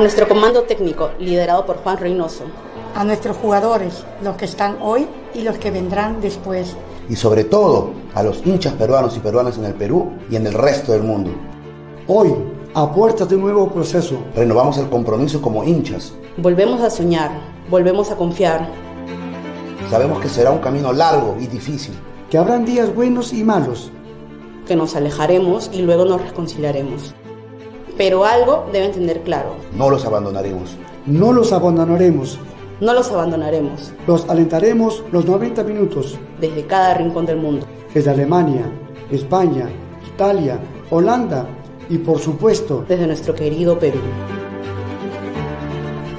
[0.00, 2.44] A nuestro comando técnico, liderado por Juan Reynoso.
[2.94, 6.74] A nuestros jugadores, los que están hoy y los que vendrán después.
[7.10, 10.54] Y sobre todo a los hinchas peruanos y peruanas en el Perú y en el
[10.54, 11.32] resto del mundo.
[12.06, 12.34] Hoy,
[12.72, 16.14] a puertas de un nuevo proceso, renovamos el compromiso como hinchas.
[16.38, 17.32] Volvemos a soñar,
[17.68, 18.70] volvemos a confiar.
[19.90, 21.92] Sabemos que será un camino largo y difícil.
[22.30, 23.90] Que habrán días buenos y malos.
[24.66, 27.14] Que nos alejaremos y luego nos reconciliaremos.
[28.00, 29.56] Pero algo deben tener claro.
[29.76, 30.74] No los abandonaremos.
[31.04, 32.38] No los abandonaremos.
[32.80, 33.92] No los abandonaremos.
[34.06, 36.18] Los alentaremos los 90 minutos.
[36.40, 37.66] Desde cada rincón del mundo.
[37.92, 38.64] Desde Alemania,
[39.10, 39.68] España,
[40.14, 40.58] Italia,
[40.88, 41.46] Holanda
[41.90, 44.00] y por supuesto desde nuestro querido Perú.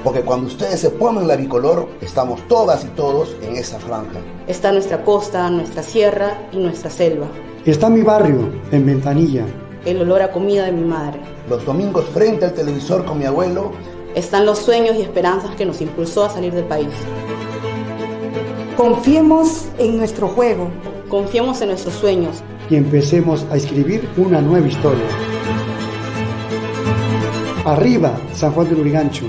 [0.04, 4.20] Porque cuando ustedes se ponen la bicolor, estamos todas y todos en esa franja.
[4.46, 7.26] Está nuestra costa, nuestra sierra y nuestra selva.
[7.66, 9.44] Está mi barrio, en Ventanilla.
[9.84, 11.18] El olor a comida de mi madre.
[11.52, 13.72] Los domingos frente al televisor con mi abuelo.
[14.14, 16.88] Están los sueños y esperanzas que nos impulsó a salir del país.
[18.74, 20.70] Confiemos en nuestro juego.
[21.10, 22.42] Confiemos en nuestros sueños.
[22.70, 25.04] Y empecemos a escribir una nueva historia.
[27.66, 29.26] Arriba, San Juan de Lurigancho.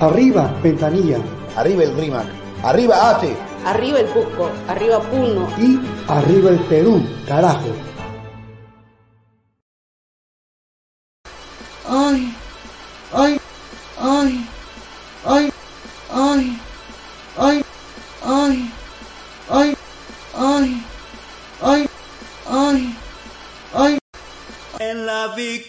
[0.00, 1.18] Arriba, Ventanilla.
[1.54, 2.26] Arriba el Rímac.
[2.64, 3.32] Arriba Ate.
[3.64, 4.50] Arriba el Cusco.
[4.66, 5.46] Arriba Puno.
[5.60, 5.78] Y
[6.08, 7.68] arriba el Perú, carajo.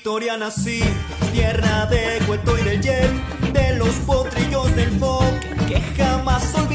[0.05, 0.81] Victoria nací,
[1.33, 3.11] tierra de Cueto y del Jeff,
[3.51, 6.74] de los potrillos del folk, que jamás olvidaré.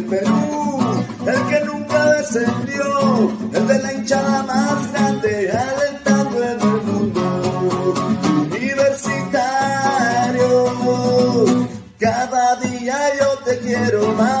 [12.61, 14.40] día yo te quiero más.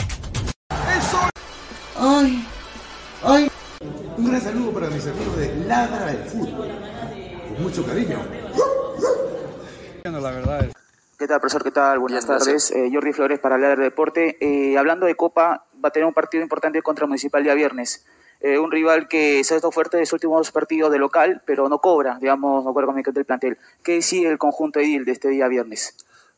[2.03, 2.47] ¡Ay!
[3.23, 3.51] ¡Ay!
[4.17, 6.69] Un gran saludo para mis amigos de Ladra del Fútbol.
[7.47, 8.19] Con mucho cariño.
[10.03, 10.73] La verdad es...
[11.19, 11.63] ¿Qué tal, profesor?
[11.63, 11.99] ¿Qué tal?
[11.99, 12.71] Buenas tardes.
[12.71, 14.37] Eh, Jordi Flores para hablar de deporte.
[14.39, 18.05] Eh, hablando de Copa, va a tener un partido importante contra Municipal día viernes.
[18.39, 21.69] Eh, un rival que se ha estado fuerte en sus últimos partidos de local, pero
[21.69, 23.59] no cobra, digamos, no cobra con el del plantel.
[23.83, 25.95] ¿Qué sigue el conjunto Edil de este día viernes?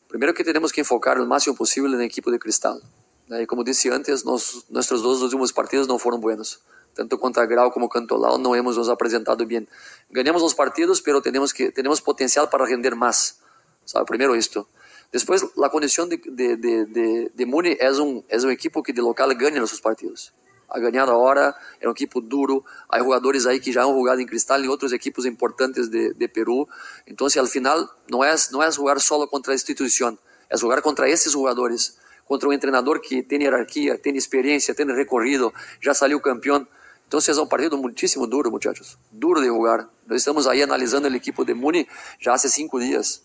[0.08, 2.82] Primero que tenemos que enfocar lo máximo posible en el equipo de Cristal.
[3.30, 6.60] Eh, como dije antes, nos, nuestros dos últimos partidos no fueron buenos.
[6.94, 9.68] Tanto contra Grau como Cantolao no hemos nos apresentado bien.
[10.10, 13.40] Ganamos los partidos, pero tenemos, que, tenemos potencial para render más.
[13.84, 14.04] ¿sabe?
[14.06, 14.68] Primero esto.
[15.10, 18.92] Después, la condición de, de, de, de, de Muni es un, es un equipo que
[18.92, 20.32] de local gana los sus partidos.
[20.68, 22.64] Ha ganado ahora, é um equipo duro.
[22.88, 26.26] Há jogadores aí que já han jogado em Cristal em outros equipos importantes de, de
[26.26, 26.66] Perú.
[27.06, 30.18] Então, al final, não é, não é jogar solo contra a instituição,
[30.50, 35.52] é jogar contra esses jogadores, contra um treinador que tem hierarquia, tem experiência, tem recorrido,
[35.80, 36.66] já saiu campeão.
[37.06, 38.98] Então, é um partido muitíssimo duro, muchachos.
[39.12, 39.88] Duro de jogar.
[40.06, 41.86] Nós estamos aí analisando o equipo de Muni
[42.18, 43.22] já há cinco dias.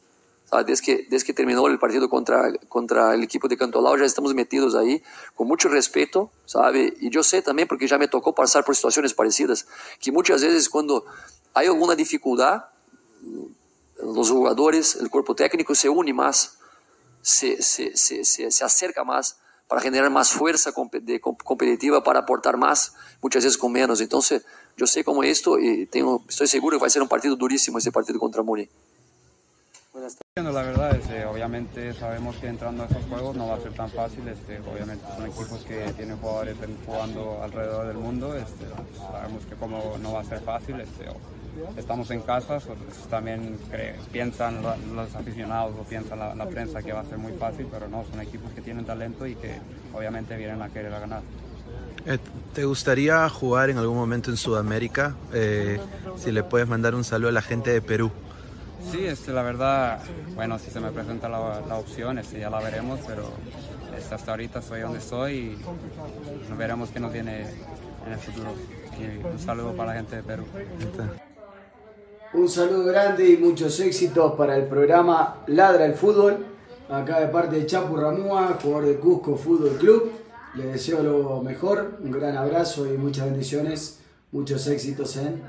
[0.66, 4.34] Desde que, desde que terminou o partido contra, contra o equipo de Cantolao, já estamos
[4.34, 5.02] metidos aí,
[5.36, 6.98] com muito respeito, sabe?
[7.00, 9.64] E eu sei também, porque já me tocou passar por situações parecidas,
[10.00, 11.06] que muitas vezes quando
[11.54, 12.64] há alguma dificuldade,
[14.02, 16.58] os jogadores, o corpo técnico se une mais,
[17.22, 19.36] se, se, se, se, acerca mais
[19.68, 24.02] para generar mais força competitiva, para aportar mais, muitas vezes com menos.
[24.02, 24.20] Então,
[24.78, 27.78] eu sei como é isto e tenho, estou seguro que vai ser um partido duríssimo
[27.78, 28.70] esse partido contra Muni.
[30.36, 33.74] La verdad es que obviamente sabemos que entrando a esos juegos no va a ser
[33.74, 38.66] tan fácil, este, obviamente son equipos que tienen jugadores jugando alrededor del mundo, este,
[38.98, 41.10] sabemos que como no va a ser fácil, este,
[41.78, 42.60] estamos en casa,
[43.10, 43.58] también
[44.12, 47.88] piensan los aficionados o piensa la, la, prensa que va a ser muy fácil, pero
[47.88, 49.58] no, son equipos que tienen talento y que
[49.94, 51.22] obviamente vienen a querer a ganar.
[52.06, 52.18] Eh,
[52.54, 55.16] ¿Te gustaría jugar en algún momento en Sudamérica?
[55.34, 55.80] Eh,
[56.18, 58.12] si le puedes mandar un saludo a la gente de Perú.
[58.92, 60.00] Sí, este, la verdad,
[60.36, 63.32] bueno, si se me presenta la, la opción, este, ya la veremos, pero
[63.96, 67.42] este, hasta ahorita estoy donde estoy y veremos qué nos viene
[68.06, 68.54] en el futuro.
[68.98, 70.46] Y un saludo para la gente de Perú.
[72.32, 76.46] Un saludo grande y muchos éxitos para el programa Ladra el Fútbol.
[76.88, 80.12] Acá de parte de Chapu Ramúa, jugador de Cusco Fútbol Club.
[80.54, 85.42] Le deseo lo mejor, un gran abrazo y muchas bendiciones, muchos éxitos en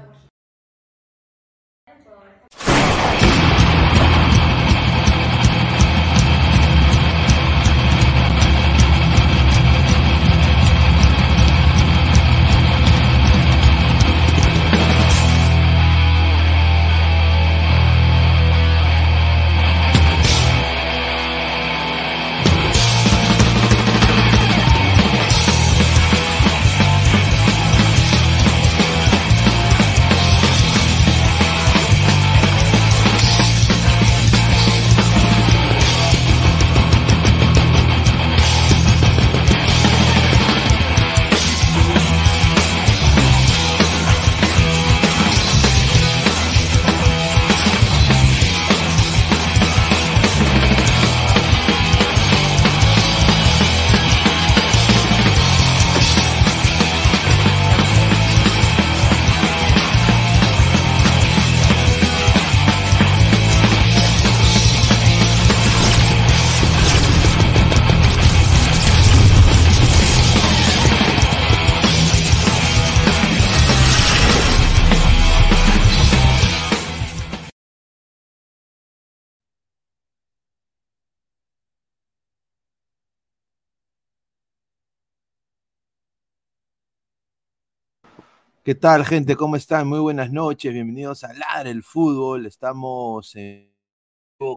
[88.71, 89.35] ¿Qué tal, gente?
[89.35, 89.89] ¿Cómo están?
[89.89, 90.73] Muy buenas noches.
[90.73, 92.47] Bienvenidos a Ladre el Fútbol.
[92.47, 93.75] Estamos en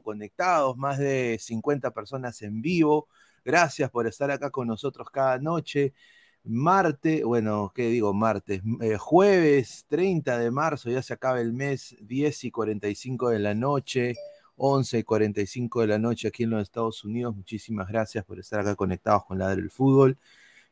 [0.03, 3.07] conectados, más de 50 personas en vivo.
[3.43, 5.95] Gracias por estar acá con nosotros cada noche.
[6.43, 8.13] Marte, bueno, ¿qué digo?
[8.13, 13.39] Martes, eh, jueves 30 de marzo, ya se acaba el mes, 10 y 45 de
[13.39, 14.13] la noche,
[14.57, 17.35] 11 y 45 de la noche aquí en los Estados Unidos.
[17.35, 20.19] Muchísimas gracias por estar acá conectados con Ladre el Fútbol.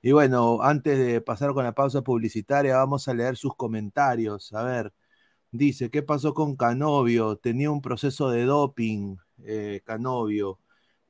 [0.02, 4.52] Y bueno, antes de pasar con la pausa publicitaria, vamos a leer sus comentarios.
[4.54, 4.94] A ver,
[5.52, 7.38] dice, ¿qué pasó con Canovio?
[7.38, 9.18] Tenía un proceso de doping.
[9.46, 10.60] eh, Canovio,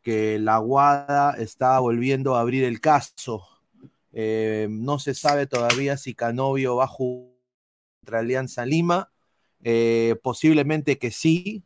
[0.04, 3.48] que la Guada está volviendo a abrir el caso.
[4.14, 7.32] Eh, no se sabe todavía si Canovio va a jugar
[8.02, 9.12] contra Alianza Lima.
[9.64, 11.66] Eh, posiblemente que sí.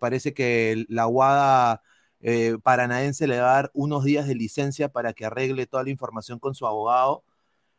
[0.00, 1.82] Parece que la Guada
[2.28, 5.90] eh, paranaense le va a dar unos días de licencia para que arregle toda la
[5.90, 7.24] información con su abogado.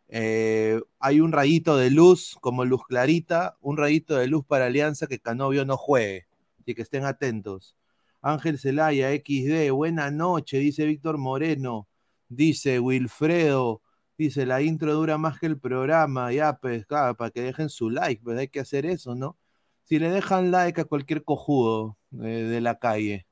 [0.07, 5.07] Eh, hay un rayito de luz, como luz clarita, un rayito de luz para Alianza
[5.07, 6.27] que Canovio no juegue.
[6.65, 7.75] Y que estén atentos.
[8.21, 11.89] Ángel Zelaya, XD, buena noche, dice Víctor Moreno,
[12.29, 13.81] dice Wilfredo,
[14.17, 18.21] dice la intro dura más que el programa, ya pues, para que dejen su like,
[18.23, 19.37] pues hay que hacer eso, ¿no?
[19.83, 23.26] Si le dejan like a cualquier cojudo eh, de la calle,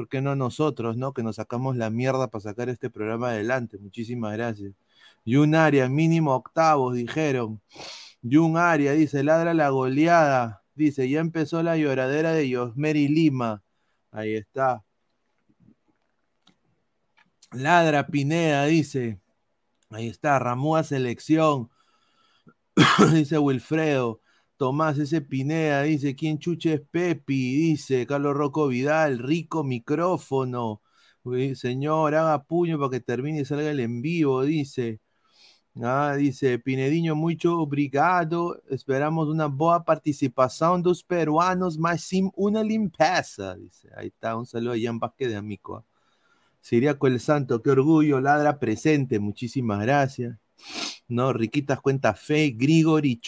[0.00, 1.12] ¿por qué no nosotros, no?
[1.12, 3.76] Que nos sacamos la mierda para sacar este programa adelante.
[3.76, 4.72] Muchísimas gracias.
[5.26, 7.60] Y un área, mínimo octavos, dijeron.
[8.22, 10.62] Y un área, dice, ladra la goleada.
[10.74, 13.62] Dice, ya empezó la lloradera de Yosmeri Lima.
[14.10, 14.82] Ahí está.
[17.52, 19.20] Ladra Pineda, dice.
[19.90, 21.68] Ahí está, Ramúa Selección.
[23.12, 24.19] dice Wilfredo.
[24.60, 27.56] Tomás, ese Pineda, dice, ¿quién chuche es Pepi?
[27.56, 30.82] Dice Carlos Rocco Vidal, rico micrófono.
[31.54, 35.00] Señor, haga puño para que termine y salga el en vivo, dice.
[35.82, 38.60] Ah, dice Pinediño, mucho obrigado.
[38.68, 43.56] Esperamos una boa participación dos peruanos, más sin una limpeza.
[43.56, 45.76] Dice, ahí está, un saludo a Jan Vázquez de Amico.
[45.76, 45.84] ¿ah?
[46.60, 50.38] Siriaco el Santo, qué orgullo, ladra presente, muchísimas gracias.
[51.08, 53.20] No, Riquitas cuenta fe, Grigori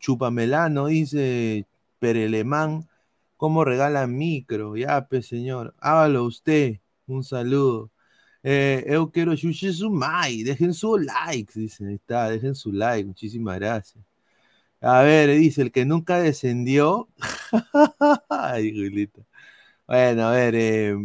[0.00, 1.66] Chupamelano, dice
[2.00, 2.88] Perelemán,
[3.36, 4.76] ¿cómo regala micro?
[4.76, 7.90] Ya, pues señor, hágalo usted, un saludo.
[8.42, 9.32] Eh, eu quiero
[9.90, 14.04] mai, dejen su like, dice, ahí está, dejen su like, muchísimas gracias.
[14.80, 17.08] A ver, dice, el que nunca descendió.
[18.30, 19.22] Ay, Julita.
[19.86, 20.96] Bueno, a ver, eh,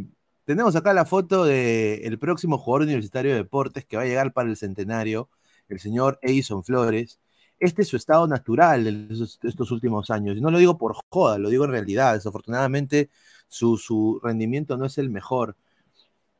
[0.45, 4.49] tenemos acá la foto del próximo jugador universitario de deportes que va a llegar para
[4.49, 5.29] el centenario,
[5.69, 7.19] el señor Edison Flores.
[7.59, 10.39] Este es su estado natural de estos últimos años.
[10.41, 12.13] No lo digo por joda, lo digo en realidad.
[12.13, 13.09] Desafortunadamente,
[13.47, 15.55] su, su rendimiento no es el mejor.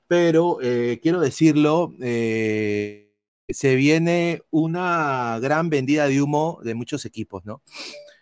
[0.08, 3.12] Pero eh, quiero decirlo, eh,
[3.49, 7.62] se viene una gran vendida de humo de muchos equipos, ¿no?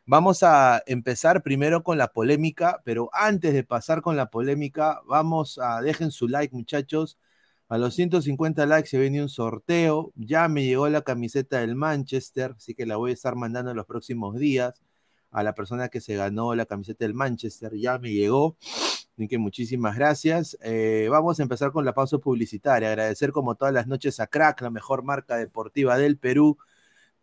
[0.05, 5.57] Vamos a empezar primero con la polémica, pero antes de pasar con la polémica, vamos
[5.59, 7.17] a dejen su like, muchachos.
[7.73, 10.13] A los 150 likes se viene un sorteo.
[10.15, 13.77] Ya me llegó la camiseta del Manchester, así que la voy a estar mandando en
[13.77, 14.79] los próximos días
[15.31, 17.75] a la persona que se ganó la camiseta del Manchester.
[17.75, 18.57] Ya me llegó.
[19.17, 20.55] Así que muchísimas gracias.
[20.61, 22.89] Eh, vamos a empezar con la pausa publicitaria.
[22.89, 26.59] Agradecer como todas las noches a Crack, la mejor marca deportiva del Perú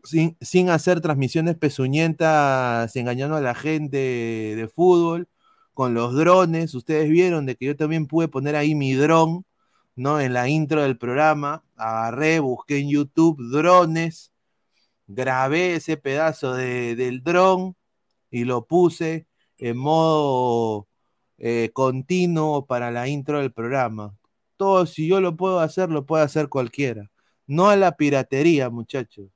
[0.04, 5.28] sin, hacer transmisiones pezuñentas, engañando a la gente de fútbol,
[5.74, 6.74] con los drones.
[6.76, 9.46] Ustedes vieron de que yo también pude poner ahí mi dron,
[9.96, 10.20] ¿no?
[10.20, 11.64] En la intro del programa.
[11.76, 14.32] Agarré, busqué en YouTube drones,
[15.08, 17.76] grabé ese pedazo de, del dron
[18.32, 20.88] y lo puse en modo
[21.38, 24.18] eh, continuo para la intro del programa
[24.58, 27.10] todo, si yo lo puedo hacer, lo puede hacer cualquiera.
[27.48, 29.30] No a la piratería, muchachos.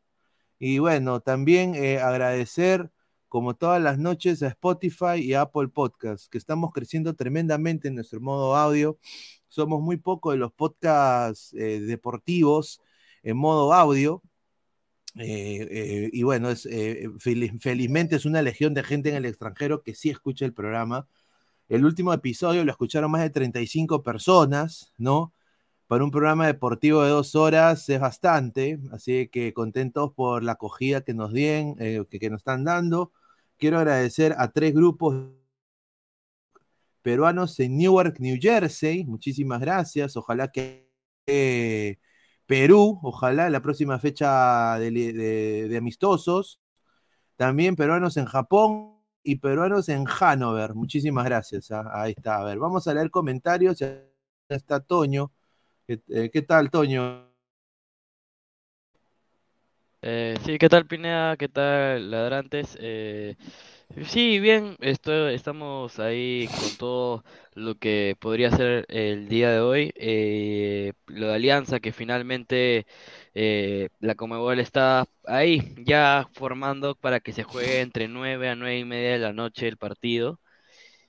[0.64, 2.92] Y bueno, también eh, agradecer,
[3.30, 7.96] como todas las noches, a Spotify y a Apple Podcasts, que estamos creciendo tremendamente en
[7.96, 9.00] nuestro modo audio.
[9.48, 12.80] Somos muy pocos de los podcasts eh, deportivos
[13.24, 14.22] en modo audio.
[15.16, 16.50] Eh, y bueno,
[17.18, 21.08] felizmente es una legión de gente en el extranjero que sí escucha el programa.
[21.70, 25.34] El último episodio lo escucharon más de 35 personas, ¿no?
[25.92, 31.02] Para un programa deportivo de dos horas es bastante, así que contentos por la acogida
[31.02, 33.12] que nos den, eh, que, nos están dando.
[33.58, 35.34] Quiero agradecer a tres grupos
[37.02, 39.04] peruanos en Newark, New Jersey.
[39.04, 40.16] Muchísimas gracias.
[40.16, 40.90] Ojalá que
[41.28, 41.98] eh,
[42.46, 46.62] Perú, ojalá la próxima fecha de, amistosos.
[47.36, 50.74] También peruanos en Japón y peruanos en Hannover.
[50.74, 51.70] Muchísimas gracias.
[51.72, 52.38] ah, Ahí está.
[52.38, 53.80] A ver, vamos a leer comentarios.
[53.80, 54.02] Ya
[54.50, 55.34] está Toño.
[55.88, 57.32] ¿Qué, eh, qué tal, Toño?
[60.04, 61.38] Eh, sí, ¿qué tal Pineda?
[61.38, 62.76] ¿Qué tal Ladrantes?
[62.80, 63.36] Eh,
[64.08, 69.92] sí, bien, esto, estamos ahí con todo lo que podría ser el día de hoy.
[69.96, 72.88] Eh, lo de Alianza, que finalmente
[73.36, 78.80] eh, la Conmebol está ahí, ya formando para que se juegue entre 9 a 9
[78.80, 80.40] y media de la noche el partido.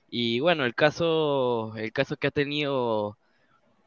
[0.07, 3.17] Y bueno, el caso, el caso que ha tenido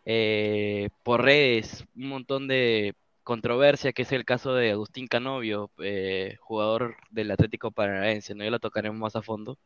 [0.06, 6.36] eh, por redes un montón de controversia, que es el caso de Agustín Canovio, eh,
[6.40, 8.44] jugador del Atlético Paranaense, ¿no?
[8.44, 9.58] Ya lo tocaremos más a fondo.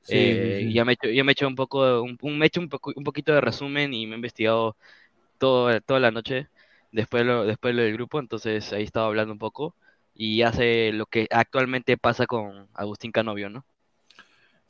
[0.00, 0.72] Sí, Eh, sí.
[0.72, 2.60] Ya me he hecho, ya me he hecho un poco, un, un- me he hecho
[2.60, 4.76] un, poco- un poquito de resumen y me he investigado
[5.38, 6.48] todo, toda la noche
[6.92, 9.76] después lo, después lo del grupo, entonces ahí estaba hablando un poco
[10.14, 13.66] y hace lo que actualmente pasa con Agustín Canovio, ¿no?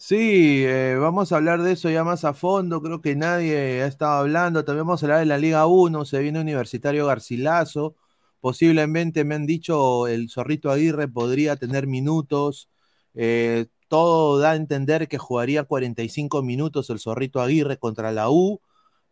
[0.00, 2.80] Sí, eh, vamos a hablar de eso ya más a fondo.
[2.80, 4.64] Creo que nadie ha estado hablando.
[4.64, 6.04] También vamos a hablar de la Liga 1.
[6.04, 7.96] Se viene Universitario Garcilaso.
[8.40, 12.68] Posiblemente me han dicho el Zorrito Aguirre podría tener minutos.
[13.14, 18.60] Eh, todo da a entender que jugaría 45 minutos el Zorrito Aguirre contra la U.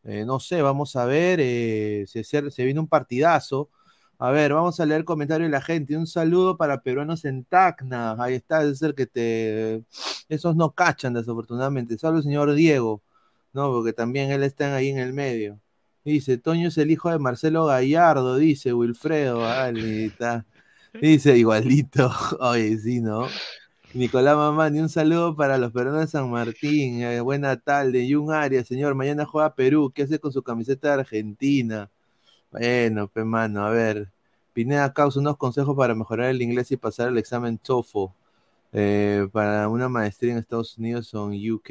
[0.05, 1.41] Eh, no sé, vamos a ver.
[1.43, 3.71] eh, se, se- se viene un partidazo.
[4.19, 5.97] A ver, vamos a leer comentarios de la gente.
[5.97, 8.17] Un saludo para peruanos en Tacna.
[8.19, 9.85] Ahí está, es el que te.
[10.29, 11.99] Esos no cachan, desafortunadamente.
[11.99, 13.03] Salvo el señor Diego,
[13.53, 13.71] ¿no?
[13.71, 15.61] Porque también él está ahí en el medio.
[16.05, 19.41] Dice, Toño es el hijo de Marcelo Gallardo, dice Wilfredo.
[19.41, 20.47] Vale, está.
[21.01, 22.11] Dice igualito.
[22.41, 23.27] Oye, sí, ¿no?
[23.95, 27.03] Nicolás Mamani, un saludo para los peruanos de San Martín.
[27.03, 28.09] eh, buena tarde.
[28.11, 29.93] Jun Arias, señor, mañana juega Perú.
[29.95, 31.91] ¿Qué hace con su camiseta de Argentina?
[32.51, 34.09] Bueno, pues mano, a ver.
[34.53, 38.07] Pineda causa unos consejos para mejorar el inglés y pasar el examen TOEFL
[38.73, 41.71] eh, para una maestría en Estados Unidos o en UK.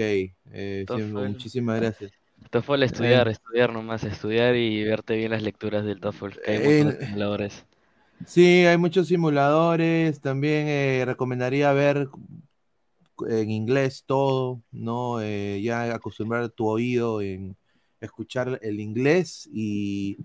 [0.51, 2.11] Eh, muchísimas gracias.
[2.51, 6.57] TOEFL estudiar, Eh, estudiar nomás, estudiar y verte bien las lecturas del TOEFL, que hay
[6.57, 7.65] Eh, muchos simuladores.
[8.27, 10.21] Sí, hay muchos simuladores.
[10.21, 12.07] También recomendaría ver
[13.27, 15.21] en inglés todo, ¿no?
[15.23, 17.55] Ya acostumbrar tu oído en
[17.99, 20.17] escuchar el inglés y,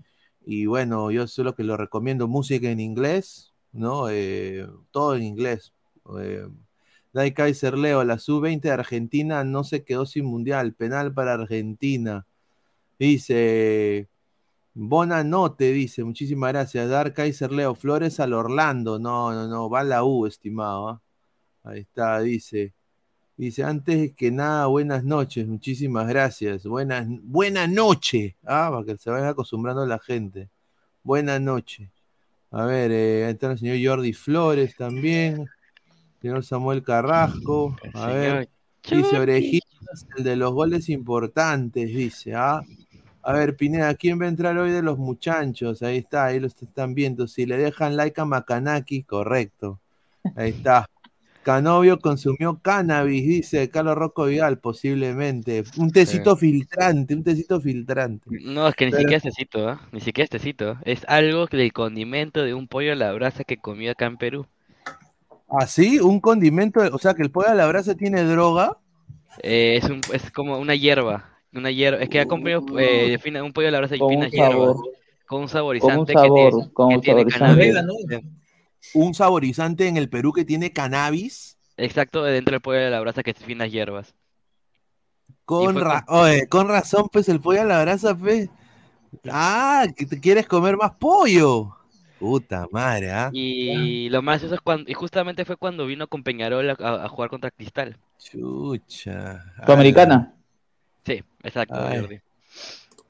[0.45, 4.09] y bueno, yo solo que lo recomiendo, música en inglés, ¿no?
[4.09, 5.73] Eh, todo en inglés.
[6.19, 6.47] Eh,
[7.13, 12.25] Dai Kaiser Leo, la sub-20 de Argentina no se quedó sin mundial, penal para Argentina.
[12.99, 14.09] Dice,
[14.73, 16.89] Bona note, dice, muchísimas gracias.
[16.89, 18.99] Dar Kaiser Leo, Flores al Orlando.
[18.99, 20.89] No, no, no, va la U, estimado.
[20.89, 21.01] ¿ah?
[21.63, 22.73] Ahí está, dice.
[23.37, 26.63] Dice, antes que nada, buenas noches, muchísimas gracias.
[26.63, 28.35] Buenas, buena noche.
[28.45, 30.49] Ah, para que se vaya acostumbrando la gente.
[31.03, 31.89] Buenas noches.
[32.51, 35.47] A ver, eh, ahí está el señor Jordi Flores también.
[36.21, 37.75] Señor Samuel Carrasco.
[37.93, 38.49] A ver.
[38.89, 42.35] Dice Orejitas, el de los goles importantes, dice.
[42.35, 42.61] Ah.
[43.23, 45.83] A ver, Pineda, ¿quién va a entrar hoy de los muchachos?
[45.83, 47.27] Ahí está, ahí lo están viendo.
[47.27, 49.79] Si le dejan like a Macanaki, correcto.
[50.35, 50.87] Ahí está.
[51.43, 55.63] Canovio consumió cannabis, dice Carlos Rocco Vidal, posiblemente.
[55.77, 58.29] Un tecito filtrante, un tecito filtrante.
[58.43, 59.81] No, es que ni Pero- siquiera es tecito, ¿ah?
[59.91, 60.77] Ni siquiera es tecito.
[60.85, 64.45] Es algo del condimento de un pollo a la brasa que comió acá en Perú.
[65.49, 65.99] ¿Ah, sí?
[65.99, 68.77] Un condimento, o sea, que el pollo a la brasa tiene droga.
[69.41, 71.25] Eh, es, un, es como una hierba.
[71.53, 72.01] Una hierba.
[72.01, 74.31] Es que ha comido eh, fina- un pollo a la brasa y Con un finas
[74.31, 74.51] hierbas.
[74.51, 74.75] sabor.
[75.25, 77.73] Con un Con saborizante un que sabor, tiene, con que un tiene saborizante.
[77.73, 78.25] cannabis.
[78.93, 81.57] Un saborizante en el Perú que tiene cannabis.
[81.77, 84.13] Exacto, dentro del pollo de la brasa que es finas hierbas.
[85.45, 88.49] Con, fue ra- oye, con razón, pues el pollo a la brasa, pues.
[89.29, 91.75] Ah, que te quieres comer más pollo.
[92.19, 93.29] Puta madre, ¿ah?
[93.33, 97.31] Y lo más eso es cuando, y justamente fue cuando vino con Peñarol a, jugar
[97.31, 97.97] contra Cristal.
[98.19, 99.43] Chucha.
[99.65, 100.35] Sudamericana.
[101.03, 101.75] Sí, exacto.
[101.75, 102.21] Jordi.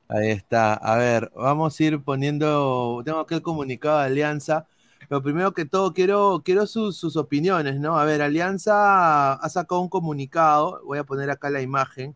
[0.07, 0.75] Ahí está.
[0.75, 3.01] A ver, vamos a ir poniendo.
[3.03, 4.65] Tengo aquí el comunicado de Alianza.
[5.11, 7.97] Pero primero que todo, quiero, quiero sus, sus opiniones, ¿no?
[7.99, 10.79] A ver, Alianza ha sacado un comunicado.
[10.85, 12.15] Voy a poner acá la imagen.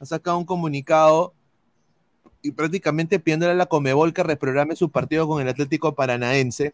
[0.00, 1.34] Ha sacado un comunicado
[2.40, 6.72] y prácticamente pidiéndole a la Comebol que reprograme su partido con el Atlético Paranaense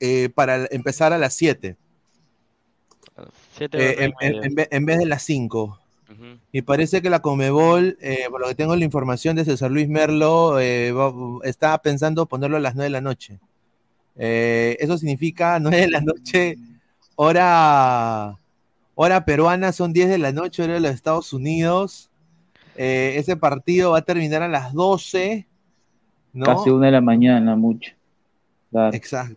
[0.00, 1.76] eh, para empezar a las 7.
[3.56, 4.66] Siete Eh, en, en- media.
[4.72, 5.78] en vez, de las 5.
[6.10, 6.24] Ujú.
[6.50, 9.88] Y parece que la Comebol, eh, por lo que tengo la información de César Luis
[9.88, 13.38] Merlo, va- está pensando ponerlo a las 9 de la noche.
[14.16, 16.56] Eh, eso significa 9 de la noche,
[17.16, 18.36] hora,
[18.94, 22.10] hora peruana, son 10 de la noche, hora de los Estados Unidos.
[22.76, 25.46] Eh, ese partido va a terminar a las 12.
[26.32, 26.46] ¿no?
[26.46, 27.92] Casi una de la mañana, mucho.
[28.70, 28.94] Claro.
[28.94, 29.36] Exacto.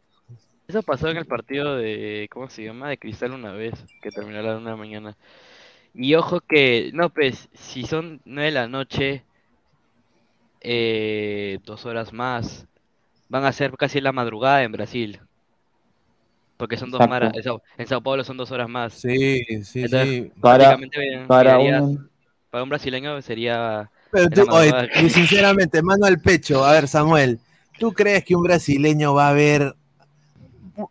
[0.68, 2.90] Eso pasó en el partido de, ¿cómo se llama?
[2.90, 5.18] De Cristal una vez, que terminó a las 1 de la mañana.
[5.94, 9.24] Y ojo que, no, pues, si son 9 de la noche,
[10.62, 12.66] eh, dos horas más,
[13.34, 15.20] van a ser casi la madrugada en Brasil.
[16.56, 18.94] Porque son dos maras, en Sao, en Sao Paulo son dos horas más.
[18.94, 20.32] Sí, sí, Entonces, sí.
[20.40, 22.10] Para- un-
[22.52, 26.64] para un brasileño sería Pero tú, oye, sinceramente, mano al pecho.
[26.64, 27.40] A ver, Samuel,
[27.80, 29.74] ¿tú crees que un brasileño va a ver?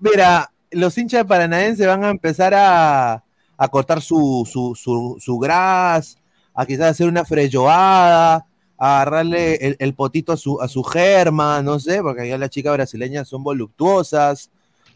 [0.00, 3.22] Mira, los hinchas de Paranaense van a empezar a,
[3.56, 6.18] a cortar su, su, su, su gras,
[6.54, 8.44] a quizás hacer una freyoada,
[8.84, 12.50] a agarrarle el, el potito a su, a su germa, no sé, porque allá las
[12.50, 14.50] chicas brasileñas son voluptuosas,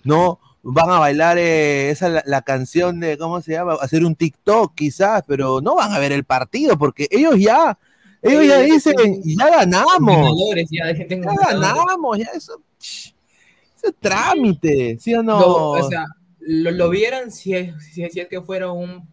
[0.04, 0.40] ¿no?
[0.62, 3.74] Van a bailar eh, esa la, la canción de, ¿cómo se llama?
[3.80, 7.78] Hacer un TikTok quizás, pero no van a ver el partido, porque ellos ya,
[8.22, 10.36] ellos ya Sí, dicen, ya ganamos.
[10.70, 15.40] Ya, Ya ganamos, ya eso, eso es trámite, ¿sí o no?
[15.40, 16.04] Lo- o sea,
[16.40, 19.08] lo, lo vieran si es, si, es- que fuera un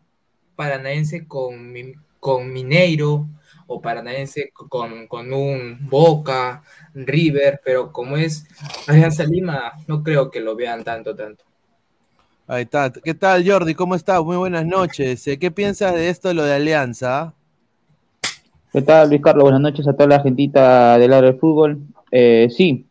[0.55, 1.73] paranaense con,
[2.19, 3.27] con Mineiro
[3.67, 8.45] o paranaense con, con un Boca, River, pero como es
[8.87, 11.43] Alianza Lima, no creo que lo vean tanto, tanto.
[12.45, 12.91] Ahí está.
[12.91, 13.73] ¿Qué tal, Jordi?
[13.73, 14.21] ¿Cómo estás?
[14.23, 15.25] Muy buenas noches.
[15.27, 17.33] Eh, ¿Qué piensas de esto, lo de Alianza?
[18.71, 19.43] ¿Qué tal, Luis Carlos?
[19.43, 21.79] Buenas noches a toda la gentita del área del fútbol.
[22.11, 22.85] Eh, sí,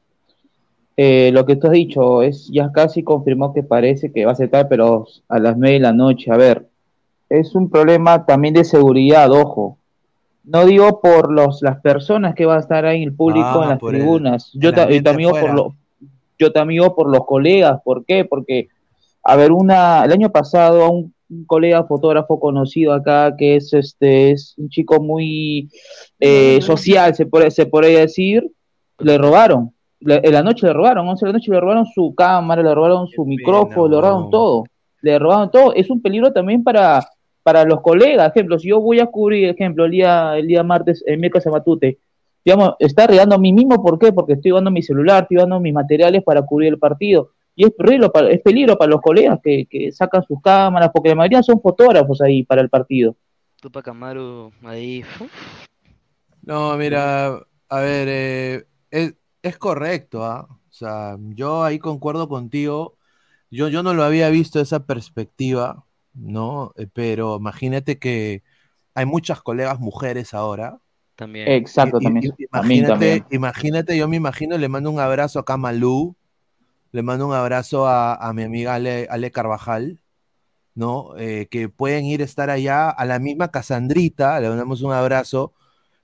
[0.97, 4.35] eh, lo que tú has dicho es ya casi confirmó que parece que va a
[4.35, 6.31] aceptar, pero a las nueve de la noche.
[6.31, 6.69] A ver,
[7.29, 9.79] es un problema también de seguridad, ojo.
[10.45, 13.61] No digo por los, las personas que van a estar ahí en el público, Ah,
[13.65, 14.51] en las por el- tribunas.
[14.55, 15.75] yo, ta- yo también por lo,
[16.39, 17.81] yo también por los colegas.
[17.85, 18.25] ¿Por qué?
[18.25, 18.69] Porque,
[19.23, 23.73] a ver, una, el año pasado a un, un colega fotógrafo conocido acá, que es
[23.73, 25.71] este, es un chico muy
[26.21, 28.51] eh, social, se, puede, se podría decir,
[28.99, 29.73] le robaron.
[30.01, 32.75] Le- en la noche le robaron, 11 de la noche le robaron su cámara, le
[32.75, 34.65] robaron su micrófono, le robaron todo.
[35.01, 35.73] Le robaron todo.
[35.75, 37.07] Es un peligro también para,
[37.43, 38.31] para los colegas.
[38.31, 41.53] Ejemplo, si yo voy a cubrir, ejemplo, el día, el día martes, el miércoles en
[41.53, 41.99] Matute,
[42.45, 44.13] digamos, está arriesgando a mí mismo, ¿por qué?
[44.13, 47.31] Porque estoy dando mi celular, estoy dando mis materiales para cubrir el partido.
[47.55, 51.11] Y es peligro para, es peligro para los colegas que, que sacan sus cámaras, porque
[51.11, 53.15] la mayoría son fotógrafos ahí para el partido.
[53.61, 55.05] Tupac Amaru ahí.
[56.43, 60.49] No, mira, a ver, eh, es, es correcto, ¿ah?
[60.51, 62.97] O sea, yo ahí concuerdo contigo.
[63.51, 66.73] Yo, yo no lo había visto esa perspectiva, ¿no?
[66.77, 68.43] Eh, Pero imagínate que
[68.95, 70.81] hay muchas colegas mujeres ahora.
[71.17, 71.49] También.
[71.53, 72.35] Exacto, Y- también.
[72.39, 73.25] y- imagínate, también.
[73.31, 76.17] imagínate, yo me imagino, le mando un abrazo acá a Malú,
[76.93, 80.01] le mando un abrazo a, a mi amiga Ale, Ale Carvajal,
[80.75, 81.17] ¿no?
[81.19, 85.53] Eh, que pueden ir a estar allá, a la misma Casandrita, le mandamos un abrazo,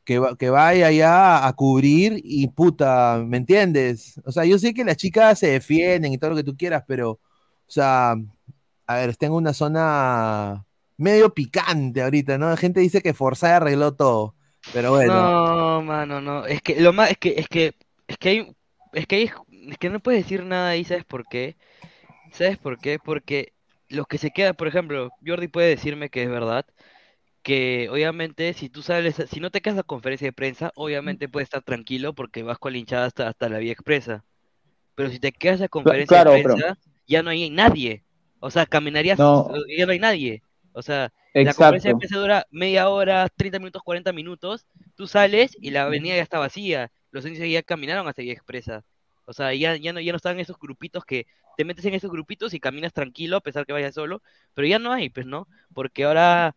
[0.05, 4.21] que, va- que vaya allá a cubrir y puta, ¿me entiendes?
[4.27, 6.85] O sea, yo sé que las chicas se defienden y todo lo que tú quieras,
[6.87, 7.21] pero, o
[7.69, 8.17] sea,
[8.89, 10.65] a ver, está en una zona
[10.97, 12.49] medio picante ahorita, ¿no?
[12.49, 14.35] La gente dice que Forsyth arregló todo,
[14.73, 15.13] pero bueno.
[15.15, 16.45] No, mano, no.
[16.47, 17.75] Es que lo más, es que, es que,
[18.09, 18.57] es que hay,
[18.95, 19.31] es que hay,
[19.71, 21.57] es que no puedes decir nada ahí, ¿sabes por qué?
[22.33, 22.99] ¿Sabes por qué?
[22.99, 23.53] Porque
[23.89, 26.67] los que se quedan, por ejemplo, Jordi puede decirme que es verdad,
[27.43, 31.47] que obviamente si tú sales, si no te quedas a conferencia de prensa, obviamente puedes
[31.47, 34.25] estar tranquilo porque vas con la hinchada hasta, hasta la vía expresa.
[34.95, 38.03] Pero si te quedas a conferencia claro, de pero- prensa, ya no hay nadie.
[38.41, 39.51] O sea, caminarías, No.
[39.77, 40.43] ya no hay nadie.
[40.73, 44.67] O sea, la conferencia de prensa dura media hora, 30 minutos, 40 minutos.
[44.95, 46.93] Tú sales y la avenida ya está vacía.
[47.11, 48.85] Los hinchas ya caminaron hasta Vía Expresa.
[49.25, 52.11] O sea, ya, ya, no, ya no están esos grupitos que te metes en esos
[52.11, 54.23] grupitos y caminas tranquilo a pesar que vayas solo.
[54.55, 55.49] Pero ya no hay, pues, ¿no?
[55.75, 56.55] Porque ahora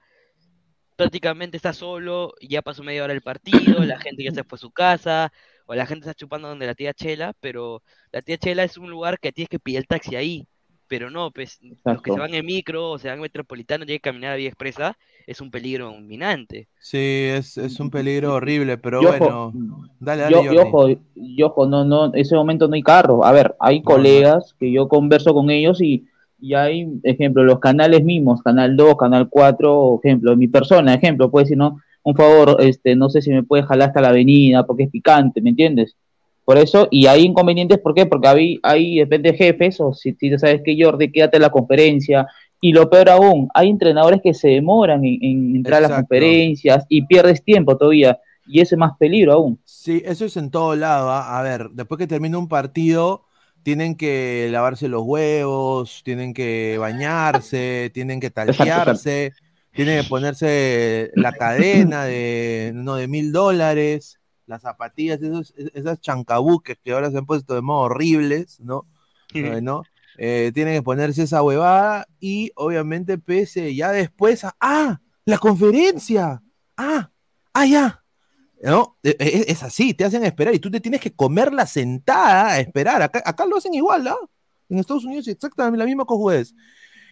[0.96, 4.60] prácticamente estás solo, ya pasó media hora el partido, la gente ya se fue a
[4.60, 5.34] su casa,
[5.66, 8.90] o la gente está chupando donde la tía Chela, pero la tía Chela es un
[8.92, 10.48] lugar que tienes que pedir el taxi ahí.
[10.92, 14.00] Pero no, pues los que se van en micro o se van en metropolitano, tienen
[14.00, 16.68] que caminar a vía expresa, es un peligro inminente.
[16.82, 19.54] Sí, es, es un peligro horrible, pero bueno,
[20.02, 20.58] dale, dale, Yo, y Jordi.
[20.58, 23.24] ojo, y ojo, no, no, en ese momento no hay carro.
[23.24, 28.04] A ver, hay colegas que yo converso con ellos y, y hay, ejemplo, los canales
[28.04, 32.98] mismos, Canal 2, Canal 4, ejemplo, mi persona, ejemplo, puede decir, no, un favor, este,
[32.98, 35.96] no sé si me puede jalar hasta la avenida porque es picante, ¿me entiendes?
[36.44, 38.06] Por eso, y hay inconvenientes, ¿por qué?
[38.06, 41.44] Porque hay, hay depende de jefes, o si, si tú sabes que Jordi, quédate en
[41.44, 42.28] la conferencia,
[42.60, 46.86] y lo peor aún, hay entrenadores que se demoran en, en entrar a las conferencias
[46.90, 49.60] y pierdes tiempo todavía, y ese es más peligro aún.
[49.66, 51.10] Sí, eso es en todo lado.
[51.10, 51.40] ¿ah?
[51.40, 53.26] A ver, después que termina un partido,
[53.64, 59.34] tienen que lavarse los huevos, tienen que bañarse, tienen que talquearse,
[59.74, 66.78] tienen que ponerse la cadena de, no, de mil dólares, las zapatillas, esos- esas chancabuques
[66.84, 68.86] que ahora se han puesto de modo horribles, ¿no?
[69.34, 69.84] Eh, ¿no?
[70.18, 75.00] Eh, tienen que ponerse esa huevada y obviamente pese ya después, a- ¡ah!
[75.26, 76.42] ¡La conferencia!
[76.76, 77.12] ¡Ah!
[77.54, 78.04] ¡Ah, ya!
[78.62, 78.98] ¿No?
[79.04, 82.60] E- e- Es, así, te hacen esperar y tú te tienes que comerla sentada a
[82.60, 83.02] esperar.
[83.02, 84.18] Acá, acá lo hacen igual, ¿ah?
[84.70, 86.54] En Estados Unidos exactamente la misma cojudez.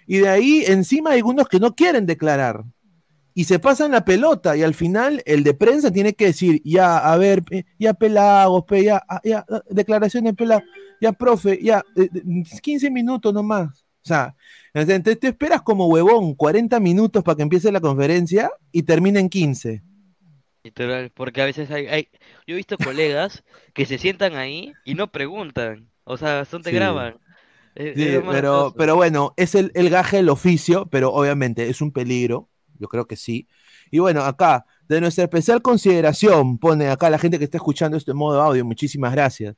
[0.05, 2.63] Y de ahí encima hay algunos que no quieren declarar.
[3.39, 6.97] Y se pasan la pelota y al final el de prensa tiene que decir, ya,
[6.97, 7.41] a ver,
[7.80, 10.65] ya pelagos, pe, ya, ah, ya, ah, declaraciones pelagos,
[10.99, 13.86] ya, profe, ya, eh, eh, 15 minutos nomás.
[14.04, 14.36] O sea,
[14.73, 19.30] entonces te esperas como huevón 40 minutos para que empiece la conferencia y termina en
[19.30, 19.84] 15.
[20.63, 22.10] Literal, porque a veces hay, hay,
[22.45, 26.71] yo he visto colegas que se sientan ahí y no preguntan, o sea, son te
[26.71, 26.75] Sí.
[26.75, 27.19] graban.
[27.75, 31.12] Es- Sí, es lo más pero, pero bueno, es el, el gaje del oficio, pero
[31.13, 32.48] obviamente es un peligro,
[32.79, 33.47] yo creo que sí.
[33.91, 38.13] Y bueno, acá, de nuestra especial consideración, pone acá la gente que está escuchando este
[38.13, 39.55] modo audio, muchísimas gracias.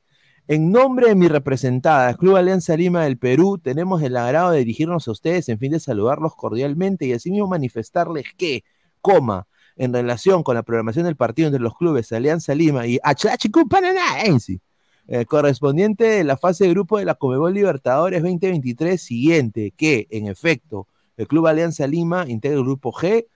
[0.48, 5.06] En nombre de mi representada, Club Alianza Lima del Perú, tenemos el agrado de dirigirnos
[5.06, 8.64] a ustedes en fin de saludarlos cordialmente y asimismo manifestarles que,
[9.00, 13.68] coma, en relación con la programación del partido entre los clubes Alianza Lima y Achachicu
[13.68, 14.60] Paranaense,
[15.06, 20.26] eh, correspondiente de la fase de grupo de la Comebol Libertadores 2023 siguiente, que en
[20.26, 23.26] efecto el Club Alianza Lima integra el grupo G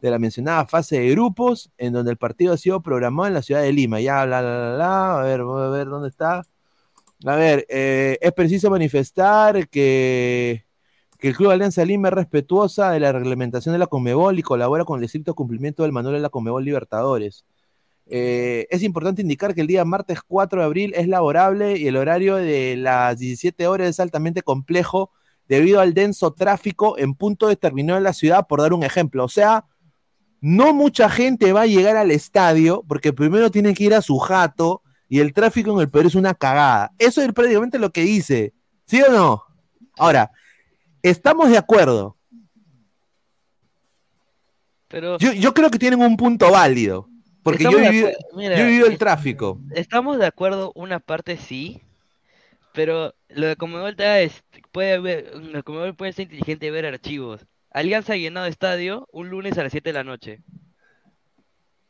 [0.00, 3.42] de la mencionada fase de grupos, en donde el partido ha sido programado en la
[3.42, 4.00] ciudad de Lima.
[4.00, 6.42] Ya, la, la, la, la, a ver, a ver dónde está.
[7.24, 10.64] A ver, eh, es preciso manifestar que,
[11.20, 14.84] que el Club Alianza Lima es respetuosa de la reglamentación de la Comebol y colabora
[14.84, 17.44] con el estricto cumplimiento del manual de la Comebol Libertadores.
[18.06, 21.96] Eh, es importante indicar que el día martes 4 de abril es laborable y el
[21.96, 25.12] horario de las 17 horas es altamente complejo
[25.48, 29.24] debido al denso tráfico en punto determinado en la ciudad, por dar un ejemplo.
[29.24, 29.64] O sea,
[30.40, 34.18] no mucha gente va a llegar al estadio porque primero tienen que ir a su
[34.18, 36.92] jato y el tráfico en el Perú es una cagada.
[36.98, 38.54] Eso es prácticamente lo que dice.
[38.86, 39.44] ¿Sí o no?
[39.98, 40.30] Ahora,
[41.02, 42.16] estamos de acuerdo.
[44.88, 47.08] Pero Yo, yo creo que tienen un punto válido.
[47.42, 49.60] Porque yo he vivido, yo he vivido el tráfico.
[49.74, 51.82] estamos de acuerdo, una parte sí,
[52.74, 56.70] pero lo de Comebol te da es, puede ver, la Conmebol puede ser inteligente y
[56.70, 57.46] ver archivos.
[57.70, 60.40] Alianza ha llenado estadio un lunes a las 7 de la noche.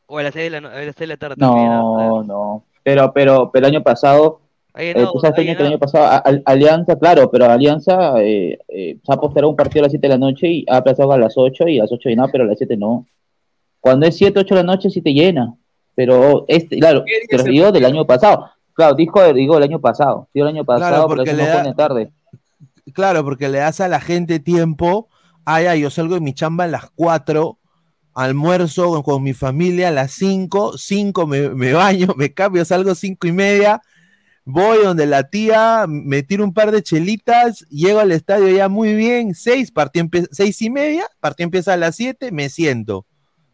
[0.05, 1.35] O a las 6 de la, no- a las 6 de la tarde.
[1.37, 2.65] también, No, no.
[2.83, 4.41] Pero, pero, pero el año pasado,
[4.75, 9.13] eh, Toño, que el año pasado, a- a- Alianza, claro, pero Alianza eh, eh, se
[9.13, 11.33] ha postergado un partido a las 7 de la noche y ha aplazado a las
[11.37, 13.05] 8 y a las 8 llenado, pero a las 7 no.
[13.79, 15.55] Cuando es 7, 8 de la noche sí te llena.
[15.95, 18.49] Pero, este, claro, ¿Qué te lo dice digo del año pasado.
[18.73, 20.27] Claro, dijo, digo el año pasado.
[20.33, 22.11] Digo el año pasado, pero porque eso le no da- tarde.
[22.93, 25.07] Claro, porque le das a la gente tiempo.
[25.45, 27.57] Ah, ya, yo salgo de mi chamba a las 4,
[28.13, 32.95] almuerzo con, con mi familia a las 5, 5 me, me baño, me cambio, salgo
[32.95, 33.81] 5 y media,
[34.45, 38.93] voy donde la tía, me tiro un par de chelitas, llego al estadio ya muy
[38.95, 43.05] bien, 6, partido empie- seis y media, partido empieza a las 7, me siento.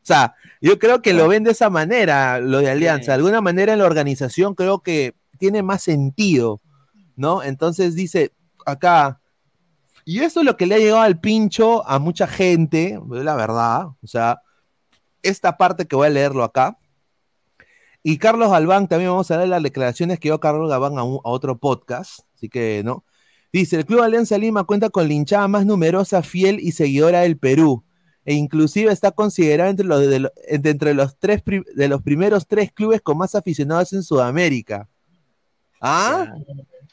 [0.02, 3.12] O sea, yo creo que lo ven de esa manera, lo de Alianza.
[3.12, 6.62] De alguna manera en la organización creo que tiene más sentido,
[7.16, 7.44] ¿no?
[7.44, 8.32] Entonces dice,
[8.66, 9.20] acá,
[10.06, 13.88] y eso es lo que le ha llegado al pincho a mucha gente, la verdad.
[14.02, 14.42] O sea,
[15.22, 16.78] esta parte que voy a leerlo acá.
[18.02, 21.20] Y Carlos Galván, también vamos a ver las declaraciones que dio Carlos Galván a, un-
[21.24, 22.22] a otro podcast.
[22.34, 23.04] Así que, ¿no?
[23.52, 27.38] Dice, el Club Alianza Lima cuenta con la hinchada más numerosa, fiel y seguidora del
[27.38, 27.84] Perú.
[28.30, 31.42] E inclusive está considerado entre los, de entre, los, tres
[31.74, 34.88] de los primeros tres clubes con más aficionados en Sudamérica.
[35.82, 36.36] ¿Ah?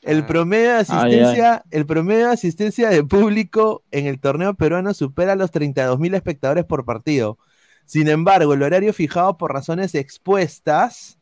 [0.01, 4.95] El promedio de Ay, asistencia, el promedio de asistencia de público en el torneo peruano
[4.95, 7.37] supera los 32 mil espectadores por partido.
[7.84, 11.18] Sin embargo, el horario fijado por razones expuestas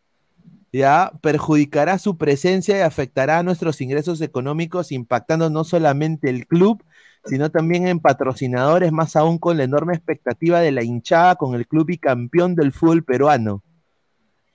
[0.72, 6.84] ya perjudicará su presencia y afectará a nuestros ingresos económicos, impactando no solamente el club,
[7.26, 11.66] sino también en patrocinadores, más aún con la enorme expectativa de la hinchada con el
[11.66, 13.62] club y campeón del fútbol peruano.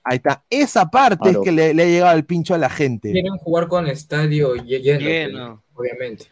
[0.04, 0.42] Ahí está.
[0.48, 1.40] Esa parte Claro.
[1.40, 3.12] es que le, le ha llegado el pincho a la gente.
[3.12, 5.62] Quieren jugar con el estadio lle- lleno, Lleno.
[5.74, 6.26] obviamente.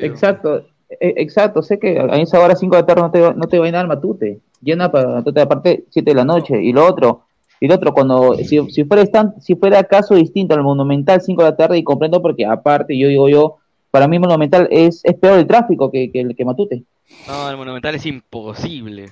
[0.00, 1.62] Exacto, e- exacto.
[1.62, 3.64] Sé que a esa hora 5 de la tarde no te, va- no te va
[3.64, 4.40] a llenar Matute.
[4.62, 6.62] Llena para Matute aparte 7 de la noche.
[6.62, 7.24] Y lo otro,
[7.60, 11.42] y lo otro, cuando, si, si fuera tan, si fuera caso distinto al Monumental 5
[11.42, 13.56] de la tarde, y comprendo porque aparte, yo digo yo,
[13.94, 16.82] para mí Monumental es, es peor el tráfico que, que, que Matute.
[17.28, 19.10] No, el Monumental es imposible.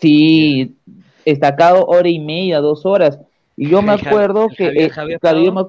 [0.00, 0.76] Sí,
[1.26, 3.18] destacado hora y media, dos horas.
[3.56, 5.64] Y yo me acuerdo que, eh, claro, yo me-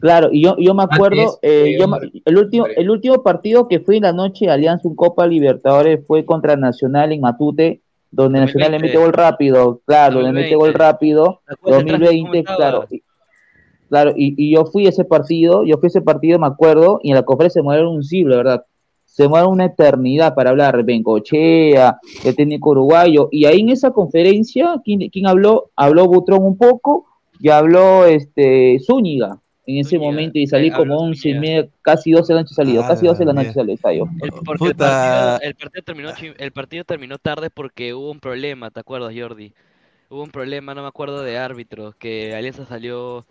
[0.00, 1.86] Claro, y yo, yo me acuerdo, eh, yo
[2.24, 6.24] el, último, el último partido que fue en la noche Alianza un Copa Libertadores fue
[6.24, 8.86] contra Nacional en Matute, donde Nacional le 2020.
[8.86, 10.78] mete gol rápido, claro, le mete gol 2020.
[10.78, 12.56] rápido, ¿Te acuerdas, Traje, cómo 2020, estaba?
[12.56, 12.86] claro.
[12.90, 13.02] y-
[13.92, 16.98] Claro, y, y yo fui a ese partido, yo fui a ese partido, me acuerdo,
[17.02, 18.64] y en la conferencia se muere un siglo, ¿verdad?
[19.04, 24.80] Se muere una eternidad para hablar, Bengochea, el técnico uruguayo, y ahí en esa conferencia,
[24.82, 25.72] ¿quién, quién habló?
[25.76, 27.04] Habló Butrón un poco,
[27.38, 31.68] y habló este Zúñiga en ese momento, y salí eh, como habló 11 y media,
[31.82, 34.08] casi 12 de la noche salido, Ah, casi 12 de la noche salió, estadio.
[34.22, 38.70] El, porque el partido, el partido terminó el partido terminó tarde porque hubo un problema,
[38.70, 39.52] ¿te acuerdas, Jordi?
[40.08, 43.26] Hubo un problema, no me acuerdo de árbitros, que Alianza salió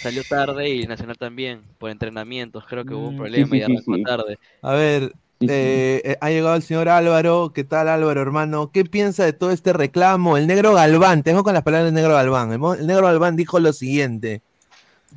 [0.00, 3.60] salió tarde y Nacional también por entrenamientos, creo que hubo un Mm, problema sí, y
[3.60, 4.02] sí, sí, arrancó sí.
[4.02, 4.38] tarde.
[4.62, 7.52] A ver, eh, eh, ha llegado el señor Álvaro.
[7.54, 8.70] ¿Qué tal, Álvaro, hermano?
[8.72, 10.36] ¿Qué piensa de todo este reclamo?
[10.36, 12.52] El negro Galván, tengo con las palabras del negro Galván.
[12.52, 14.42] El, negro Galván dijo lo siguiente.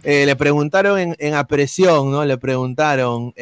[0.03, 2.24] Eh, le preguntaron en, en apresión, ¿no?
[2.24, 3.34] Le preguntaron,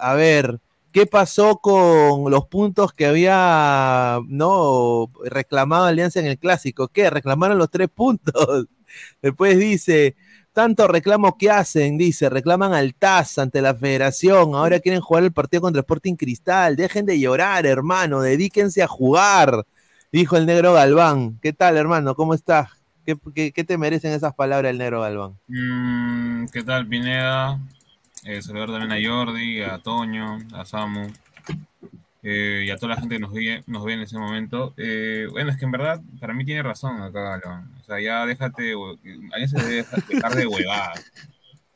[0.00, 0.60] a ver,
[0.92, 6.88] ¿qué pasó con los puntos que había, no, reclamado Alianza en el clásico?
[6.88, 7.10] ¿Qué?
[7.10, 8.66] Reclamaron los tres puntos.
[9.22, 10.16] Después dice,
[10.52, 15.32] tanto reclamo que hacen, dice, reclaman al TAS ante la federación, ahora quieren jugar el
[15.32, 19.64] partido contra Sporting Cristal, dejen de llorar, hermano, dedíquense a jugar,
[20.12, 21.38] dijo el negro Galván.
[21.40, 22.14] ¿Qué tal, hermano?
[22.14, 22.68] ¿Cómo estás?
[23.06, 25.38] ¿Qué, qué- qué te merecen esas palabras del negro Galván?
[25.48, 27.58] Mm, ¿Qué tal, Pineda?
[28.24, 31.06] Eh, saludar también a Jordi, a Toño, a Samu
[32.22, 34.74] eh, y a toda la gente que nos ve, nos ve en ese momento.
[34.76, 37.70] Eh, bueno, es que en verdad, para mí tiene razón acá, Galván.
[37.80, 38.72] O sea, ya déjate,
[39.32, 41.04] alguien se debe dejar- de huevadas.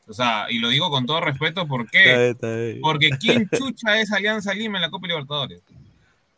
[0.07, 2.29] O sea, y lo digo con todo respeto, ¿por Está bien, qué?
[2.29, 2.81] está bien.
[2.81, 5.61] Porque ¿quién chucha es Alianza Lima en la Copa Libertadores?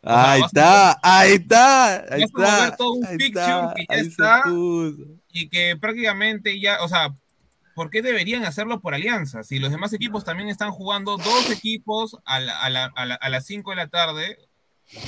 [0.00, 2.76] O sea, Ahí a- está, ahí está, ahí a está.
[2.76, 4.42] todo un ahí fiction está, que ya está
[5.32, 7.12] y que prácticamente ya, o sea,
[7.78, 9.44] ¿por qué deberían hacerlo por alianza?
[9.44, 13.14] Si los demás equipos también están jugando dos equipos a, la- a, la- a, la-
[13.14, 14.36] a las 5 de la tarde,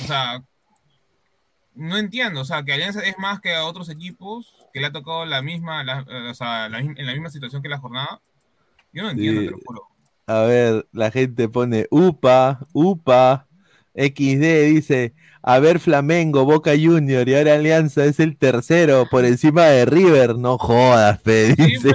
[0.01, 0.41] o sea,
[1.75, 4.91] no entiendo, o sea, que Alianza es más que a otros equipos que le ha
[4.93, 8.21] tocado la misma, la- eh, o sea, la en la misma situación que la jornada.
[8.93, 9.47] Yo no entiendo, Sí.
[9.47, 9.87] te lo juro.
[10.27, 13.47] A ver, la gente pone UPA, UPA,
[13.95, 19.65] XD dice, a ver Flamengo, Boca Junior y ahora Alianza es el tercero por encima
[19.65, 20.37] de River.
[20.37, 21.91] No jodas, pe, dice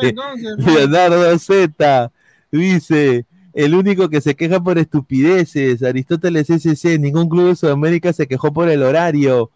[0.58, 2.12] Leonardo Z.
[2.50, 8.26] Dice, el único que se queja por estupideces, Aristóteles SC, ningún club de Sudamérica se
[8.26, 9.50] quejó por el horario.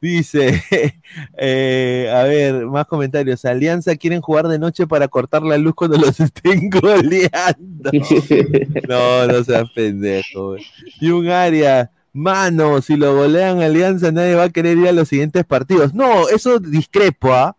[0.00, 0.62] Dice,
[1.38, 3.44] eh, a ver, más comentarios.
[3.44, 7.90] Alianza quieren jugar de noche para cortar la luz cuando los estén goleando.
[8.88, 10.56] No, no seas pendejo.
[11.00, 15.08] Y un área, mano, si lo golean Alianza, nadie va a querer ir a los
[15.08, 15.94] siguientes partidos.
[15.94, 17.56] No, eso discrepo, ¿ah?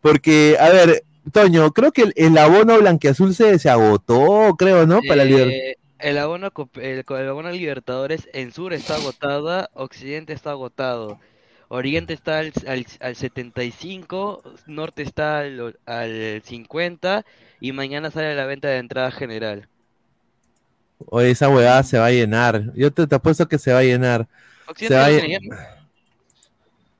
[0.00, 5.00] Porque, a ver, Toño, creo que el, el abono blanqueazul se, se agotó, creo, ¿no?
[5.06, 5.52] Para Libertad.
[5.52, 11.20] Eh, el abono el abono Libertadores en sur está agotada, occidente está agotado.
[11.74, 17.24] Oriente está al, al, al 75, norte está al, al 50
[17.60, 19.68] y mañana sale la venta de entrada general.
[21.06, 22.72] Oye, esa huevada se va a llenar.
[22.74, 24.28] Yo te, te apuesto que se va a llenar.
[24.66, 25.56] Occidente Se va a no lle- se llena.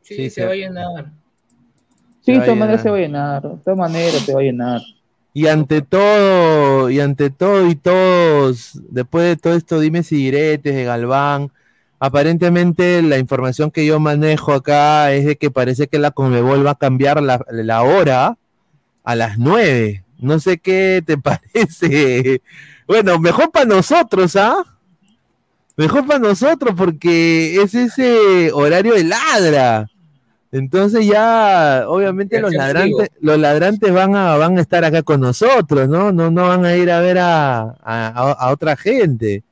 [0.03, 1.12] Sí, Sí, se se- va a llenar.
[2.25, 4.81] Sí, de todas maneras se va a llenar, de todas maneras se va a llenar.
[5.35, 10.75] Y ante todo, y ante todo y todos, después de todo esto, dime si diretes
[10.75, 11.51] de Galván,
[12.07, 16.72] aparentemente la información que yo manejo acá es de que parece que la Conmebol va
[16.72, 18.36] a cambiar la, la hora
[19.05, 20.03] a las nueve.
[20.18, 22.42] No sé qué te parece.
[22.88, 24.57] Bueno, mejor para nosotros, ¿ah?
[25.76, 29.88] Mejor para nosotros porque es ese horario de ladra.
[30.50, 35.88] Entonces ya, obviamente los ladrantes, los ladrantes van a, van a estar acá con nosotros,
[35.88, 36.11] ¿no?
[36.11, 39.44] No, no van a ir a ver a, a- a otra gente.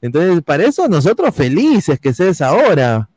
[0.00, 3.08] Entonces, para eso nosotros felices que sea esa hora.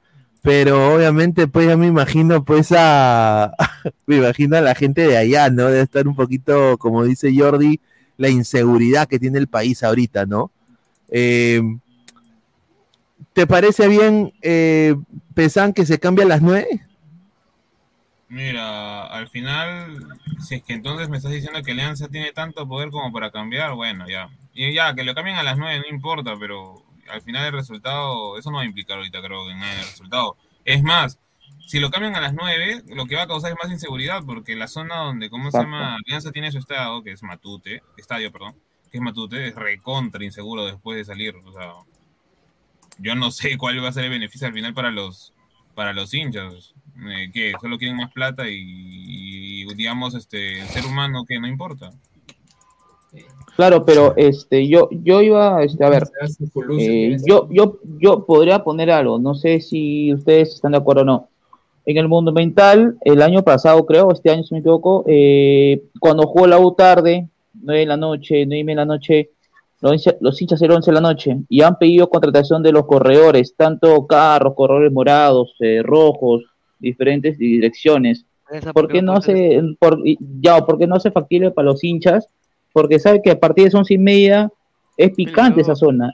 [0.41, 3.53] Pero obviamente, pues ya me imagino, pues a,
[4.07, 5.67] me imagino a la gente de allá, ¿no?
[5.67, 7.79] Debe estar un poquito, como dice Jordi,
[8.17, 10.51] la inseguridad que tiene el país ahorita, ¿no?
[11.09, 11.61] Eh,
[13.33, 14.95] ¿Te parece bien, eh,
[15.33, 16.85] Pesan, que se cambie a las nueve?
[18.27, 20.07] Mira, al final,
[20.39, 23.73] si es que entonces me estás diciendo que Alianza tiene tanto poder como para cambiar,
[23.73, 24.29] bueno, ya.
[24.53, 28.37] Y ya, que lo cambien a las 9 no importa, pero al final el resultado,
[28.37, 30.37] eso no va a implicar ahorita, creo, en el resultado.
[30.65, 31.19] Es más,
[31.65, 34.55] si lo cambian a las 9, lo que va a causar es más inseguridad, porque
[34.55, 35.95] la zona donde, ¿cómo se llama?
[35.95, 38.55] Alianza tiene su estado, que es Matute, estadio, perdón,
[38.91, 41.73] que es Matute, es recontra inseguro después de salir, o sea,
[43.01, 45.33] yo no sé cuál va a ser el beneficio al final para los
[45.75, 46.73] para los hinchas
[47.07, 51.47] eh, que solo quieren más plata y, y, digamos este el ser humano que no
[51.47, 51.91] importa
[53.55, 56.03] Claro, pero este, yo, yo iba, este, a ver,
[56.79, 61.05] eh, yo, yo, yo podría poner algo, no sé si ustedes están de acuerdo o
[61.05, 61.27] no.
[61.85, 66.27] En el mundo mental, el año pasado, creo, este año, si me equivoco, eh, cuando
[66.27, 67.27] jugó la U tarde,
[67.61, 69.29] 9 de la noche, 9 de la noche,
[69.81, 72.85] los, hinchas- los hinchas eran 11 de la noche y han pedido contratación de los
[72.85, 76.43] corredores, tanto carros, corredores morados, eh, rojos,
[76.79, 78.25] diferentes direcciones.
[78.73, 82.27] ¿Por qué no se, por, y- ya, porque no se factible para los hinchas?
[82.73, 84.51] Porque sabe que a partir de las once y media
[84.97, 86.11] es picante esa zona,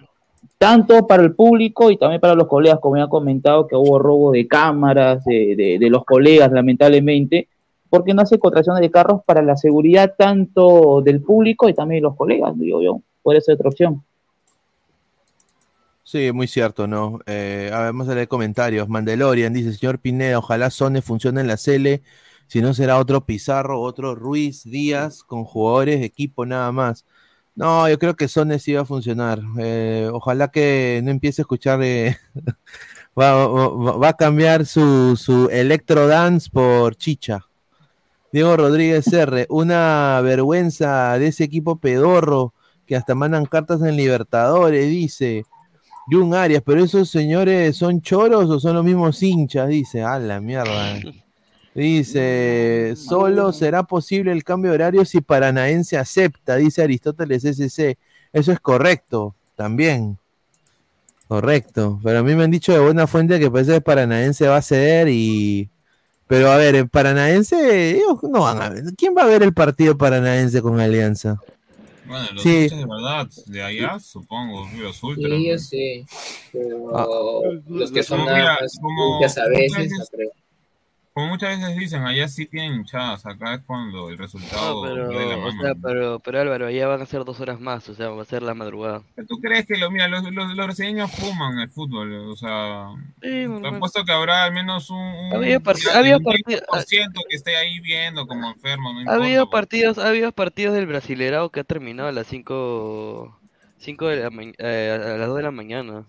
[0.58, 4.00] tanto para el público y también para los colegas, como ya han comentado que hubo
[4.00, 7.48] robo de cámaras de, de- de los colegas, lamentablemente,
[7.90, 12.08] porque no hace contrataciones de carros para la seguridad tanto del público y también de
[12.10, 14.04] los colegas, digo yo, puede ser otra opción.
[16.04, 17.20] Sí, muy cierto, ¿no?
[17.26, 18.88] Eh, a ver, vamos a leer comentarios.
[18.88, 22.02] Mandalorian dice, señor Pineda, ojalá Sone funcione en la Cele,
[22.48, 27.06] si no será otro Pizarro, otro Ruiz Díaz, con jugadores de equipo nada más.
[27.56, 29.42] No, yo creo que Sone sí va a funcionar.
[29.60, 32.16] Eh, ojalá que no empiece a escuchar, eh,
[33.20, 37.40] va, va- va a cambiar su, su Electro Dance por Chicha.
[38.32, 42.54] Diego Rodríguez R, una vergüenza de ese equipo pedorro
[42.86, 45.44] que hasta mandan cartas en Libertadores, dice.
[46.10, 50.04] Jun Arias, pero esos señores son choros o son los mismos hinchas, dice.
[50.04, 50.96] A la mierda.
[51.82, 58.00] Dice, solo será posible el cambio de horario si Paranaense acepta, dice Aristóteles SC.
[58.34, 60.18] Eso es correcto, también.
[61.28, 62.00] Correcto.
[62.04, 64.62] Pero a mí me han dicho de buena fuente que parece que Paranaense va a
[64.64, 65.70] ceder y...
[66.26, 68.84] Pero a ver, en Paranaense, ellos no van a ver.
[68.98, 71.40] ¿Quién va a ver el partido Paranaense con Alianza?
[72.08, 72.70] Bueno, los Sí.
[72.70, 75.32] de verdad, de allá, supongo, los ultras.
[75.32, 76.06] Sí, yo sí.
[76.52, 77.06] Pero Ah.
[77.68, 80.32] los que son Como, mira, nada más como- hinchas a como veces, no creo.
[81.18, 85.12] Como muchas veces dicen, allá sí tienen hinchadas, acá es cuando el resultado No, pero,
[85.12, 85.62] va de la o mano.
[85.64, 88.26] sea, pero, pero Álvaro, ya van a ser dos horas más, o sea, va a
[88.26, 89.02] ser la madrugada.
[89.28, 92.14] ¿Tú crees que lo, mira, los, los, los brasileños fuman el fútbol?
[92.30, 92.90] O sea,
[93.24, 97.22] Sí, te apuesto que habrá al menos un, un Había part- había un partid- 20%
[97.28, 99.24] que esté ahí viendo como enfermo, no Ha importa.
[99.26, 103.36] habido partidos, ha habido partidos del Brasilerao que ha terminado a las 5
[103.80, 106.06] cinco de la eh, a las 2 de la mañana.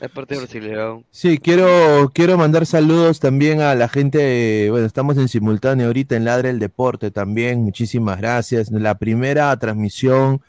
[0.00, 1.02] Hay partido Brasilerao.
[1.10, 6.24] Sí, quiero, quiero mandar saludos también a la gente, bueno, estamos en simultáneo ahorita en
[6.24, 8.70] Ladre el Deporte también, muchísimas gracias.
[8.70, 10.40] La primera transmisión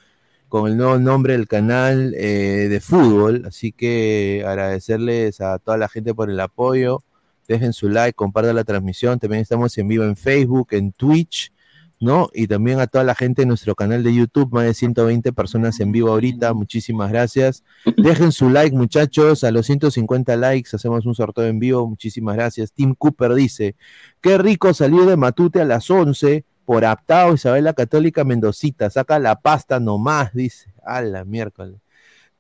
[0.50, 5.90] con el nuevo nombre del canal eh, de fútbol, así que agradecerles a toda la
[5.90, 7.04] gente por el apoyo,
[7.48, 11.52] dejen su like, compartan la transmisión, también estamos en vivo en Facebook, en Twitch,
[12.00, 12.30] ¿no?
[12.34, 15.80] Y también a toda la gente en nuestro canal de YouTube, más de 120 personas
[15.80, 17.64] en vivo ahorita, muchísimas gracias.
[17.98, 22.72] Dejen su like, muchachos, a los 150 likes hacemos un sorteo en vivo, muchísimas gracias.
[22.72, 23.76] Tim Cooper dice,
[24.22, 29.42] qué rico salir de Matute a las 11 por Aptao Isabela Católica Mendocita, saca la
[29.42, 31.82] pasta nomás, dice, a la miércoles.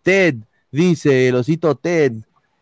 [0.03, 0.35] Ted,
[0.71, 2.13] dice, el osito Ted,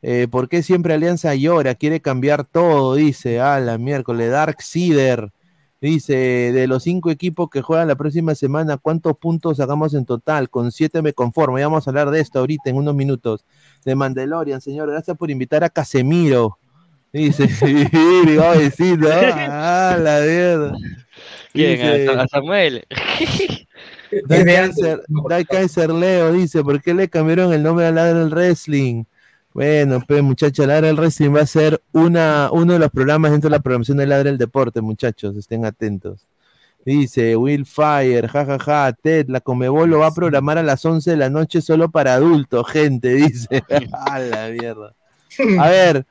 [0.02, 1.76] eh, ¿por qué siempre Alianza llora?
[1.76, 4.32] Quiere cambiar todo, dice, a la miércoles.
[4.32, 5.32] Dark Cider,
[5.82, 6.16] dice,
[6.54, 10.50] de los cinco equipos que juegan la próxima semana, ¿cuántos puntos sacamos en total?
[10.50, 13.46] Con siete me conformo, ya vamos a hablar de esto ahorita en unos minutos.
[13.86, 16.58] De Mandalorian, señor, gracias por invitar a Casemiro.
[17.14, 17.86] Dice, sí,
[18.38, 20.74] pobrecito, ah, la mierda.
[21.54, 21.82] ¿Quién?
[21.82, 22.84] ¿A- Dice- a Samuel?
[25.30, 29.04] Dai Kaiser, Leo dice, ¿por qué le cambiaron el nombre a Ladra del Wrestling?
[29.58, 33.50] Bueno, pues muchachos, Ladra del Wrestling va a ser una, uno de los programas dentro
[33.50, 36.28] de la programación de Ladra del Deporte, muchachos, estén atentos.
[36.86, 41.18] Dice Will Fire, jajaja, Ted, la Comebol lo va a programar a las 11 de
[41.18, 43.64] la noche solo para adultos, gente, dice.
[44.12, 44.94] a la mierda.
[45.60, 46.06] A ver,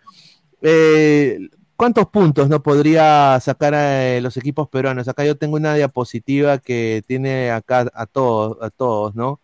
[0.60, 1.38] eh,
[1.76, 5.06] ¿cuántos puntos no podría sacar a eh, los equipos peruanos?
[5.06, 9.40] Acá yo tengo una diapositiva que tiene acá a todos, a todos, ¿no?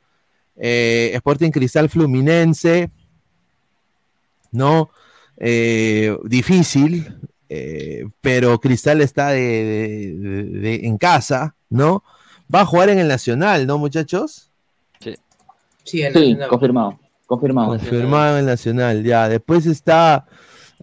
[0.57, 2.91] Eh, Sporting Cristal Fluminense,
[4.53, 4.91] ¿no?
[5.39, 7.17] Eh, difícil,
[7.49, 12.05] eh, pero Cristal está de, de- de- de- en casa, ¿no?
[12.55, 14.51] Va a jugar en el Nacional, ¿no, muchachos?
[15.01, 15.15] Sí.
[15.85, 16.49] Sí, en Sí, Nacional.
[16.49, 17.69] confirmado, confirmado.
[17.71, 19.29] Confirmado en el Nacional, ya.
[19.29, 20.27] Después está.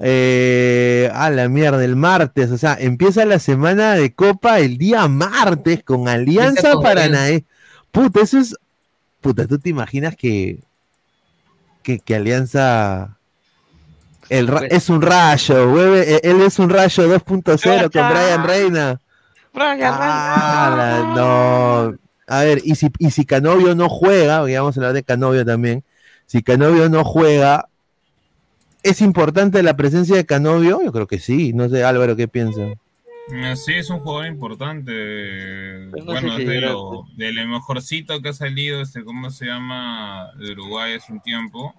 [0.02, 2.52] Eh, a la mierda, el martes.
[2.52, 7.46] O sea, empieza la semana de Copa el día martes con Alianza Paranaense.
[7.92, 8.56] Puta, eso es.
[9.22, 10.60] Puta, ¿tú te imaginas que.
[11.84, 13.18] que, que Alianza.
[14.30, 19.00] El ra- es un rayo, güey, eh, Él es un rayo 2.0 con Brian Reina.
[19.56, 21.98] Ah, la- no.
[22.28, 25.44] A ver, y si, y si Canovio no juega, porque vamos a hablar de Canovio
[25.46, 25.84] también,
[26.28, 27.68] si Canovio no juega,
[28.84, 30.80] ¿es importante la presencia de Canovio?
[30.84, 32.62] Yo creo que sí, no sé, Álvaro, ¿qué piensa?
[33.32, 34.92] Eh, Sí, es un jugador importante.
[35.98, 40.30] no bueno, de lo, de lo mejorcito que ha salido, este, ¿cómo se llama?
[40.38, 41.74] De Uruguay hace un tiempo.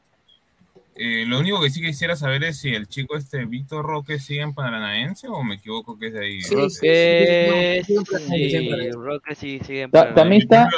[1.02, 4.42] Eh, lo único que sí quisiera saber es si el chico este Víctor Roque sigue
[4.42, 6.40] en Paranaense o me equivoco que es de ahí.
[6.42, 8.90] Roque, sí, sí, sí, sí.
[8.92, 10.20] Roque sí sigue en Paranaense.
[10.20, 10.68] también está-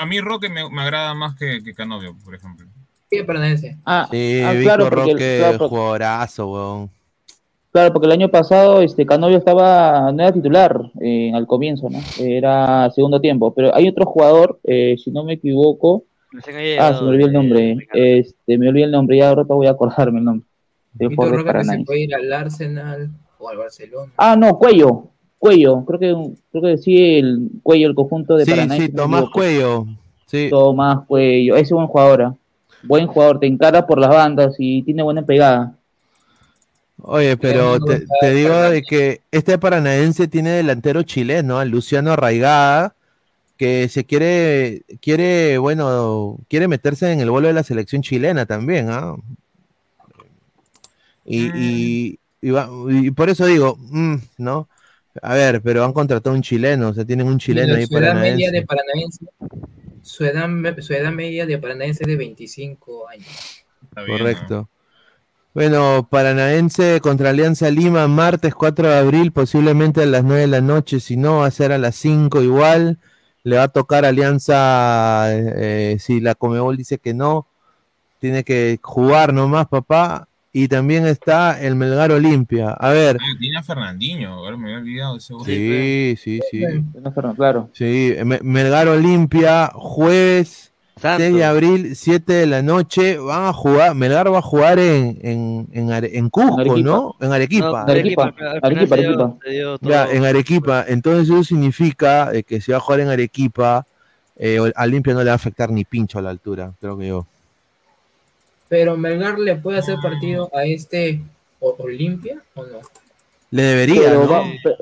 [0.00, 2.66] A mí Roque me, me agrada más que, que Canovio, por ejemplo.
[3.10, 3.76] Sí, Paranaense.
[3.84, 6.90] Ah, Sí, ah, Víctor claro, porque, Roque, claro, porque- jugadorazo, weón.
[7.72, 11.98] claro, porque el año pasado este Canovio estaba, no era titular eh, al comienzo, ¿no?
[12.20, 13.52] Era segundo tiempo.
[13.52, 16.04] Pero hay otro jugador, eh, si no me equivoco,
[16.78, 19.66] Ah, se me olvidó el eh, nombre, este, me olvidé el nombre, ya ahorita voy
[19.66, 20.46] a acordarme el nombre.
[20.94, 24.12] Víctor Roque que se puede ir al Arsenal o al Barcelona.
[24.16, 25.08] Ah, no, Cuello,
[25.38, 28.86] Cuello, creo que, creo que sí, el Cuello, el conjunto de Sí, Paranaense.
[28.86, 29.24] sí, Tomás.
[29.32, 29.86] Cuello.
[30.26, 30.48] Sí.
[30.50, 32.34] Tomás Cuello, ese es buen jugador, ¿ah?
[32.84, 35.74] buen jugador, te encara por las bandas y tiene buena pegada.
[37.04, 42.94] Oye, pero te, te digo de que este paranaense tiene delantero chileno, Luciano Arraigada,
[43.62, 48.88] que se quiere, quiere, bueno, quiere meterse en el vuelo de la selección chilena también,
[48.90, 49.14] ¿ah?
[51.24, 54.68] Y, y, y va- y por eso digo, mm, ¿no?
[55.22, 58.16] A ver, pero han contratado un chileno, o sea, tienen un chileno ahí su edad
[58.16, 58.50] media paranaense.
[58.50, 59.26] de Paranaense.
[60.02, 63.64] Su edad, su edad media de Paranaense es de 25 años.
[63.94, 64.68] Correcto.
[65.54, 70.62] Bueno, Paranaense contra Alianza Lima, martes 4 de abril, posiblemente a las 9 de la
[70.62, 72.98] noche, si no, va a ser a las 5 igual.
[73.44, 77.46] Le va a tocar Alianza, eh, si la Comebol dice que no,
[78.20, 80.28] tiene que jugar nomás, papá.
[80.54, 82.72] Y también está el Melgar Olimpia.
[82.72, 85.46] A ver, Ah, tiene a Fernandinho, ahora me había olvidado ese güey.
[85.46, 86.64] sí, sí, sí.
[87.36, 87.70] Claro.
[87.72, 90.71] Sí, Me- Melgar Olimpia, jueves
[91.02, 95.18] 6 de abril, 7 de la noche, van a jugar, Melgar va a jugar en,
[95.22, 96.88] en, en, Are- en Cusco, Arequipa.
[96.88, 97.14] ¿no?
[97.20, 97.66] En Arequipa.
[97.66, 99.38] No, Arequipa, Arequipa, se dio- Arequipa.
[99.82, 100.12] Ya, todo.
[100.14, 100.84] en Arequipa.
[100.86, 103.86] Entonces eso significa eh, que si va a jugar en Arequipa,
[104.36, 107.08] eh, a Olimpia no le va a afectar ni pincho a la altura, creo que
[107.08, 107.26] yo.
[108.68, 111.20] Pero Melgar le puede hacer partido a este
[111.60, 112.78] Olimpia o no?
[113.50, 114.30] Le debería, Pero ¿no?
[114.30, 114.76] va- pe-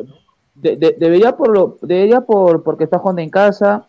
[0.54, 3.86] de- de- debería por lo, debería por porque está jugando en casa.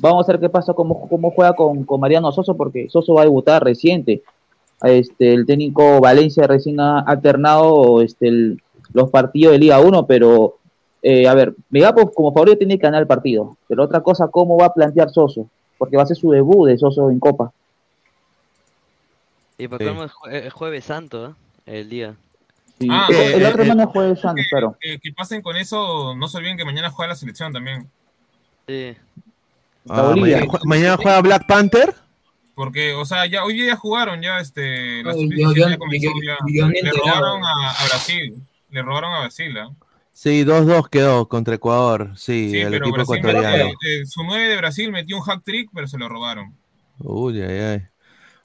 [0.00, 3.22] Vamos a ver qué pasa, cómo, cómo juega con, con Mariano Soso, porque Soso va
[3.22, 4.22] a debutar reciente.
[4.82, 8.62] Este, el técnico Valencia recién ha alternado este, el-
[8.92, 10.56] los partidos de Liga 1, pero
[11.02, 13.56] eh, a ver, Megapo como favorito tiene que ganar el partido.
[13.68, 16.78] Pero otra cosa, cómo va a plantear Soso, porque va a ser su debut de
[16.78, 17.52] Soso en Copa.
[19.58, 19.84] Y por Sí.
[19.84, 21.32] colmo es jue- es jueves santo, ¿eh?
[21.80, 22.14] El día.
[22.90, 24.76] Ah, el, eh, el otro eh, hermano es Jueves Santos, claro.
[24.80, 27.88] Que, que pasen con eso, no se olviden que mañana juega la selección también.
[28.66, 28.96] Sí.
[29.88, 30.36] Ah, Bolivia.
[30.38, 31.94] mañana, jue- mañana juega Black Panther.
[32.54, 35.02] Porque, o sea, ya hoy día ya jugaron, ya este.
[35.02, 36.36] La Ay, sub-17 yo- ya yo- comenzó, yo- ya.
[36.46, 38.34] yo ni Le robaron a, a Brasil.
[38.70, 39.70] Le robaron a Brasil, ¿ah?
[40.12, 42.10] Sí, 2-2 quedó contra Ecuador.
[42.16, 43.70] Sí, Sí, el pero equipo Brasil ecuatoriano.
[43.70, 46.54] eh, su 9 de Brasil metió un hack trick, pero se lo robaron.
[46.98, 47.82] Uy, ay, ay.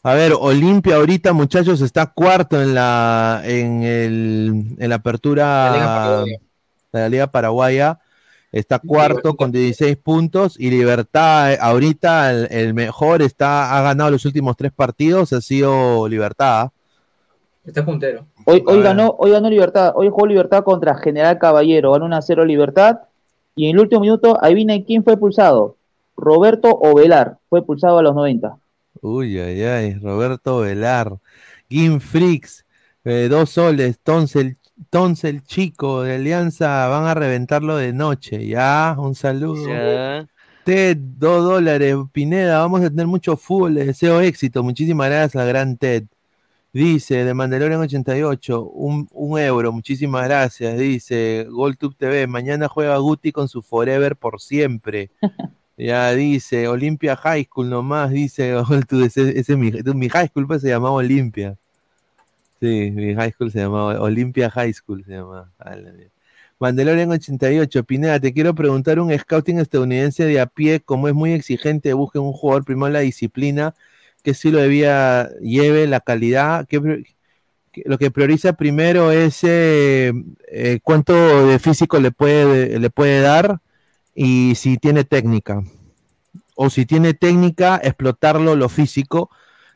[0.03, 5.71] A ver, Olimpia ahorita, muchachos, está cuarto en la en el en la apertura La
[5.73, 6.37] Liga Paraguaya.
[6.93, 7.99] de la Liga Paraguaya.
[8.51, 14.11] Está cuarto con 16 puntos y Libertad eh, ahorita el, el mejor está ha ganado
[14.11, 16.69] los últimos tres partidos, ha sido Libertad.
[17.65, 18.25] Está puntero.
[18.45, 22.99] Hoy, hoy ganó, hoy ganó Libertad, hoy jugó Libertad contra General Caballero, ganó 1-0 Libertad,
[23.57, 25.75] y en el último minuto, adivina quién fue expulsado.
[26.15, 28.57] Roberto Ovelar, fue expulsado a los 90.
[29.01, 31.17] Uy, ay, ay, Roberto Velar,
[31.69, 32.65] Gim Frix,
[33.03, 33.99] eh, dos soles,
[34.89, 39.67] Tonsel, Tonsel Chico de Alianza, van a reventarlo de noche, ya, un saludo.
[39.67, 40.27] Ya.
[40.63, 45.47] Ted, dos dólares, Pineda, vamos a tener mucho fútbol, les deseo éxito, muchísimas gracias al
[45.47, 46.03] gran Ted.
[46.73, 50.77] Dice, de Mandalorian 88, un, un euro, muchísimas gracias.
[50.77, 55.09] Dice, GolTube TV, mañana juega Guti con su Forever por siempre.
[55.79, 60.47] Ya dice, Olympia High School nomás, dice GolTube, ese, ese es mi, mi high school
[60.47, 61.55] pues se llamaba Olympia.
[62.59, 65.51] Sí, mi high school se llamaba Olympia High School, se llamaba.
[66.59, 71.33] Mandalorian 88, Pineda, te quiero preguntar, un scouting estadounidense de a pie, como es muy
[71.33, 73.75] exigente, busque un jugador, primero la disciplina,
[74.23, 77.03] que si lo debía, lleve la calidad, que
[77.85, 80.11] lo que prioriza primero es eh,
[80.51, 83.61] eh, cuánto de físico le puede, le puede dar
[84.15, 85.61] y si tiene técnica.
[86.55, 89.29] O si tiene técnica, explotarlo lo físico,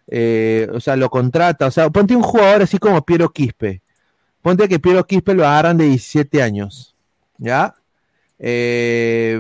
[0.08, 3.82] eh, o sea, lo contrata, o sea, ponte un jugador así como Piero Quispe.
[4.42, 6.96] Ponte que Piero Quispe lo agarran de 17 años,
[7.38, 7.76] ¿ya?
[8.40, 9.40] Eh,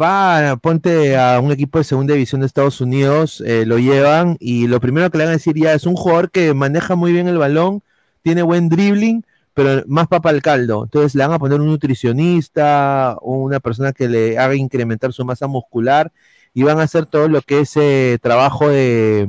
[0.00, 4.66] va, ponte a un equipo de segunda división de Estados Unidos, eh, lo llevan y
[4.66, 7.28] lo primero que le van a decir ya es un jugador que maneja muy bien
[7.28, 7.82] el balón,
[8.22, 9.24] tiene buen dribbling,
[9.54, 10.82] pero más papa al caldo.
[10.84, 15.46] Entonces le van a poner un nutricionista, una persona que le haga incrementar su masa
[15.46, 16.12] muscular
[16.54, 17.78] y van a hacer todo lo que es
[18.20, 19.28] trabajo de,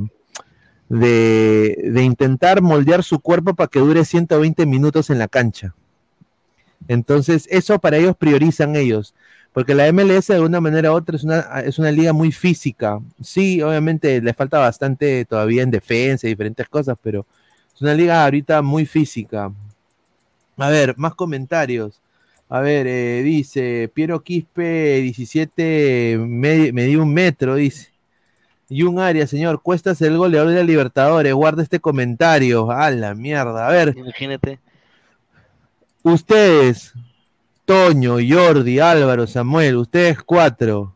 [0.88, 5.74] de, de intentar moldear su cuerpo para que dure 120 minutos en la cancha.
[6.88, 9.14] Entonces, eso para ellos priorizan ellos.
[9.56, 13.00] Porque la MLS de alguna manera u otra es una, es una liga muy física.
[13.22, 17.24] Sí, obviamente le falta bastante todavía en defensa y diferentes cosas, pero
[17.74, 19.50] es una liga ahorita muy física.
[20.58, 22.02] A ver, más comentarios.
[22.50, 27.95] A ver, eh, dice Piero Quispe 17, me, dio un metro, dice.
[28.68, 31.32] Y un área, señor, cuestas el goleador de la Libertadores.
[31.34, 32.70] Guarda este comentario.
[32.70, 33.68] A la mierda.
[33.68, 33.94] A ver.
[33.96, 34.58] Imagínate.
[36.02, 36.92] Ustedes,
[37.64, 40.94] Toño, Jordi, Álvaro, Samuel, ustedes cuatro,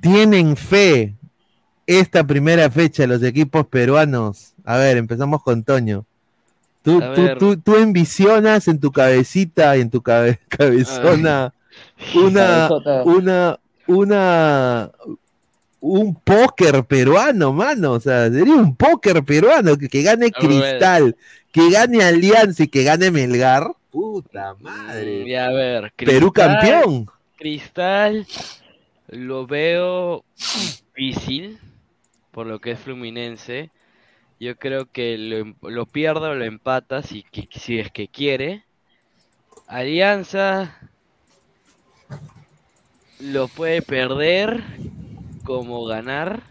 [0.00, 1.14] ¿tienen fe
[1.86, 4.54] esta primera fecha de los equipos peruanos?
[4.64, 6.04] A ver, empezamos con Toño.
[6.82, 11.52] Tú, tú, tú, tú envisionas en tu cabecita y en tu cabe- cabezona
[12.14, 12.68] una,
[13.04, 14.90] una, una,
[15.80, 17.92] un póker peruano, mano.
[17.92, 20.48] O sea, sería un póker peruano que, que gane A ver.
[20.48, 21.16] Cristal,
[21.52, 23.72] que gane Alianza y que gane Melgar.
[23.90, 25.26] Puta madre.
[25.26, 27.06] Y a ver, Perú campeón.
[27.36, 28.26] Cristal
[29.08, 31.58] lo veo difícil
[32.32, 33.70] por lo que es Fluminense.
[34.40, 38.64] Yo creo que lo, em- lo pierde o lo empata si es que quiere.
[39.66, 40.78] Alianza
[43.20, 44.62] lo puede perder
[45.48, 46.42] como ganar.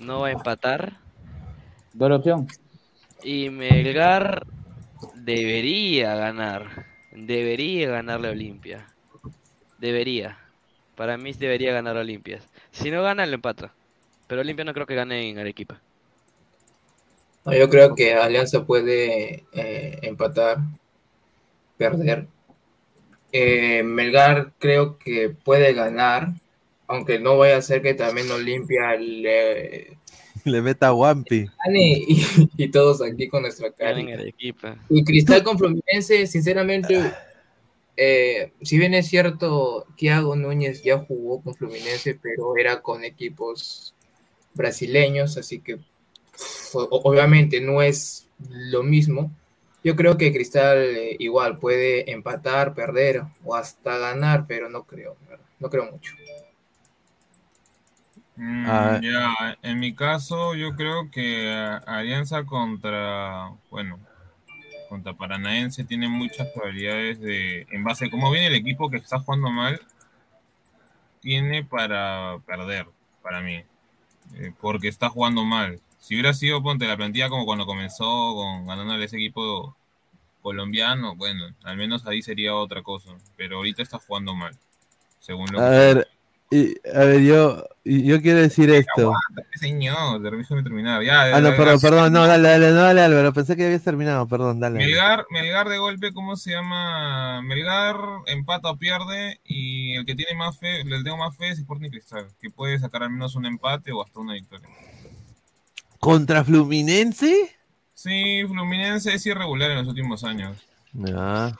[0.00, 0.94] No va a empatar.
[1.92, 2.48] Buena opción.
[3.22, 4.46] Y Melgar
[5.16, 6.86] debería ganar.
[7.12, 8.86] Debería ganarle a Olimpia.
[9.78, 10.38] Debería.
[10.96, 12.40] Para mí debería ganar a Olimpia.
[12.70, 13.74] Si no gana, lo empata.
[14.26, 15.78] Pero Olimpia no creo que gane en Arequipa.
[17.44, 20.56] No, yo creo que Alianza puede eh, empatar,
[21.76, 22.28] perder.
[23.30, 26.28] Eh, Melgar creo que puede ganar,
[26.92, 29.96] aunque no vaya a ser que también Olimpia le
[30.44, 31.46] Le meta Wampi.
[31.74, 32.26] y,
[32.56, 33.98] y todos aquí con nuestra cara.
[34.88, 37.00] Y Cristal con Fluminense, sinceramente,
[37.96, 43.94] eh, si bien es cierto, Thiago Núñez ya jugó con Fluminense, pero era con equipos
[44.54, 45.78] brasileños, así que
[46.72, 49.30] obviamente no es lo mismo.
[49.84, 55.16] Yo creo que Cristal eh, igual puede empatar, perder o hasta ganar, pero no creo,
[55.28, 55.44] ¿verdad?
[55.58, 56.12] no creo mucho.
[58.36, 59.00] Mm, Ah.
[59.02, 61.50] ya, en mi caso, yo creo que
[61.86, 63.98] Alianza contra, bueno,
[64.88, 69.18] contra Paranaense tiene muchas probabilidades de, en base a cómo viene el equipo que está
[69.20, 69.80] jugando mal,
[71.20, 72.86] tiene para perder,
[73.22, 73.62] para mí,
[74.34, 75.80] eh, porque está jugando mal.
[75.98, 79.76] Si hubiera sido, ponte la plantilla como cuando comenzó con ganándole ese equipo
[80.42, 84.56] colombiano, bueno, al menos ahí sería otra cosa, pero ahorita está jugando mal,
[85.20, 85.76] según lo A que...
[85.76, 86.08] ver,
[86.54, 89.12] y- a ver, yo, yo quiero decir esto.
[89.58, 91.02] Señor, déjame terminar.
[91.02, 94.26] Ya, Ah, no, perdón, perdón, no, dale, dale, no, dale, Álvaro, pensé que habías terminado,
[94.28, 94.78] perdón, dale.
[94.78, 97.40] Melgar, Melgar de golpe, ¿cómo se llama?
[97.42, 97.96] Melgar
[98.26, 101.90] empata o pierde y el que tiene más fe, le tengo más fe es Sporting
[101.90, 104.68] Cristal, que puede sacar al menos un empate o hasta una victoria.
[105.98, 107.56] ¿Contra Fluminense?
[107.94, 110.56] Sí, Fluminense es irregular en los últimos años.
[111.16, 111.52] Ah.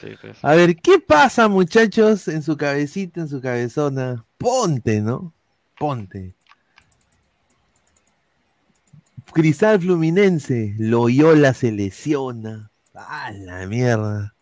[0.00, 0.36] Sí, pues.
[0.42, 4.24] A ver, ¿qué pasa, muchachos, en su cabecita, en su cabezona?
[4.38, 5.32] Ponte, ¿no?
[5.78, 6.34] Ponte.
[9.32, 12.70] Cristal Fluminense, Loyola se lesiona.
[12.94, 14.34] ¡A la mierda!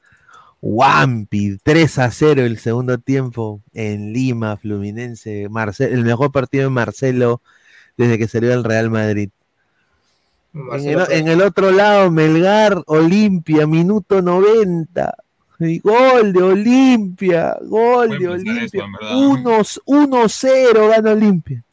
[0.62, 5.48] Wampi, 3 a 0 el segundo tiempo en Lima, Fluminense.
[5.50, 7.42] Marce- el mejor partido de Marcelo
[7.96, 9.30] desde que salió del Real Madrid.
[10.54, 15.14] En el, Marcelo en el otro lado, Melgar, Olimpia, minuto 90.
[15.59, 18.84] Y gol de Olimpia, gol de Olimpia.
[18.84, 19.16] en verdad.
[19.16, 21.64] 1 1-0 gana Olimpia.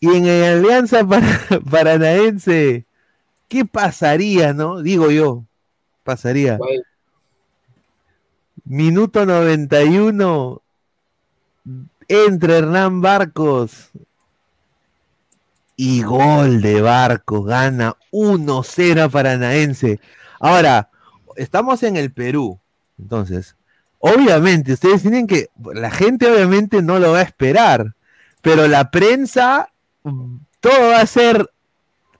[0.00, 1.40] Y en el Alianza Para-
[1.70, 2.84] Paranaense,
[3.48, 4.80] ¿qué pasaría, no?
[4.82, 5.44] Digo yo,
[6.04, 6.58] pasaría.
[8.64, 10.62] Minuto 91,
[12.08, 13.90] entre Hernán Barcos
[15.76, 20.00] y gol de Barcos, gana 1-0 a Paranaense.
[20.40, 20.90] Ahora,
[21.36, 22.58] estamos en el Perú,
[22.98, 23.56] entonces,
[23.98, 27.94] obviamente, ustedes tienen que, la gente obviamente no lo va a esperar,
[28.42, 29.72] pero la prensa,
[30.60, 31.50] todo va a ser,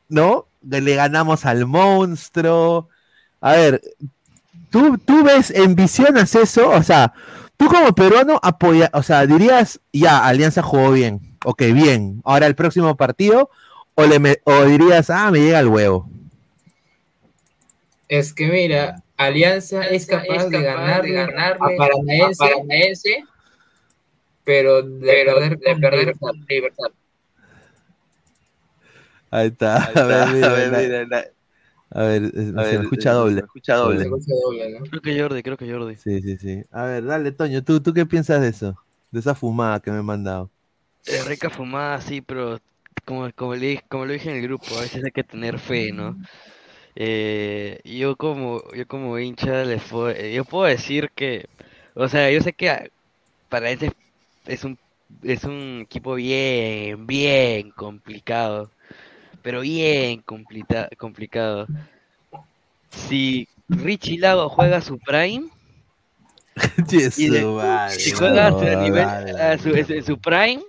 [0.09, 0.47] ¿no?
[0.63, 2.89] Le ganamos al monstruo.
[3.41, 3.81] A ver,
[4.71, 6.71] ¿tú, tú ves, envisionas eso?
[6.71, 7.13] O sea,
[7.57, 12.55] tú como peruano apoya, o sea, dirías, ya, Alianza jugó bien, ok, bien, ahora el
[12.55, 13.51] próximo partido,
[13.95, 16.11] o, le o dirías, ah, me llega el huevo.
[18.09, 21.57] Es que mira, Alianza es capaz, de ganarle, a
[22.39, 23.25] Paranaense,
[24.45, 26.33] pero de perder con Libertad.
[26.49, 26.91] Libertad.
[29.31, 29.77] Ahí está.
[29.85, 31.27] A ver, mira, la-
[31.91, 33.41] A ver, se me escucha doble.
[33.41, 34.09] escucha doble.
[34.91, 35.97] Creo que Jordi, creo que Jordi.
[35.97, 36.63] Sí, sí, sí.
[36.71, 38.77] A ver, dale, Toño, ¿tú, ¿tú qué piensas de eso?
[39.11, 40.51] De esa fumada que me han mandado.
[41.07, 42.59] Eh, rica fumada, sí, pero
[43.05, 45.93] como, como, le, como lo dije en el grupo, a veces hay que tener fe,
[45.93, 46.17] ¿no?
[46.99, 51.47] Eh, yo como yo como hincha le fue- eh, yo puedo decir que,
[51.95, 52.89] o sea, yo sé que a-
[53.51, 53.93] para ese
[54.47, 54.79] es un
[55.23, 58.71] es un equipo bien bien complicado,
[59.43, 61.67] pero bien complita- complicado.
[62.91, 65.49] Si Richie Lago juega su prime
[67.19, 70.63] y de- madre, si juega a su nivel dale, a su, su prime,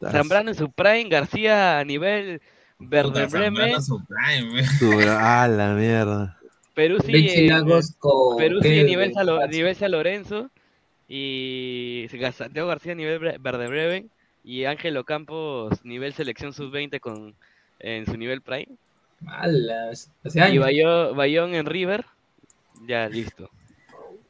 [0.00, 2.40] Zambrano en su prime, García a nivel
[2.80, 3.74] Werder Bremen,
[5.08, 6.38] Ah, la mierda.
[6.74, 10.50] Perú eh, Lagos con Perú a nivel, San nivel San Lorenzo
[11.08, 14.10] y Santiago García a nivel Werder Bremen
[14.44, 17.34] y Ángel Ocampos nivel selección sub-20 con
[17.80, 18.68] en su nivel prime
[19.20, 20.64] Malas, hace y años.
[20.64, 22.06] Bayón, Bayón en River
[22.86, 23.50] ya listo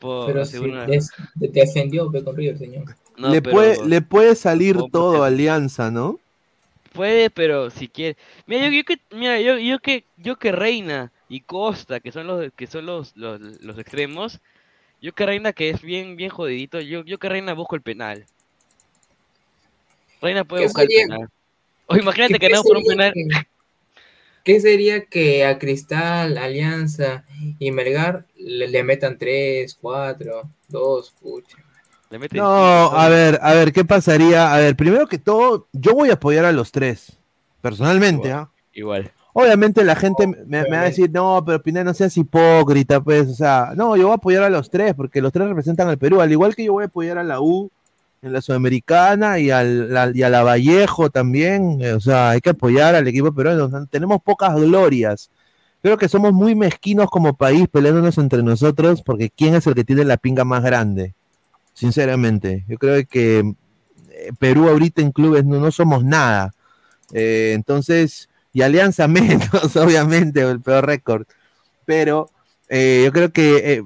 [0.01, 1.11] Por- Pero si una- des-
[1.53, 2.85] te, ascendió con River, señor.
[3.19, 6.19] No, le, pero- puede, le puede salir todo Alianza, ¿no?
[6.93, 8.17] Puede, pero si quiere.
[8.47, 12.27] Mira, yo, yo que, mira, yo, yo que, yo que Reina y Costa, que son
[12.27, 14.41] los, que son los, los, los extremos,
[15.01, 18.27] yo que Reina que es bien, bien jodidito, yo, yo que Reina busco el penal.
[20.21, 21.29] Reina puede ¿Qué buscar sería- el penal.
[21.87, 23.13] O imagínate ¿Qué que no por un penal.
[23.13, 23.29] que-
[24.43, 27.25] ¿Qué sería que a Cristal, Alianza
[27.59, 31.59] y Melgar le, le metan 3, 4, 2, pucha?
[32.11, 34.53] Le meten No, a ver, a ver, ¿qué pasaría?
[34.53, 37.17] A ver, primero que todo, yo voy a apoyar a los tres,
[37.61, 38.51] personalmente, ¿ah?
[38.73, 39.13] Igual.
[39.33, 43.29] Obviamente la gente me, me va a decir, no, pero Pineda, no seas hipócrita, pues,
[43.29, 45.99] o sea, no, yo voy a apoyar a los tres, porque los tres representan al
[45.99, 47.71] Perú, al igual que yo voy a apoyar a la U
[48.23, 52.41] en la Sudamericana y, al, la, y a la Vallejo también, eh, o sea, hay
[52.41, 55.31] que apoyar al equipo peruano, tenemos pocas glorias.
[55.81, 59.85] Creo que somos muy mezquinos como país peleándonos entre nosotros, porque ¿quién es el que
[59.85, 61.15] tiene la pinga más grande?
[61.75, 63.39] Sinceramente, yo creo que
[64.11, 66.53] eh, Perú ahorita en clubes no, no somos nada.
[67.13, 71.27] Eh, entonces, y Alianza menos, obviamente, el peor récord.
[71.85, 72.31] Pero
[72.69, 73.83] eh, yo creo que eh,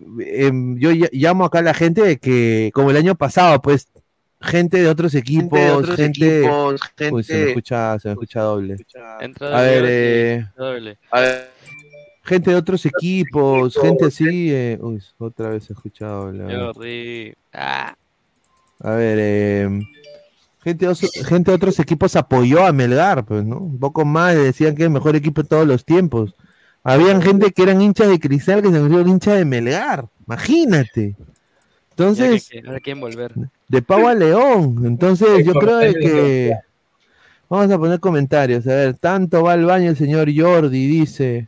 [0.46, 3.88] em, yo ll- llamo acá a la gente de que, como el año pasado, pues,
[4.40, 5.70] gente de otros equipos, gente.
[5.70, 6.80] otros equipos,
[7.12, 8.76] Uy, se me escucha, se me escucha doble.
[9.20, 10.98] Entra A ver, doble, eh, doble.
[12.24, 14.48] Gente de otros equipos, gente así.
[14.52, 16.42] eh, uy, otra vez se escucha doble.
[16.42, 16.58] a ver.
[16.60, 17.34] Jordi.
[17.52, 17.94] Ah,
[18.82, 19.68] A ver, eh,
[20.62, 23.58] gente, de os- gente de otros equipos apoyó a Melgar, pues, ¿no?
[23.58, 26.34] Un poco más, decían que es el mejor equipo de todos los tiempos.
[26.82, 31.14] Habían gente que eran hinchas de Cristal que se volvieron hinchas de Melgar, imagínate.
[31.90, 33.32] Entonces, ahora quieren volver.
[33.68, 34.82] de Pau a León.
[34.84, 36.56] Entonces, yo creo de que.
[37.48, 38.66] Vamos a poner comentarios.
[38.66, 41.46] A ver, tanto va al baño el señor Jordi, dice.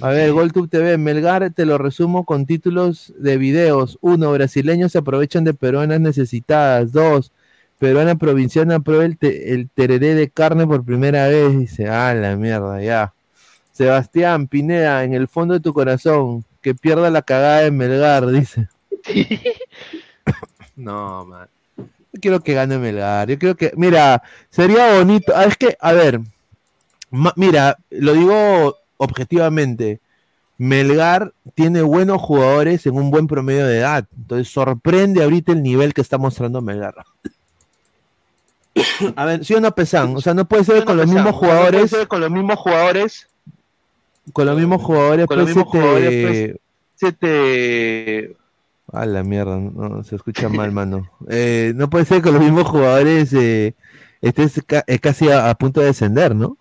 [0.00, 3.98] A ver, GolTube TV, Melgar, te lo resumo con títulos de videos.
[4.00, 6.90] Uno, brasileños se aprovechan de peruanas necesitadas.
[6.92, 7.32] Dos,
[7.78, 11.56] peruana provinciana prueba el, te- el tereré de carne por primera vez.
[11.58, 13.12] Dice, ah, la mierda, ya.
[13.72, 18.68] Sebastián Pineda, en el fondo de tu corazón, que pierda la cagada de Melgar, dice.
[20.76, 21.48] No, man.
[21.76, 23.28] Yo quiero que gane Melgar.
[23.28, 25.32] Yo creo que, mira, sería bonito.
[25.36, 26.20] Ah, es que, a ver,
[27.10, 29.98] ma- mira, lo digo objetivamente.
[30.58, 34.06] Melgar tiene buenos jugadores en un buen promedio de edad.
[34.16, 36.94] Entonces sorprende ahorita el nivel que está mostrando Melgar.
[39.16, 40.14] A ver, ¿sí o no pesan?
[40.16, 41.90] O sea, no puede ser con los mismos jugadores.
[42.08, 43.26] con los mismos jugadores.
[44.32, 46.56] Con los mismos jugadores, Con los pues, mismos jugadores, pues,
[46.96, 48.36] se te
[48.92, 51.10] A la mierda, no, se escucha mal, mano.
[51.28, 53.74] Eh, no puede ser que los mismos jugadores eh,
[54.20, 56.58] estés ca- eh, casi a, a punto de descender, ¿no?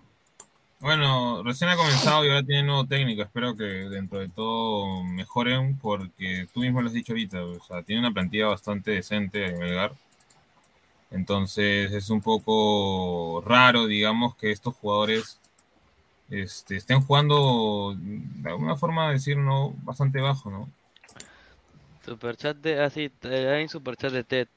[0.82, 3.22] Bueno, recién ha comenzado y ahora tiene nuevo técnico.
[3.22, 7.44] Espero que dentro de todo mejoren porque tú mismo lo has dicho ahorita.
[7.44, 9.92] O sea, tiene una plantilla bastante decente en Melgar.
[11.12, 15.40] Entonces es un poco raro, digamos, que estos jugadores
[16.30, 20.70] este, estén jugando, de alguna forma de decir, no, bastante bajo, ¿no?
[22.06, 24.48] Superchat de, ah, sí, eh, hay un superchat de Ted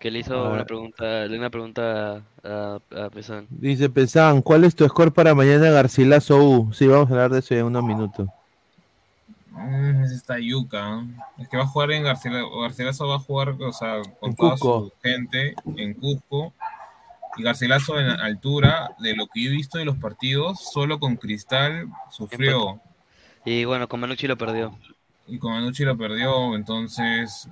[0.00, 3.48] que le hizo una pregunta, le una pregunta a, a Pesán.
[3.50, 6.72] Dice Pesan, ¿cuál es tu score para mañana Garcilaso U?
[6.72, 8.28] Sí, vamos a hablar de eso en unos minutos.
[9.50, 11.04] Mm, es esta yuca.
[11.38, 12.32] Es que va a jugar en García,
[12.62, 14.90] Garcilaso va a jugar, o sea, con En toda Cusco.
[14.90, 16.54] su gente en Cusco.
[17.36, 21.16] Y Garcilaso en altura, de lo que yo he visto de los partidos, solo con
[21.16, 22.80] Cristal sufrió.
[23.44, 24.76] Y bueno, con Manucci lo perdió.
[25.26, 27.48] y con Anucci lo perdió, entonces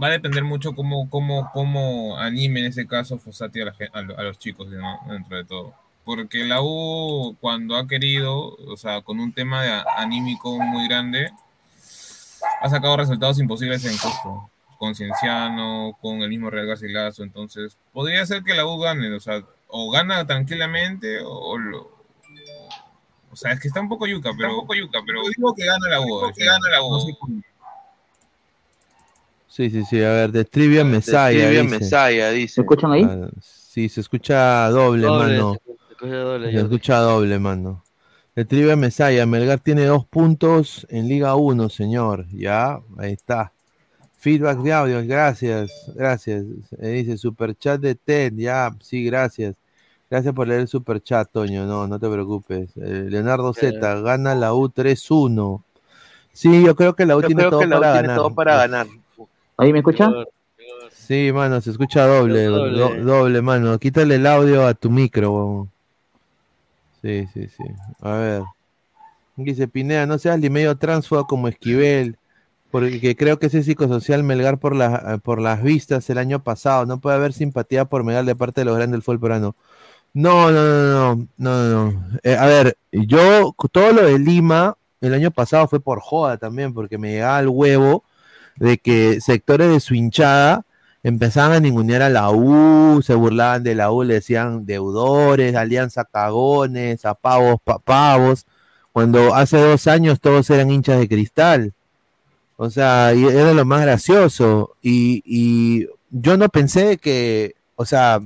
[0.00, 3.98] va a depender mucho cómo, cómo, cómo anime en ese caso Fossati a, la a
[4.20, 5.00] a los chicos ¿no?
[5.08, 5.74] dentro de todo.
[6.04, 11.30] Porque la U, cuando ha querido, o sea, con un tema de anímico muy grande,
[12.60, 14.50] ha sacado resultados imposibles en Cusco.
[14.78, 17.22] Con Cienciano, con el mismo Real Garcilaso.
[17.22, 21.92] Entonces, podría ser que la U gane, o sea, o gana tranquilamente o, lo-
[23.30, 25.64] o sea, es que está un poco yuca, pero, un poco yuca, pero digo que
[25.64, 26.32] gana la U.
[26.36, 26.98] que gana la U.
[29.52, 30.02] Sí, sí, sí.
[30.02, 31.28] A ver, de Trivia Messiah.
[31.28, 31.78] Trivia dice.
[31.78, 32.60] Messiah, dice.
[32.60, 33.02] ¿Me escuchan ahí?
[33.04, 35.54] Ah, sí, se escucha doble, Doble, mano.
[35.66, 36.64] se- escucha doble, Se Jordi.
[36.74, 37.84] escucha doble, mano.
[38.34, 39.26] De Trivia Messiah.
[39.26, 42.26] Melgar tiene dos puntos en Liga 1, señor.
[42.32, 43.52] Ya, ahí está.
[44.16, 46.44] Feedback de audio, gracias, gracias.
[46.78, 49.54] Eh, dice Superchat de Ted, ya, sí, gracias.
[50.08, 51.66] Gracias por leer el superchat, Toño.
[51.66, 52.70] No, no te preocupes.
[52.76, 55.62] Eh, Leonardo Z, gana la U 3-1.
[56.32, 58.08] Sí, yo creo que la U Yo tiene creo todo que la U para tiene
[58.08, 58.16] ganar.
[58.22, 58.86] todo para ganar.
[59.56, 60.12] ¿Ahí me escuchan?
[60.92, 62.78] Sí, mano, se escucha doble, Doble.
[62.78, 63.78] do- doble, mano.
[63.78, 65.70] Quítale el audio a tu micro, huevón.
[67.02, 67.64] Sí, sí, sí.
[68.00, 68.42] A ver.
[69.36, 72.16] Dice Pineda, no seas ni medio transfuga como Esquivel,
[72.70, 76.86] porque creo que ese psicosocial Melgar por, las por las vistas el año pasado.
[76.86, 79.56] No puede haber simpatía por Melgar de parte de los grandes del fútbol peruano.
[80.14, 81.90] No, no, no, no, no, no.
[81.92, 82.18] no.
[82.22, 86.74] Eh, a ver, yo, todo lo de Lima, el año pasado fue por joda también,
[86.74, 88.04] porque me llegaba al huevo
[88.56, 90.64] de que sectores de su hinchada
[91.02, 96.04] empezaban a ningunear a la U, se burlaban de la U, le decían deudores, alianza
[96.04, 98.46] cagones, a pavos, pa- pavos,
[98.92, 101.72] cuando hace dos años todos eran hinchas de cristal.
[102.56, 104.76] O sea, y era lo más gracioso.
[104.82, 108.20] Y, y yo no pensé que, o sea,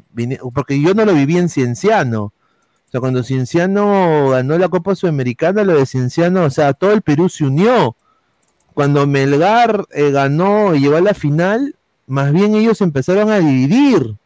[0.54, 2.24] porque yo no lo viví en Cienciano.
[2.24, 7.00] O sea, cuando Cienciano ganó la Copa Sudamericana, lo de Cienciano, o sea, todo el
[7.02, 7.96] Perú se unió.
[8.76, 14.16] Cuando Melgar eh, ganó y llegó a la final, más bien ellos empezaron a dividir.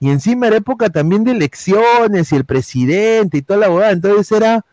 [0.00, 3.90] Y encima era época también de elecciones y el presidente y toda la boda.
[3.90, 4.64] Entonces era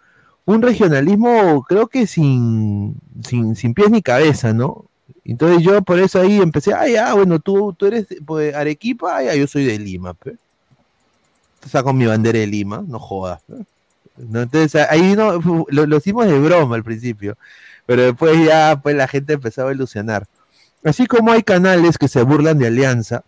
[0.46, 4.86] un regionalismo, creo que sin, sin, pies ni cabeza, ¿no?
[5.26, 9.24] Entonces yo por eso ahí empecé, ah, ya, bueno, tú, tú eres pues, Arequipa, ah,
[9.24, 10.38] ya, yo soy de Lima, pe.
[11.70, 13.42] Saco mi bandera de Lima, no jodas.
[14.18, 17.36] entonces ahí no, lo hicimos de broma al principio,
[17.86, 20.26] pero después ya pues la gente empezó a evolucionar.
[20.84, 23.24] Así como hay canales que se burlan de Alianza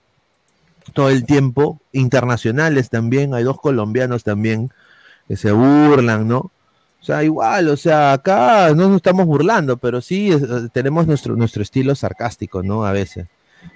[0.93, 4.69] todo el tiempo, internacionales también, hay dos colombianos también
[5.27, 6.51] que se burlan, ¿no?
[6.99, 11.35] O sea, igual, o sea, acá no nos estamos burlando, pero sí es- tenemos nuestro,
[11.35, 12.85] nuestro estilo sarcástico, ¿no?
[12.85, 13.27] A veces.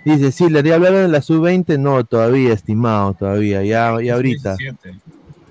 [0.06, 4.56] Dice, sí, le haría hablar de la sub-20, no, todavía, estimado, todavía, ya, ya ahorita.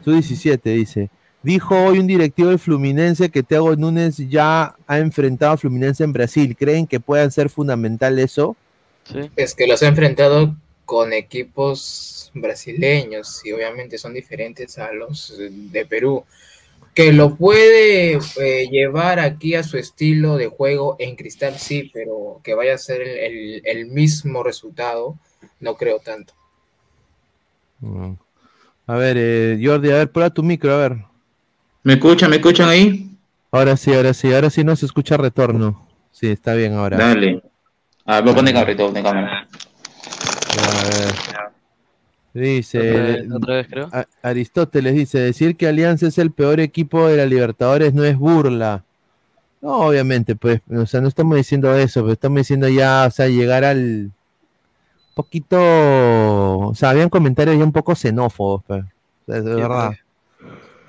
[0.05, 1.11] Sub-17, dice.
[1.43, 6.13] Dijo hoy un directivo del Fluminense que Thiago Núñez ya ha enfrentado a Fluminense en
[6.13, 6.55] Brasil.
[6.59, 8.57] ¿Creen que puedan ser fundamental eso?
[9.37, 15.87] Es que los ha enfrentado con equipos brasileños y obviamente son diferentes a los de
[15.87, 16.25] Perú.
[16.95, 22.41] Que lo puede eh, llevar aquí a su estilo de juego en cristal, sí, pero
[22.45, 25.17] que vaya a ser el, el- el mismo resultado,
[25.61, 26.35] no creo tanto.
[27.81, 28.13] Mm.
[28.87, 31.10] A ver, eh, Jordi, a ver, prueba tu micro, a ver.
[31.83, 32.31] ¿Me escuchan?
[32.31, 33.11] ¿Me escuchan ahí?
[33.51, 35.87] Ahora sí, ahora sí, ahora sí no se escucha retorno.
[36.13, 36.97] Sí, está bien ahora.
[36.99, 37.43] Dale.
[38.05, 39.49] Ah, voy a poner retorno de cámara.
[40.59, 41.11] A ver.
[42.33, 43.89] Dice, Otra vez- otra vez, creo.
[43.93, 48.17] A- Aristóteles dice, decir que Alianza es el peor equipo de la Libertadores no es
[48.17, 48.85] burla.
[49.61, 53.27] No, obviamente, pues, o sea, no estamos diciendo eso, pero estamos diciendo ya, o sea,
[53.29, 54.11] llegar al
[55.15, 59.91] poquito, o sea, habían comentarios ya un poco xenófobos, pues, o sea, es verdad.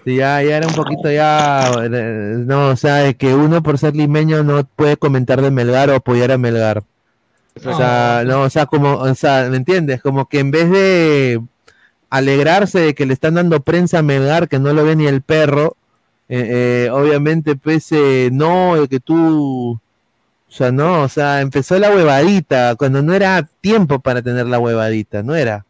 [0.04, 3.95] Sí, ya, ya era un poquito ya, no, o sea, de que uno por ser
[3.95, 6.84] limeño no puede comentar de Melgar o apoyar a Melgar.
[7.64, 10.02] O sea, no, o sea, como, o sea, ¿me entiendes?
[10.02, 11.41] Como que en vez de
[12.10, 15.22] alegrarse de que le están dando prensa a Melgar, que no lo ve ni el
[15.22, 15.76] perro,
[16.30, 21.78] eh, eh, obviamente, pues, eh, no, de que tú, o sea, no, o sea, empezó
[21.78, 25.66] la huevadita, cuando no era tiempo para tener la huevadita, no era.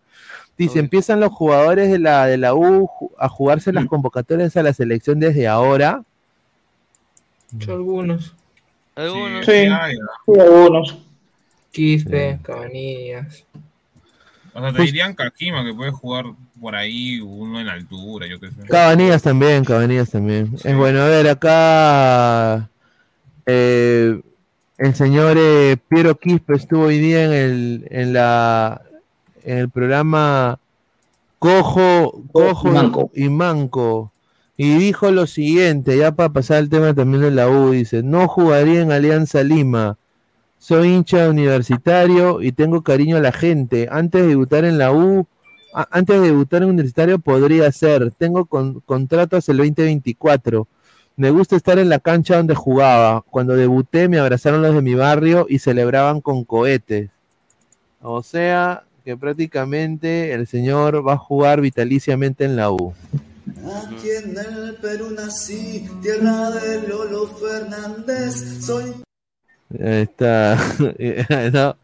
[0.62, 2.88] Dice, empiezan los jugadores de la, de la U
[3.18, 6.04] a jugarse las convocatorias a la selección desde ahora.
[7.68, 8.36] Algunos.
[8.94, 9.44] Algunos.
[9.44, 10.98] Sí, sí, algunos.
[11.72, 13.44] Quispe, Cabanillas.
[14.54, 16.26] O sea, te Pues- dirían Kakima que puede jugar
[16.60, 18.62] por ahí, uno en altura, yo qué sé.
[18.68, 20.54] Cabanillas también, Cabanillas también.
[20.64, 22.70] Es bueno, a ver, acá
[23.48, 24.22] eh,
[24.78, 28.84] el señor eh, Piero Quispe estuvo hoy día en el, en la
[29.44, 30.60] en el programa
[31.40, 33.12] Cojo, Cojo y Manco.
[33.16, 34.12] y Manco.
[34.58, 38.28] Y dijo lo siguiente, ya para pasar al tema también de la U, dice, no
[38.28, 39.98] jugaría en Alianza Lima.
[40.60, 43.88] Soy hincha universitario y tengo cariño a la gente.
[43.92, 45.26] Antes de debutar en la U,
[45.90, 48.12] antes de debutar en universitario podría ser.
[48.12, 50.68] Tengo con- contrato hasta el 2024.
[51.16, 53.22] Me gusta estar en la cancha donde jugaba.
[53.32, 57.10] Cuando debuté me abrazaron los de mi barrio y celebraban con cohetes.
[58.00, 62.94] O sea que prácticamente el señor va a jugar vitaliciamente en la U.
[63.88, 68.66] Aquí en el Perú nací, tierra de Lolo Fernández.
[68.66, 68.84] Soy
[69.80, 70.58] Ahí Está.
[71.54, 71.76] No.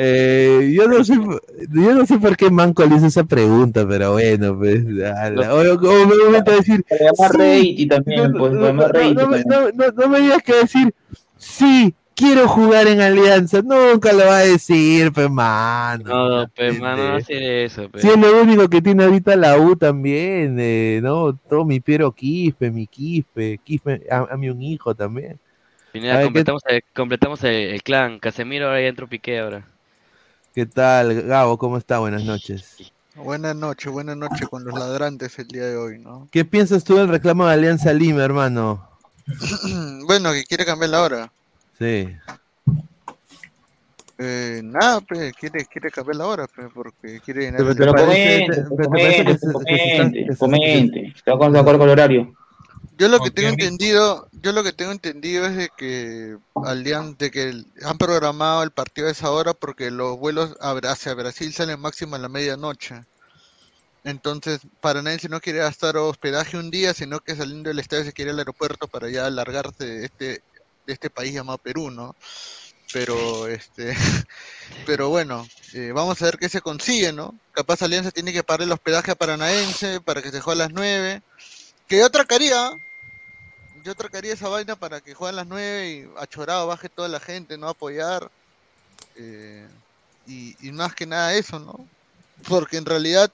[0.00, 4.12] Eh, yo, no sé, yo no sé por qué Manco le hizo esa pregunta, pero
[4.12, 4.80] bueno, pues.
[5.02, 5.54] ala.
[5.54, 6.84] O- o- o me voy a decir.
[7.32, 10.94] Sí, también, pues, no, no- no- no me digas que decir,
[11.36, 13.62] sí, quiero jugar en Alianza.
[13.62, 16.04] Nunca lo va a decir, pues, mano.
[16.42, 18.02] No, pues, mano, no hacer eso, pues.
[18.02, 21.32] Sí, es lo único que tiene ahorita la U también, eh, ¿no?
[21.34, 25.38] Todo mi Piero Quispe, mi Quispe, Quispe, a, a mí un hijo también.
[25.92, 28.18] Pineda, A ver, ¿qué- completamos, el, completamos el, el clan.
[28.18, 29.64] Casemiro ahora ya entró Piqué ahora.
[30.54, 31.56] ¿Qué tal, Gabo?
[31.56, 32.00] ¿Cómo está?
[32.00, 32.92] Buenas noches.
[33.14, 36.28] Buenas noches, buenas noches con los ladrantes el día de hoy, ¿no?
[36.30, 38.88] ¿Qué piensas tú del reclamo de Alianza Lima, hermano?
[40.06, 41.32] bueno, que quiere cambiar la hora.
[41.78, 42.08] Sí.
[44.20, 48.46] Eh, nada, pues, quiere, quiere cambiar la hora, pues, porque quiere llenar Pero Pero parece-
[48.46, 51.12] comente, comente, comente, comente.
[51.16, 52.34] ¿Está de acuerdo con el horario?
[52.96, 57.30] Yo lo que tengo entendido, yo lo que tengo entendido es de que Alian, de
[57.30, 61.78] que el- han programado el partido a esa hora porque los vuelos hacia Brasil salen
[61.78, 62.96] máximo a la medianoche.
[64.02, 68.30] Entonces, Paranaense no quiere gastar hospedaje un día, sino que saliendo del estadio se quiere
[68.30, 70.42] ir al aeropuerto para ya alargarse este,
[70.88, 72.16] de este país llamado Perú, ¿no?
[72.92, 73.94] Pero, este,
[74.86, 77.38] pero bueno, eh, vamos a ver qué se consigue, ¿no?
[77.52, 80.72] Capaz Alianza tiene que pagar el hospedaje a Paranaense para que se juegue a las
[80.74, 81.22] 9.
[81.86, 82.72] Que yo tracaría,
[83.84, 87.08] yo tracaría esa vaina para que jueguen a las 9 y a Chorado baje toda
[87.08, 87.68] la gente, ¿no?
[87.68, 88.30] Apoyar.
[89.16, 89.68] eh,
[90.26, 91.86] y, y más que nada eso, ¿no?
[92.48, 93.32] Porque en realidad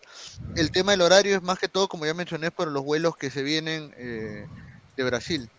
[0.57, 3.31] el tema del horario es más que todo, como ya mencioné, por los vuelos que
[3.31, 4.47] se vienen eh,
[4.97, 5.51] de Brasil.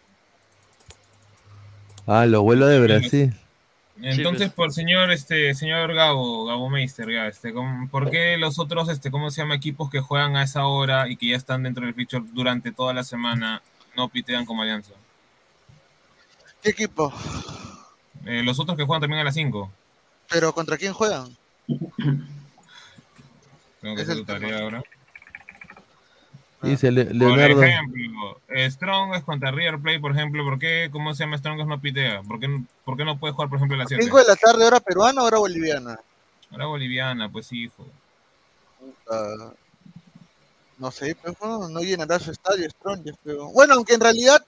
[2.07, 3.33] Ah, los vuelos de Brasil.
[4.01, 4.53] Entonces, pues.
[4.55, 9.09] por señor, este, señor Gabo, Gabo Meister, ya, este, ¿cómo- ¿por qué los otros, este,
[9.09, 11.93] cómo se llama, equipos que juegan a esa hora y que ya están dentro del
[11.93, 13.61] feature durante toda la semana
[13.95, 14.91] no pitean como alianza?
[16.61, 17.13] ¿Qué equipo?
[18.25, 19.71] Eh, los otros que juegan también a las 5.
[20.29, 21.35] ¿Pero contra quién juegan?
[23.81, 24.83] Tengo que Es hacer el tu tarea ahora.
[26.66, 27.63] Dice Le- Por Leonardo.
[27.63, 30.43] ejemplo, eh, Strong es contra River Plate, por ejemplo.
[30.43, 32.22] ¿Por qué, cómo se llama Strong no pitea?
[32.24, 34.03] ¿Por qué, no- por qué no puede jugar, por ejemplo, a las 7?
[34.03, 35.99] 5 de la tarde, hora peruana, hora boliviana.
[36.51, 37.88] Ahora boliviana, pues hijo.
[39.09, 39.51] Ah,
[40.78, 43.47] no sé, pues no, no llenará su estadio Strong, yo creo.
[43.51, 44.43] Bueno, aunque en realidad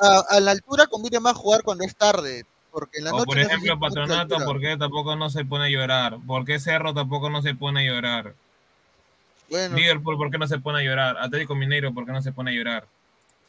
[0.00, 3.26] a, a la altura conviene más jugar cuando es tarde, porque en la O noche
[3.26, 4.36] por ejemplo, Patronato.
[4.44, 6.18] ¿por qué tampoco no se pone a llorar?
[6.26, 8.34] ¿Por qué Cerro tampoco no se pone a llorar?
[9.50, 11.16] Bueno, Liverpool, ¿por qué no se pone a llorar?
[11.18, 12.88] Atlético Mineiro, ¿por qué no se pone a llorar?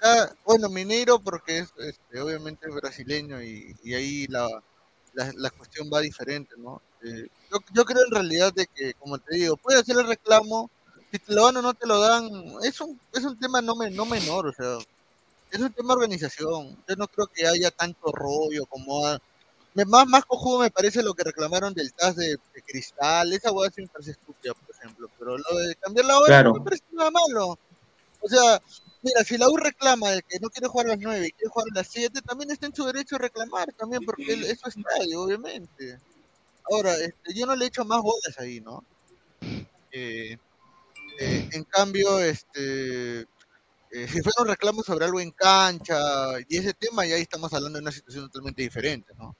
[0.02, 4.48] ah, bueno, Mineiro porque es este, obviamente es brasileño y, y ahí la,
[5.14, 6.82] la, la cuestión va diferente, ¿no?
[7.04, 10.70] Eh, yo, yo creo en realidad de que, como te digo, puedes hacer el reclamo,
[11.12, 12.30] si te lo dan o no te lo dan,
[12.64, 14.78] es un, es un tema no, men- no menor, o sea,
[15.52, 16.78] es un tema de organización.
[16.88, 19.06] Yo no creo que haya tanto rollo como...
[19.06, 19.28] ha- me-
[19.85, 23.69] más, más cojudo me parece lo que reclamaron del TAS de, de cristal, esa hueá
[23.72, 26.49] sí me parece estúpida, por ejemplo, pero lo de cambiar la hora Claro.
[26.53, 27.60] no me parece nada malo.
[28.22, 28.61] O sea,
[29.01, 31.49] mira, si la U reclama de que no quiere jugar a las 9 y quiere
[31.49, 34.60] jugar a las 7, también está en su derecho a reclamar también, porque él- es
[34.60, 35.99] su estadio, obviamente.
[36.72, 38.84] Ahora, este, yo no le echo más bolas ahí, ¿no?
[39.91, 40.38] Eh,
[41.19, 45.97] eh, en cambio, este, eh, si fuera un reclamo sobre algo en cancha
[46.47, 49.35] y ese tema, ya ahí estamos hablando de una situación totalmente diferente, ¿no?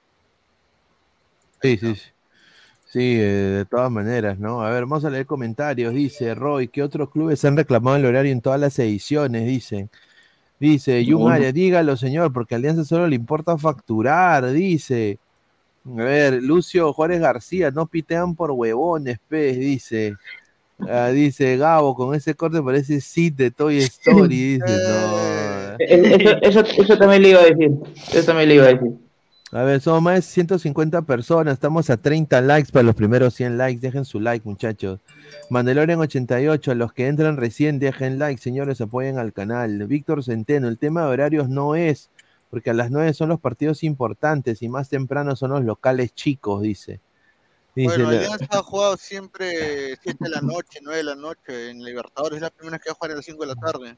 [1.62, 2.02] Sí, sí, sí.
[2.92, 3.22] Sí, eh,
[3.58, 4.62] de todas maneras, ¿no?
[4.62, 5.94] A ver, vamos a leer comentarios.
[5.94, 9.46] Dice Roy, ¿qué otros clubes han reclamado el horario en todas las ediciones?
[9.46, 9.88] Dicen.
[10.58, 11.06] Dice.
[11.28, 15.20] Arias, dígalo, señor, porque a Alianza solo le importa facturar, dice.
[15.86, 20.16] A ver, Lucio Juárez García, no pitean por huevones, pez, dice.
[20.88, 24.64] Ah, dice Gabo, con ese corte parece Sid de Toy Story, dice.
[24.66, 25.40] No.
[25.78, 27.70] Eso, eso, eso también le iba a decir.
[28.12, 29.09] Eso también le iba a decir.
[29.52, 33.58] A ver, somos más de 150 personas, estamos a 30 likes para los primeros 100
[33.58, 35.00] likes, dejen su like muchachos.
[35.48, 39.86] Mandalorian 88, a los que entran recién dejen like, señores, apoyen al canal.
[39.88, 42.10] Víctor Centeno, el tema de horarios no es,
[42.48, 46.62] porque a las 9 son los partidos importantes y más temprano son los locales chicos,
[46.62, 47.00] dice.
[47.74, 51.70] Dice Bueno, la- Alianza ha jugado siempre 7 de la noche, 9 de la noche
[51.70, 53.56] en Libertadores, es la primera vez que va a jugar a las 5 de la
[53.56, 53.96] tarde.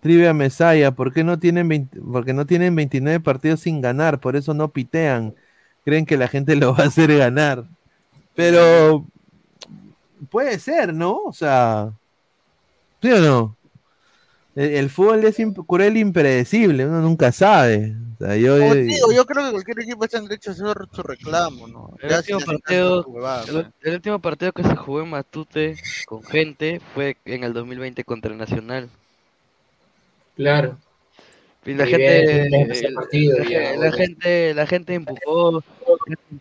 [0.00, 4.20] Trivia Mesaya, ¿por qué no tienen 20 porque no tienen 29 partidos sin ganar?
[4.20, 5.34] Por eso no pitean.
[5.84, 7.64] Creen que la gente lo va a hacer ganar.
[8.34, 9.06] Pero
[10.30, 11.16] puede ser, ¿no?
[11.24, 11.92] O sea,
[13.02, 13.56] ¿sí o no?
[14.54, 17.94] El, el fútbol es imp- cruel e impredecible, uno nunca sabe.
[18.14, 20.52] O sea, yo, Como eh, digo, yo creo que cualquier equipo está en derecho a
[20.54, 21.90] hacer su reclamo, ¿no?
[22.02, 26.80] El último, partido, huevada, el, el último partido que se jugó en Matute con gente
[26.94, 28.90] fue en el 2020 contra Nacional.
[30.40, 30.78] Claro.
[31.66, 33.92] Y la Y gente, bien, ese partido, la, ya, la bueno.
[33.92, 35.62] gente, la gente empujó,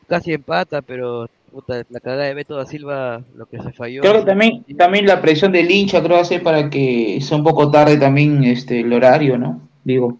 [0.08, 4.02] casi empata, pero puta, la cagada de Beto da Silva, lo que se falló.
[4.02, 7.70] Creo que también, también la presión del hincha creo hace para que sea un poco
[7.70, 9.68] tarde también este el horario, ¿no?
[9.84, 10.18] Digo.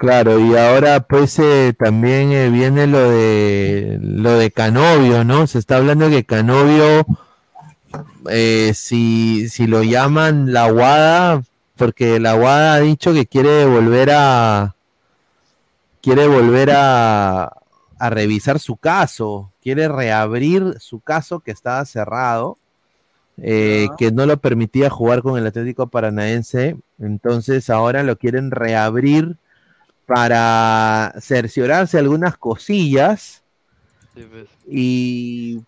[0.00, 5.46] Claro, y ahora pues eh, también eh, viene lo de lo de Canovio, ¿no?
[5.46, 7.06] Se está hablando de que Canovio,
[8.30, 11.42] eh, si, si lo llaman la Guada,
[11.76, 14.74] porque la Guada ha dicho que quiere volver a
[16.02, 17.52] quiere volver a,
[17.98, 22.58] a revisar su caso, quiere reabrir su caso que estaba cerrado,
[23.38, 29.36] eh, que no lo permitía jugar con el Atlético Paranaense, entonces ahora lo quieren reabrir
[30.06, 33.42] para cerciorarse algunas cosillas
[34.66, 35.60] y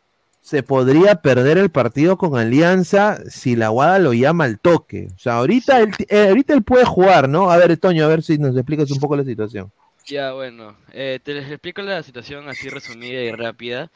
[0.48, 5.08] se podría perder el partido con Alianza si la Guada lo llama al toque.
[5.14, 7.50] O sea, ahorita él, eh, ahorita él puede jugar, ¿no?
[7.50, 9.70] A ver, Toño, a ver si nos explicas un poco la situación.
[10.06, 13.90] Ya, bueno, eh, te les explico la situación así resumida y rápida.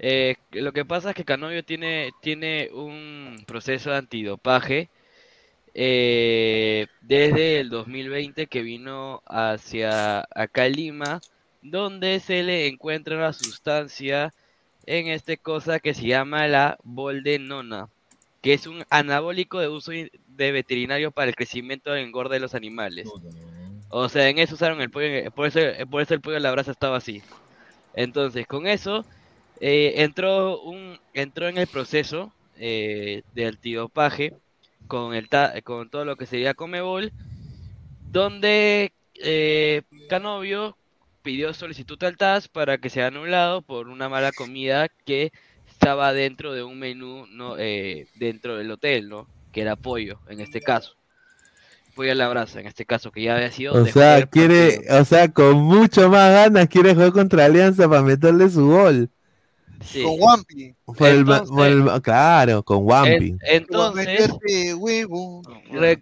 [0.00, 4.90] Eh, lo que pasa es que Canovio tiene, tiene un proceso de antidopaje
[5.72, 11.20] eh, desde el 2020 que vino hacia acá a Lima,
[11.62, 14.34] donde se le encuentra una sustancia
[14.86, 17.88] en este cosa que se llama la boldenona,
[18.40, 22.54] que es un anabólico de uso de veterinario para el crecimiento y engorde de los
[22.54, 23.08] animales.
[23.90, 25.60] O sea, en eso usaron el pollo, por eso,
[25.90, 27.22] por eso el pollo a la brasa estaba así.
[27.94, 29.04] Entonces, con eso
[29.60, 34.34] eh, entró un entró en el proceso eh, de antidopaje
[34.88, 37.12] con el ta- con todo lo que sería Comebol,
[38.10, 38.92] donde
[39.22, 40.76] eh, Canovio
[41.22, 45.32] pidió solicitud al TAS para que sea anulado por una mala comida que
[45.68, 49.26] estaba dentro de un menú no eh, dentro del hotel, ¿no?
[49.52, 50.94] Que era pollo en este caso.
[51.94, 54.80] Pollo a la brasa en este caso, que ya había sido O de sea, quiere,
[54.90, 59.10] o sea, con mucho más ganas quiere jugar contra Alianza para meterle su gol.
[59.84, 60.02] Sí.
[60.02, 60.74] Con Wampi.
[60.84, 63.30] Por el ma- Entonces- por el ma- claro, con Wampi.
[63.30, 64.30] En- entonces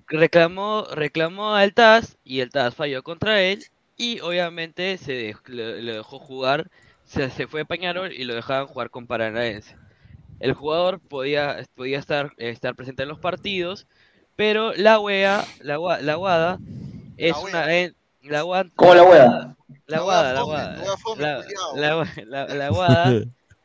[0.09, 3.65] reclamó reclamó al TAS y el TAS falló contra él
[4.01, 6.71] y obviamente se dej- le, le dejó jugar,
[7.05, 9.77] se, se fue a Peñarol y lo dejaban jugar con Paranaense.
[10.39, 13.87] El jugador podía, podía estar, estar presente en los partidos,
[14.37, 16.59] pero la UEA, la, Gua- la Guada,
[17.19, 19.57] es una en- la Gua- ¿Cómo la Guada?
[19.87, 20.77] La Guada, la Guada.
[21.77, 23.05] La, Gua- la- la Guada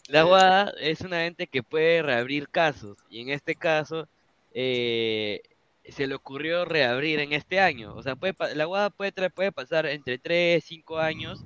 [0.10, 4.08] la Guada es una ente que puede reabrir casos y en este caso
[4.54, 5.42] eh,
[5.90, 7.94] se le ocurrió reabrir en este año.
[7.96, 11.44] O sea, puede, la Guada puede, puede pasar entre 3 y 5 años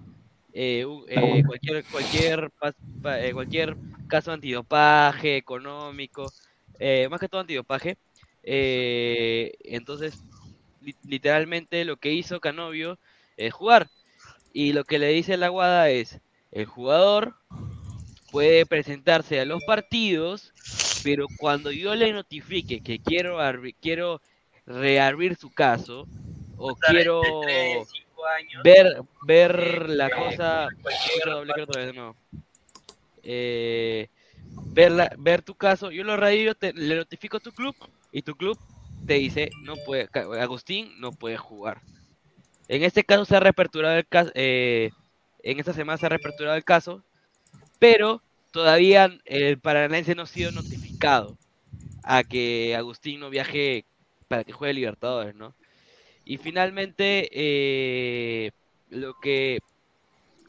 [0.53, 2.51] eh, eh, cualquier, cualquier,
[3.05, 6.31] eh, cualquier caso antidopaje, económico,
[6.79, 7.97] eh, más que todo antidopaje.
[8.43, 10.23] eh, entonces,
[10.81, 12.97] li- literalmente lo que hizo Canovio
[13.37, 13.87] es jugar.
[14.53, 16.19] Y lo que le dice la Guada es,
[16.51, 17.35] el jugador
[18.31, 20.53] puede presentarse a los partidos,
[21.03, 23.37] pero cuando yo le notifique que quiero
[23.81, 24.21] quiero
[24.65, 26.07] reabrir su caso
[26.57, 27.41] o quiero
[28.63, 32.15] ver ver la cosa Escucha doble que otra vez, no.
[33.23, 34.07] Eh,
[34.73, 37.75] ver la- ver tu caso, yo lo radio te, le notifico a tu club
[38.11, 38.57] y tu club
[39.05, 40.09] te dice no puede
[40.39, 41.81] Agustín no puede jugar.
[42.67, 44.91] En este caso se ha reaperturado el caso en
[45.43, 47.03] esta semana se ha reaperturado el caso
[47.79, 48.21] pero
[48.51, 50.88] todavía el paranaense no ha sido notificado
[52.03, 53.85] a que Agustín no viaje
[54.27, 55.55] para que juegue Libertadores, ¿no?
[56.25, 58.51] Y finalmente eh,
[58.89, 59.59] lo que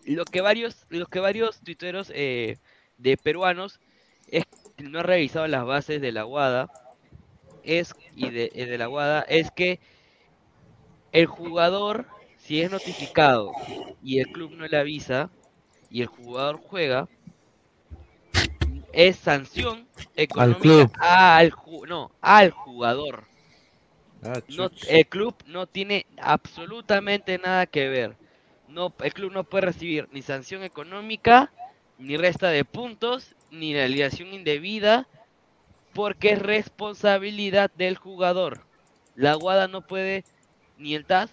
[0.05, 2.57] lo que varios lo que varios tuiteros eh,
[2.99, 3.81] de peruanos
[4.29, 4.45] es
[4.77, 6.69] que no han revisado las bases de la Guada
[7.63, 9.79] es y de, eh, de la Guada es que
[11.13, 12.07] el jugador
[12.39, 13.53] si es notificado
[14.03, 15.31] y el club no le avisa
[15.91, 17.09] y el jugador juega
[18.93, 19.87] es sanción
[20.17, 20.93] económica club.
[20.99, 21.53] al
[21.89, 23.25] no al jugador.
[24.23, 28.17] Ah, no, el club no tiene absolutamente nada que ver.
[28.69, 31.53] No el club no puede recibir ni sanción económica
[31.99, 35.07] ni resta de puntos ni realización indebida
[35.95, 38.65] porque es responsabilidad del jugador.
[39.17, 40.25] La Guada no puede,
[40.79, 41.31] ni el TAS,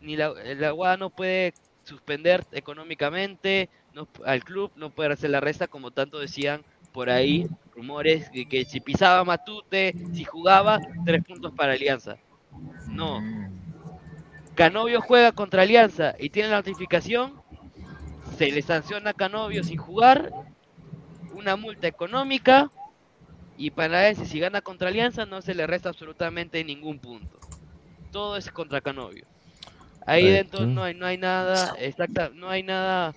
[0.00, 1.54] ni la, la Guada no puede
[1.84, 7.46] suspender económicamente no, al club, no puede hacer la resta como tanto decían por ahí,
[7.74, 12.16] rumores de que si pisaba Matute, si jugaba, tres puntos para Alianza.
[12.88, 13.20] No.
[14.54, 17.40] Canovio juega contra Alianza y tiene la notificación,
[18.36, 20.30] se le sanciona a Canovio sin jugar,
[21.34, 22.70] una multa económica
[23.56, 27.38] y Paranaense si gana contra Alianza no se le resta absolutamente ningún punto.
[28.10, 29.24] Todo es contra Canovio.
[30.04, 33.14] Ahí dentro no hay, no hay nada, exacta, no hay nada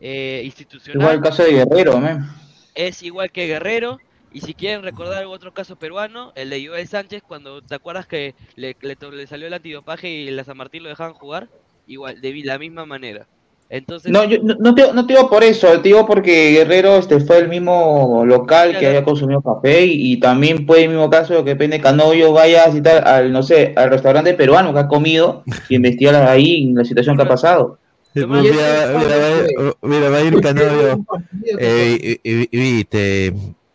[0.00, 1.00] eh, institucional.
[1.00, 2.45] Igual el caso de Guerrero, man.
[2.76, 3.98] Es igual que Guerrero.
[4.32, 8.34] Y si quieren recordar otro caso peruano, el de Joel Sánchez, cuando te acuerdas que
[8.54, 11.48] le, le salió el antidopaje y la San Martín lo dejaban jugar,
[11.86, 13.26] igual, de la misma manera.
[13.68, 16.96] Entonces, No, yo, no, no te, no te digo por eso, te digo porque Guerrero
[16.96, 21.10] este, fue el mismo local que había consumido café y, y también fue el mismo
[21.10, 24.88] caso que depende Canovio vaya a citar al, no sé, al restaurante peruano que ha
[24.88, 27.78] comido y investigar ahí en la situación que ha pasado.
[28.24, 29.16] Mira, mira,
[29.58, 31.04] va, mira, va a ir Canovio.
[31.58, 33.32] Eh, viste,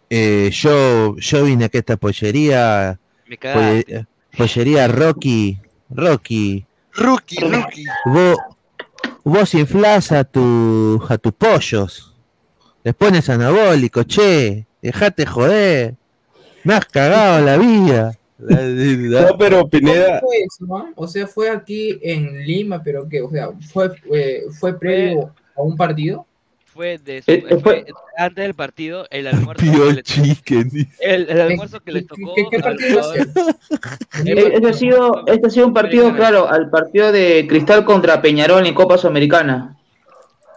[0.10, 3.00] eh, yo, yo vine aquí a esta pollería.
[3.28, 5.58] Me polle- pollería Rocky.
[5.90, 6.66] Rocky.
[6.94, 7.86] Rookie, rookie.
[8.06, 8.38] Vos,
[9.24, 12.16] vos inflás a, tu, a tus pollos.
[12.84, 14.66] Les pones anabólico, che.
[14.82, 15.96] Dejate joder.
[16.64, 18.18] Me has cagado la vida.
[18.50, 20.20] No, pero Pineda.
[20.20, 20.92] fue eso, ah?
[20.96, 25.62] O sea, fue aquí en Lima, pero que, o sea, fue, eh, fue previo a
[25.62, 26.26] un partido.
[26.74, 27.86] fue de su- Eh, eh, fue
[28.18, 29.64] antes del partido, el almuerzo.
[29.66, 30.70] Que le- chicken.
[30.70, 30.90] dice.
[31.02, 32.34] el, el almuerzo que le tocó.
[32.50, 33.26] qué- partido Eh,
[34.54, 38.66] Este ha sido, este ha sido un partido, claro, al partido de Cristal contra Peñarol
[38.66, 39.78] en Copa Sudamericana.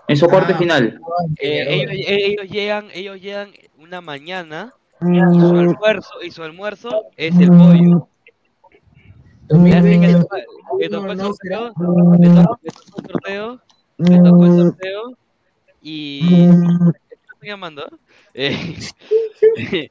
[0.06, 1.00] En su cuarto final.
[1.40, 4.72] Eh, ellos, ellos llegan, ellos llegan una mañana
[5.12, 8.08] y su almuerzo, y su almuerzo es el pollo.
[10.78, 11.72] Le tocó el sorteo,
[12.18, 12.72] le tocó el
[13.10, 13.60] sorteo,
[13.98, 15.02] le tocó el sorteo
[15.82, 16.20] y
[17.10, 17.86] estoy llamando.
[18.32, 18.76] Eh,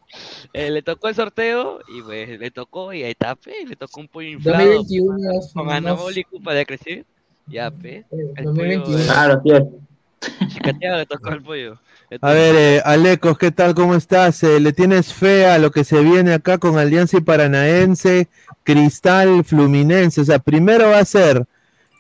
[0.54, 4.02] eh, le tocó el sorteo y pues le tocó y ahí está, pe, le tocó
[4.02, 7.06] un pollo inflado 2021 nos- con anabólico para crecer.
[7.48, 8.06] Ya, pe.
[8.12, 9.04] El pollo, 2021.
[9.06, 9.78] Claro, cierto.
[10.48, 11.78] Chicateado le tocó el pollo.
[12.22, 13.74] A ver, eh, Alecos, ¿qué tal?
[13.74, 14.44] ¿Cómo estás?
[14.44, 18.28] Eh, ¿Le tienes fe a lo que se viene acá con Alianza y Paranaense,
[18.64, 20.22] Cristal, Fluminense?
[20.22, 21.46] O sea, primero va a ser.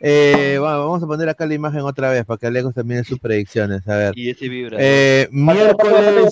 [0.01, 3.07] eh, bueno, vamos a poner acá la imagen otra vez para que Alecos también dé
[3.07, 3.87] sus predicciones.
[3.87, 4.13] A ver.
[4.17, 4.77] Y ese vibra.
[4.79, 6.31] Eh, miércoles.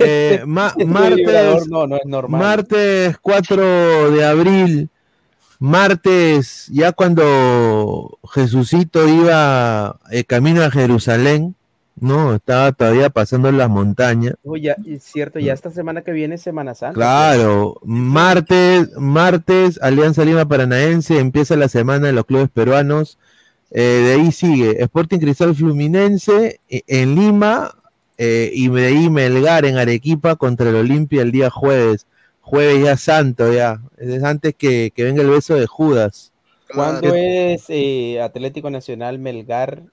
[0.00, 2.40] eh, ma- Ese martes, vibrador no, no es normal.
[2.40, 4.88] martes 4 de abril,
[5.60, 11.54] martes, ya cuando Jesucito iba eh, camino a Jerusalén,
[12.00, 12.34] ¿no?
[12.34, 14.34] Estaba todavía pasando en las montañas.
[14.60, 16.94] Ya, y cierto, ya esta semana que viene es Semana Santa.
[16.94, 23.18] Claro, martes, martes, Alianza Lima Paranaense, empieza la semana de los clubes peruanos.
[23.70, 27.72] Eh, de ahí sigue Sporting Cristal Fluminense eh, en Lima
[28.18, 32.06] eh, y de ahí Melgar en Arequipa contra el Olimpia el día jueves.
[32.50, 33.80] Jueves ya santo, ya.
[33.96, 36.32] Es antes que, que venga el beso de Judas.
[36.74, 39.84] ¿Cuándo es eh, Atlético Nacional Melgar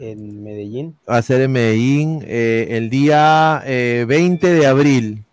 [0.00, 0.96] en Medellín?
[1.08, 5.24] va a ser en Medellín eh, el día eh, 20 de abril.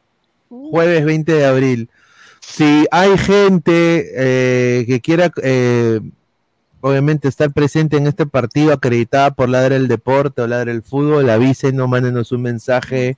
[0.50, 1.90] Jueves 20 de abril.
[2.42, 6.00] Si hay gente eh, que quiera, eh,
[6.82, 11.28] obviamente, estar presente en este partido acreditada por Ladra el Deporte o Ladra el Fútbol,
[11.28, 13.18] avísenos, mándenos un mensaje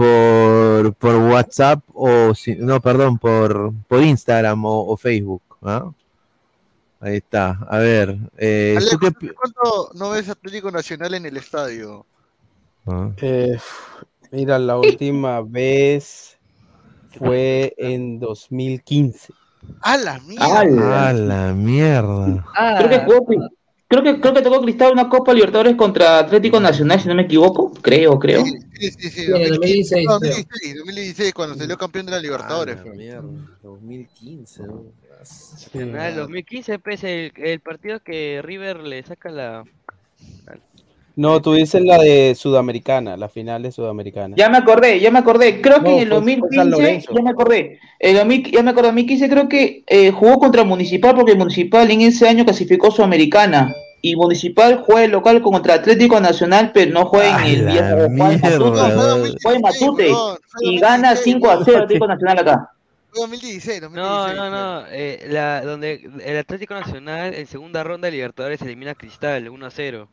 [0.00, 5.42] por, por WhatsApp o, si, no, perdón, por, por Instagram o, o Facebook.
[5.62, 5.90] ¿ah?
[7.00, 7.58] Ahí está.
[7.68, 8.16] A ver.
[8.38, 12.06] eh, ¿tú Alejo, qué ¿hace ¿cuánto no ves Atlético Nacional en el estadio?
[12.86, 13.10] Ah.
[13.18, 13.58] Eh,
[14.30, 16.38] mira, la última vez
[17.18, 19.34] fue en 2015.
[19.82, 21.08] ¡A la mierda!
[21.08, 22.46] A la mierda.
[22.78, 23.48] Creo que, jugó-
[23.90, 27.22] creo que creo que tocó Cristal una Copa Libertadores contra Atlético Nacional, si no me
[27.22, 27.72] equivoco.
[27.82, 28.44] Creo, creo.
[28.44, 29.10] Sí, sí, sí.
[29.10, 30.30] Sí, en el 2016, no, creo.
[30.30, 32.76] 2016, 2016, cuando salió campeón de la Libertadores.
[32.78, 33.28] Ah, mierda,
[33.62, 34.62] 2015.
[35.74, 39.64] En el 2015, pues, el, el partido que River le saca la.
[41.16, 44.34] No, tú dices la de Sudamericana, la final de Sudamericana.
[44.38, 45.60] Ya me acordé, ya me acordé.
[45.60, 47.12] Creo que en el fue- fue San 2015, Lorenzo.
[47.14, 47.78] ya me acordé.
[47.98, 51.34] En el 2000 ya me acordé, en 2015 creo que eh, jugó contra Municipal porque
[51.34, 53.74] Municipal en ese año clasificó Sudamericana.
[54.02, 58.14] Y Municipal juega el local contra Atlético Nacional, pero no juega en el juega en
[58.14, 60.12] mierda, Matute, juega en Matute
[60.62, 62.70] y gana 5 a 0 Atlético Nacional acá.
[63.12, 63.92] Fue 2016, 2016.
[63.94, 64.86] No, no, no.
[64.90, 69.66] eh, la, donde el Atlético Nacional en segunda ronda de Libertadores elimina a Cristal 1
[69.66, 70.08] a 0.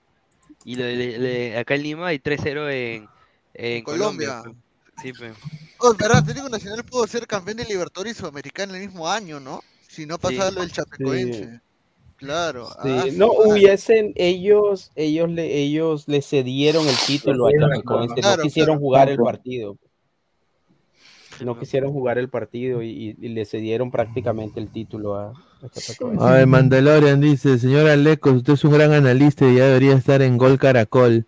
[0.66, 3.08] Y le- le- le- acá en Lima hay 3 0 en,
[3.54, 4.40] en Colombia.
[4.40, 4.64] Colombia.
[5.02, 5.34] Sí, pues.
[5.80, 9.62] Oh, verdad, Atlético Nacional pudo ser campeón de Libertadores y Sudamericana el mismo año, ¿no?
[9.88, 11.62] Si no pasaba lo del Chapecoense.
[12.18, 12.68] Claro.
[12.84, 18.38] Sí, ah, no hubiesen ellos ellos le ellos le cedieron el título a Chapecoense, claro,
[18.38, 18.80] no quisieron claro.
[18.80, 19.78] jugar el partido.
[21.44, 25.34] No quisieron jugar el partido y, y- y le cedieron prácticamente el título a,
[26.20, 30.22] a ver, Mandalorian dice, señor Alecos, usted es un gran analista y ya debería estar
[30.22, 31.26] en Gol Caracol.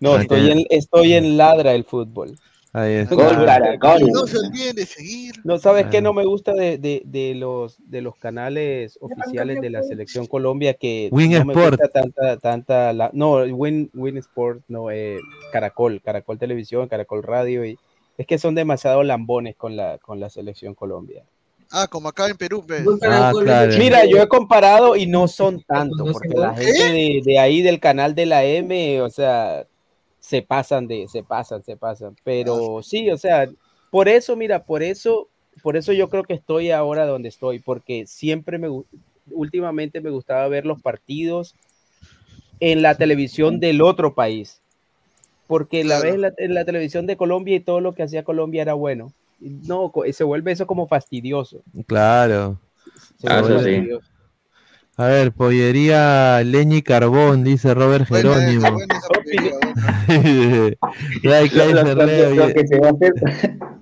[0.00, 2.36] No, Ah, estoy en, estoy en ladra el fútbol.
[2.72, 3.14] Ahí está.
[3.14, 4.02] Gol Caracol.
[4.02, 5.36] Y no se olviden de seguir.
[5.44, 5.98] No, ¿sabes qué?
[5.98, 6.00] Ah.
[6.02, 10.74] No me gusta de, de, de los, de los canales oficiales de la selección Colombia
[10.74, 11.78] que Win no me Sport.
[11.80, 15.18] gusta tanta, tanta la- no, Win, Win Sport, no, eh,
[15.52, 17.78] Caracol, Caracol Televisión, Caracol Radio, y
[18.18, 21.24] es que son demasiado lambones con la, con la selección Colombia.
[21.70, 22.84] Ah, como acá en Perú, pues.
[23.02, 23.76] Ah, claro.
[23.76, 26.64] Mira, yo he comparado y no son tanto, porque la ¿qué?
[26.64, 29.66] gente de, de ahí del canal de la M, o sea,
[30.20, 32.16] se pasan de, se pasan, se pasan.
[32.22, 33.48] Pero sí, o sea,
[33.90, 35.28] por eso, mira, por eso,
[35.62, 38.68] por eso yo creo que estoy ahora donde estoy, porque siempre me,
[39.30, 41.54] últimamente me gustaba ver los partidos
[42.60, 44.62] en la televisión del otro país,
[45.46, 48.24] porque la vez en la, en la televisión de Colombia y todo lo que hacía
[48.24, 49.12] Colombia era bueno.
[49.40, 51.62] No, se vuelve eso como fastidioso.
[51.86, 52.58] Claro.
[53.26, 53.88] Ah, sí.
[54.98, 58.78] A ver, pollería Leña y Carbón, dice Robert Jerónimo.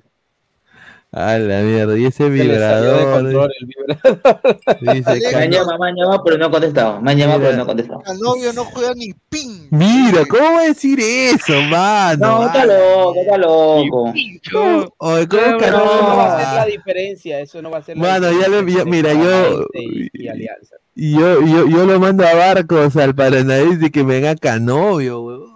[1.16, 3.12] a la mierda, y ese Se le salió de vibrador.
[3.23, 4.61] control el vibrador.
[4.95, 5.36] Dice Alejo.
[5.39, 7.01] Me han llamado, me han llamado, pero no he contestado.
[7.01, 7.51] Me han llamado, Mira.
[7.51, 8.03] pero no he contestado.
[8.07, 9.69] Al novio no juega ni pin.
[9.70, 12.27] Mira, ¿cómo va a decir eso, mano?
[12.41, 14.12] No, está loco, está loco.
[14.53, 16.55] ¿cómo- oye, ¿cómo que eso no va a ser no?
[16.57, 19.24] la diferencia, eso no va a ser la Mano, ya le- diferencia ya- mira, entre
[19.24, 20.77] yo- Paranaense y, y Alianza.
[20.97, 25.23] Y yo, yo, yo lo mando a Barcos al Paranaense y que me haga canovio,
[25.23, 25.53] huevón.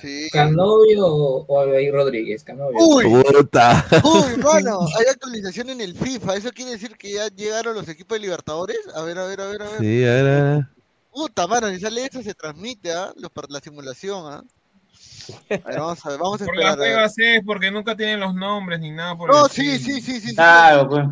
[0.00, 0.28] Sí.
[0.30, 2.78] Canovio o, o Rodríguez, Canovio.
[2.78, 3.84] Uy, Puta.
[4.04, 6.36] uy, mano, hay actualización en el FIFA.
[6.36, 8.78] ¿Eso quiere decir que ya llegaron los equipos de Libertadores?
[8.94, 9.80] A ver, a ver, a ver, a ver.
[9.80, 10.70] Sí, ahora.
[11.12, 13.12] Puta, mano, si sale eso se transmite, ¿ah?
[13.16, 14.44] Los par- La simulación, ¿ah?
[15.50, 16.72] A ver, vamos a ver, vamos a Por las esperar.
[16.72, 16.94] a ver.
[16.96, 20.20] pegas es porque nunca tienen los nombres ni nada por No, el sí, sí, sí,
[20.20, 20.28] sí.
[20.28, 20.34] sí.
[20.34, 21.06] Claro, pues.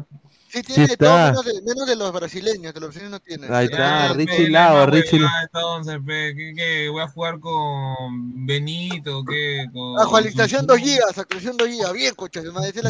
[0.50, 3.20] Sí, tiene Sí de todo, menos de, menos de los brasileños, que los brasileños no
[3.20, 3.52] tienen.
[3.52, 6.88] Ahí Pero- está, Ya, Richie pe, la Lao, Richie huevada, Entonces, pe, ¿qué, qué?
[6.88, 9.66] voy a jugar con Benito, ¿qué?
[9.72, 12.42] Con Actualización 2 gigas, actualización 2 gigas, bien, coche,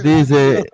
[0.03, 0.65] Dice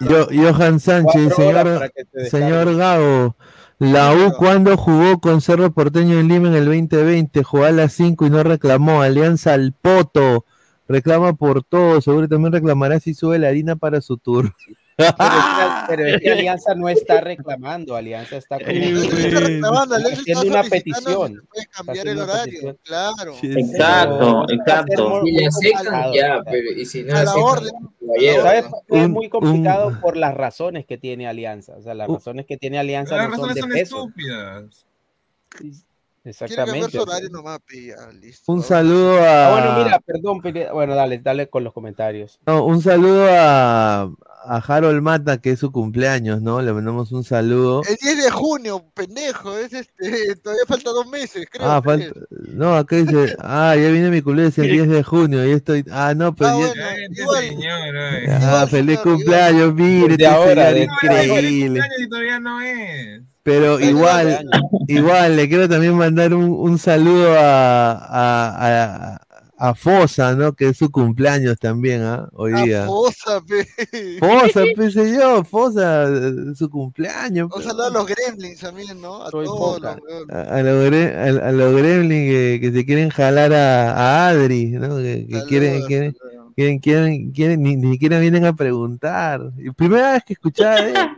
[0.00, 1.90] yo, Johan Sánchez, señor,
[2.30, 2.76] señor.
[2.76, 3.36] Gago.
[3.78, 7.94] La U cuando jugó con Cerro Porteño en Lima en el 2020, jugó a las
[7.94, 9.00] 5 y no reclamó.
[9.00, 10.44] Alianza al Poto,
[10.86, 14.52] reclama por todo, seguro también reclamará si sube la harina para su tour.
[15.18, 19.94] Pero es, que, pero es que Alianza no está reclamando, Alianza está como Está reclamando,
[19.96, 21.42] Alianza haciendo está una petición.
[21.52, 22.78] puede cambiar el horario, petición.
[22.84, 23.34] claro.
[23.42, 25.20] Exacto, exacto.
[25.24, 27.72] Si le aceptan, ya, pero y si no A le la orden.
[28.00, 28.42] caballero.
[28.42, 29.98] ¿Sabes por qué es muy complicado?
[30.00, 31.74] Por las razones que tiene Alianza.
[31.76, 33.96] O sea, las razones que tiene Alianza Las no son razones de son peso.
[34.08, 34.86] estúpidas.
[36.22, 36.34] Cambiar
[36.86, 36.98] Exactamente.
[37.30, 38.52] nomás, ya, listo.
[38.52, 39.46] Un saludo a.
[39.46, 42.38] Ah, bueno, mira, perdón, pero- bueno, dale, dale con los comentarios.
[42.46, 46.60] No, un saludo a, a Harold Mata, que es su cumpleaños, ¿no?
[46.60, 47.80] Le mandamos un saludo.
[47.88, 51.66] El 10 de junio, pendejo, es este, todavía falta dos meses, creo.
[51.66, 52.12] Ah, falta.
[52.52, 53.34] No, acá dice.
[53.40, 55.84] Ah, ya viene mi cumpleaños el 10 de junio y estoy.
[55.90, 56.66] Ah, no, pero Ah, ya.
[56.66, 57.48] bueno, igual.
[57.48, 58.24] señor, ay.
[58.28, 61.80] Ah, igual, feliz señor, cumpleaños, mire, Desde este ahora, increíble.
[61.80, 63.22] cumpleaños y todavía no es.
[63.50, 64.46] Pero igual,
[64.88, 69.20] igual, le quiero también mandar un, un saludo a, a, a,
[69.70, 70.52] a Fosa, ¿no?
[70.54, 72.28] Que es su cumpleaños también, ¿ah?
[72.32, 72.86] Hoy Ah, día.
[72.86, 73.66] Fosa, pe.
[74.20, 77.50] Fosa, pensé yo, Fosa, eh, su cumpleaños.
[77.54, 79.22] Un saludo a los gremlins también, ¿no?
[79.24, 79.96] A Soy todos los.
[80.30, 84.28] A, a los gre- a- a los gremlins que, que se quieren jalar a, a
[84.28, 84.96] Adri, ¿no?
[84.96, 86.14] Que, que Saludos, quieren, quieren,
[86.54, 89.42] quieren, quieren, quieren- ni, ni siquiera vienen a preguntar.
[89.76, 91.08] Primera vez que escuchaba de él,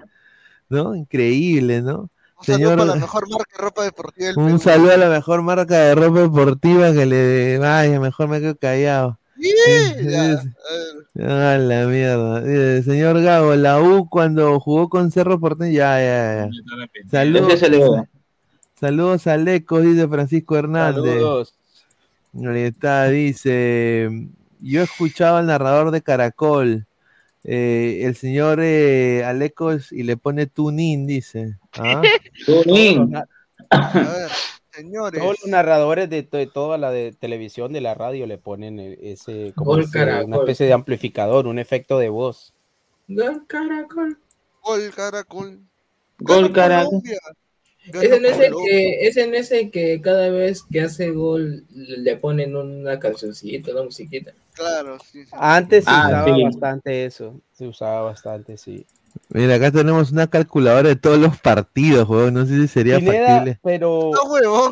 [0.68, 0.94] ¿no?
[0.96, 2.08] Increíble, ¿no?
[2.42, 4.58] Un saludo para la mejor marca de ropa deportiva del Un Perú.
[4.58, 9.18] saludo a la mejor marca de ropa deportiva que le vaya, mejor me quedo callado.
[9.36, 10.42] Yeah, ya,
[11.20, 12.42] Ah, la mierda.
[12.46, 16.50] Eh, señor Gago, la U cuando jugó con Cerro Porteño, ya, ya, ya.
[17.10, 17.60] Saludos,
[18.80, 21.02] saludos a Lecos, dice Francisco Hernández.
[21.04, 21.54] Saludos.
[22.44, 24.28] Ahí está, dice.
[24.60, 26.86] Yo escuchaba al narrador de Caracol,
[27.44, 31.58] eh, el señor eh, Alecos, y le pone tunin, dice.
[31.74, 32.02] ¿Ah?
[33.94, 34.30] Ver,
[34.70, 35.20] señores.
[35.20, 38.98] Todos los narradores de, de toda la de televisión, de la radio, le ponen el-
[39.02, 40.24] ese, como Gol ese- caracol.
[40.26, 42.52] una especie de amplificador, un efecto de voz.
[43.08, 44.18] Gol caracol.
[44.62, 45.58] Gol Caracol.
[46.18, 46.86] Gol Caracol.
[46.88, 47.18] Colombia.
[47.84, 51.64] Ese no, es el que, ese no es el que cada vez que hace gol
[51.70, 54.32] le ponen una cancioncita, una musiquita.
[54.54, 55.24] Claro, sí.
[55.24, 55.30] sí.
[55.32, 56.42] Antes se Ah, usaba sí.
[56.44, 58.86] bastante eso, se usaba bastante, sí.
[59.30, 62.34] Mira, acá tenemos una calculadora de todos los partidos, weón.
[62.34, 63.58] No sé si sería Pineda, factible.
[63.62, 64.10] pero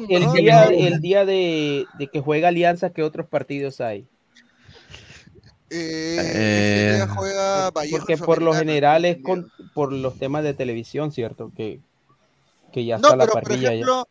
[0.08, 0.32] el ¿no?
[0.32, 0.70] día, No.
[0.70, 4.06] el día de, de que juega Alianza, ¿qué otros partidos hay?
[5.70, 11.52] Eh, juega Vallejo Porque por lo general es con, por los temas de televisión, ¿cierto?
[11.56, 11.80] Que,
[12.70, 13.72] que ya No, está la pero por parrilla ya.
[13.74, 14.08] ejemplo,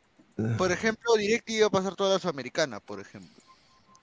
[0.57, 3.29] por ejemplo, Directi iba a pasar toda la Sudamericana, por ejemplo.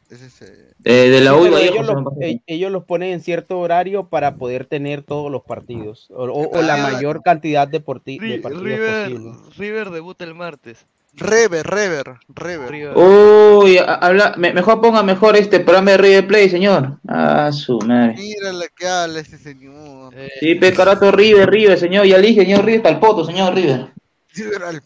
[0.09, 2.17] Es, eh, Eh, de la Sí, U, ellos, se los, me pasa.
[2.21, 6.51] e- ellos los ponen en cierto horario para poder tener todos los partidos o, o-
[6.57, 6.93] o la Ah.
[6.93, 9.33] mayor cantidad de, porti- de partidos River, posible.
[9.57, 10.87] River debuta el martes.
[11.15, 12.97] Rever, Rever, Rever.
[12.97, 16.99] Uy, a- habla, me- mejor ponga mejor este programa de River Play, señor.
[17.09, 18.15] Ah, su madre.
[18.19, 20.15] Mira la que habla ese señor.
[20.39, 22.07] Sí, pe carato River, River, señor.
[22.07, 23.89] Ya le dije, señor River, para el poto, señor River.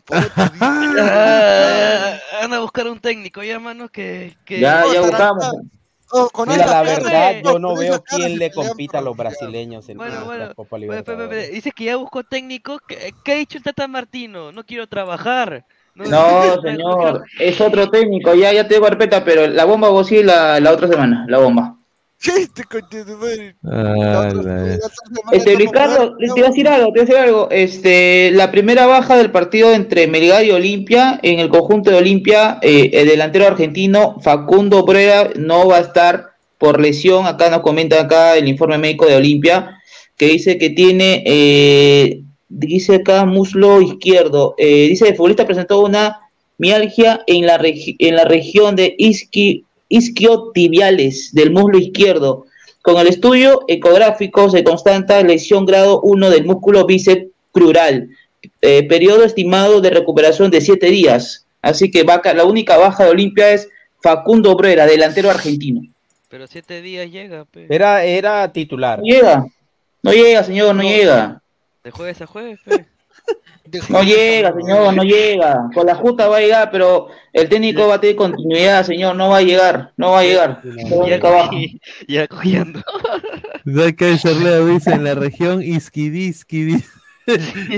[0.05, 0.21] Poto.
[0.61, 4.37] Ah, Van a buscar un técnico, ya, mano, que...
[4.45, 4.61] que...
[4.61, 5.53] Ya, ya buscamos.
[6.13, 9.89] Oh, con Mira, esa la verdad, yo no veo quién le compita a los brasileños
[9.89, 11.39] en, Bueno, en bueno, la Copa Libertadores.
[11.39, 12.81] espera, Dice que ya buscó técnico.
[12.81, 14.51] ¿Qué, qué ha dicho el Tata Martino?
[14.51, 15.65] No quiero trabajar.
[15.95, 20.23] No, señor, es otro técnico, ya, ya te digo carpeta, pero la bomba vos sí
[20.23, 21.77] la, la otra semana, la bomba.
[22.23, 23.57] Este coche de madre.
[23.65, 24.29] Ah,
[25.33, 27.49] Este, Ricardo, te iba a decir algo, te iba a decir algo.
[27.51, 32.59] Este, la primera baja del partido entre Melgar y Olimpia, en el conjunto de Olimpia,
[32.61, 36.27] eh, el delantero argentino Facundo Brera no va a estar
[36.59, 37.27] por lesión.
[37.27, 39.79] Acá nos comenta acá el informe médico de Olimpia,
[40.17, 42.21] que dice que tiene, eh,
[42.51, 44.55] dice acá muslo izquierdo.
[44.59, 46.21] Eh, dice el futbolista presentó una
[46.59, 52.47] mialgia en la, regi- en la región de isqui- isquiotibiales del muslo izquierdo.
[52.83, 58.09] Con el estudio ecográfico se constata lesión grado 1 del músculo bíceps crural,
[58.63, 61.47] eh, periodo estimado de recuperación de 7 días.
[61.61, 63.69] Así que vaca- la única baja de Olimpia es
[64.03, 65.83] Facundo Brera, delantero argentino.
[66.31, 67.67] Pero siete días llega, pe.
[67.69, 69.01] Era, era titular.
[69.01, 69.47] No llega,
[70.03, 71.43] no llega, señor, no llega.
[71.85, 72.87] De jueves a jueves, pe.
[73.89, 75.69] No llega, señor, no llega.
[75.75, 79.29] Con la justa va a llegar, pero el técnico va a tener continuidad, señor, no
[79.29, 80.63] va a llegar, no va a llegar.
[82.09, 82.83] Ya cogiendo.
[83.65, 84.19] ¿Sabes qué
[84.67, 86.65] dice en la región Isquidisqui?
[86.65, 86.89] dice-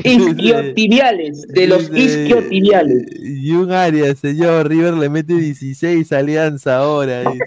[0.04, 3.04] Isquiotibiales, de los isquiotibiales.
[3.20, 4.68] Y un área, señor.
[4.68, 7.44] River le mete 16 alianza ahora, dice.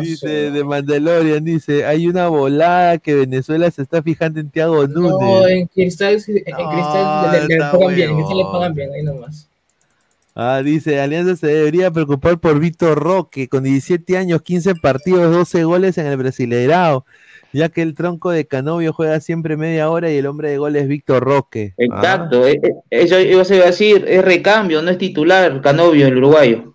[0.00, 5.18] Dice de Mandalorian, dice, hay una volada que Venezuela se está fijando en Tiago No,
[5.18, 5.50] Núñez.
[5.50, 9.48] en Cristal, en Cristal le, pagan bien, en Cristal le pagan bien, ahí nomás.
[10.34, 15.64] Ah, dice, Alianza se debería preocupar por Víctor Roque, con 17 años, 15 partidos, 12
[15.64, 17.04] goles en el Brasileirao,
[17.52, 20.74] ya que el tronco de Canovio juega siempre media hora y el hombre de gol
[20.76, 21.74] es Víctor Roque.
[21.76, 26.71] Exacto, eh, eh, eso iba a decir, es recambio, no es titular, Canovio, el uruguayo.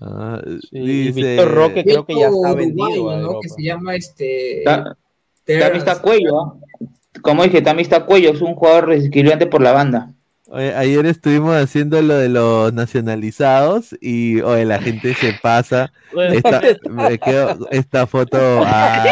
[0.00, 0.40] Ah,
[0.70, 3.40] dice- Víctor Roque creo que ya está vendido ¿no?
[3.40, 4.62] Que se llama este.
[4.64, 4.96] Ta-.
[5.46, 6.54] También está Cuello, ¿ah?
[7.22, 10.12] como dije, también está Cuello, es un jugador desequilibrante por la banda.
[10.48, 15.92] Oye, ayer estuvimos haciendo lo de los nacionalizados y oye, la gente se pasa.
[16.32, 16.60] Esta,
[16.90, 18.38] me quedo- esta foto.
[18.40, 19.04] ah,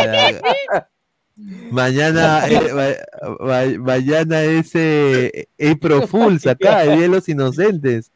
[1.70, 8.11] mañana, eh, ma- ma- mañana es eh, April Fools acá, el Día de los Inocentes.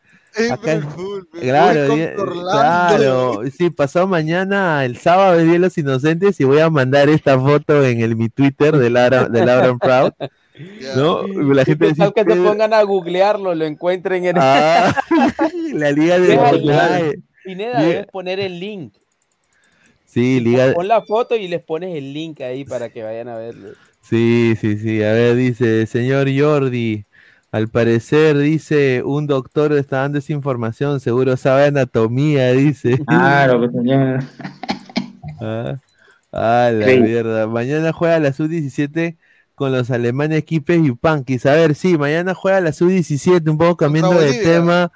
[1.41, 2.51] Claro, día- contra Orlando.
[2.97, 7.09] claro, sí, pasado mañana, el sábado es Día de los Inocentes y voy a mandar
[7.09, 10.13] esta foto en el mi Twitter de Laura, de Laura Proud.
[10.97, 11.23] ¿No?
[11.27, 14.93] La gente ¿Qué dice, que se "Pedro, pongan a googlearlo, lo encuentren en Ah,
[15.73, 17.21] la liga de Fortnite.
[17.45, 18.95] Pineda, debes poner el link.
[20.05, 20.73] Sí, liga.
[20.75, 23.71] Pon la foto y les pones el link ahí para que vayan a verlo.
[24.03, 25.03] Sí, sí, sí.
[25.05, 27.05] A ver, dice, señor Jordi,
[27.51, 32.99] al parecer, dice, un doctor está dando esa información, seguro sabe anatomía, dice.
[33.07, 34.23] Claro, pues, señor.
[35.41, 35.77] Ah,
[36.33, 36.99] ah, la Sí.
[37.01, 37.47] mierda.
[37.47, 39.17] Mañana juega la sub-17
[39.55, 41.47] con los alemanes Quipes y Panquis.
[41.47, 44.91] A ver, sí, mañana juega la sub-17, un poco cambiando de tema.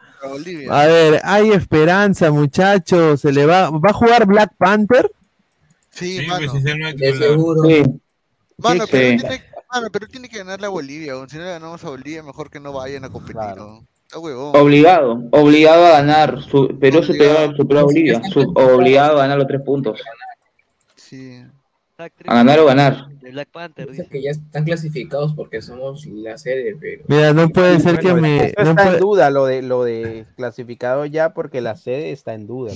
[0.70, 3.20] A ver, hay esperanza, muchachos.
[3.20, 5.10] Se le va, ¿va a jugar Black Panther?
[5.90, 6.50] Sí, Sí, mano.
[6.50, 7.62] pues, De seguro.
[8.58, 9.18] Mano, ¿Qué pero cree?
[9.18, 9.42] tiene,
[9.72, 11.14] mano, pero tiene que ganarle a Bolivia.
[11.28, 13.36] Si no le ganamos a Bolivia, mejor que no vayan a competir.
[14.14, 14.54] huevón.
[14.56, 16.42] Obligado, obligado a ganar.
[16.42, 18.20] Su, Perú superó, superó a Bolivia.
[18.30, 20.00] Su- obligado a ganar los tres puntos.
[22.26, 23.06] A ganar o ganar.
[23.20, 27.04] Black Panther, Dice que ya están clasificados porque somos la sede, pero.
[27.06, 28.36] Mira, no puede ser que Bueno, me.
[28.38, 32.34] no está puede- en duda lo de lo de clasificado ya porque la sede está
[32.34, 32.72] en duda.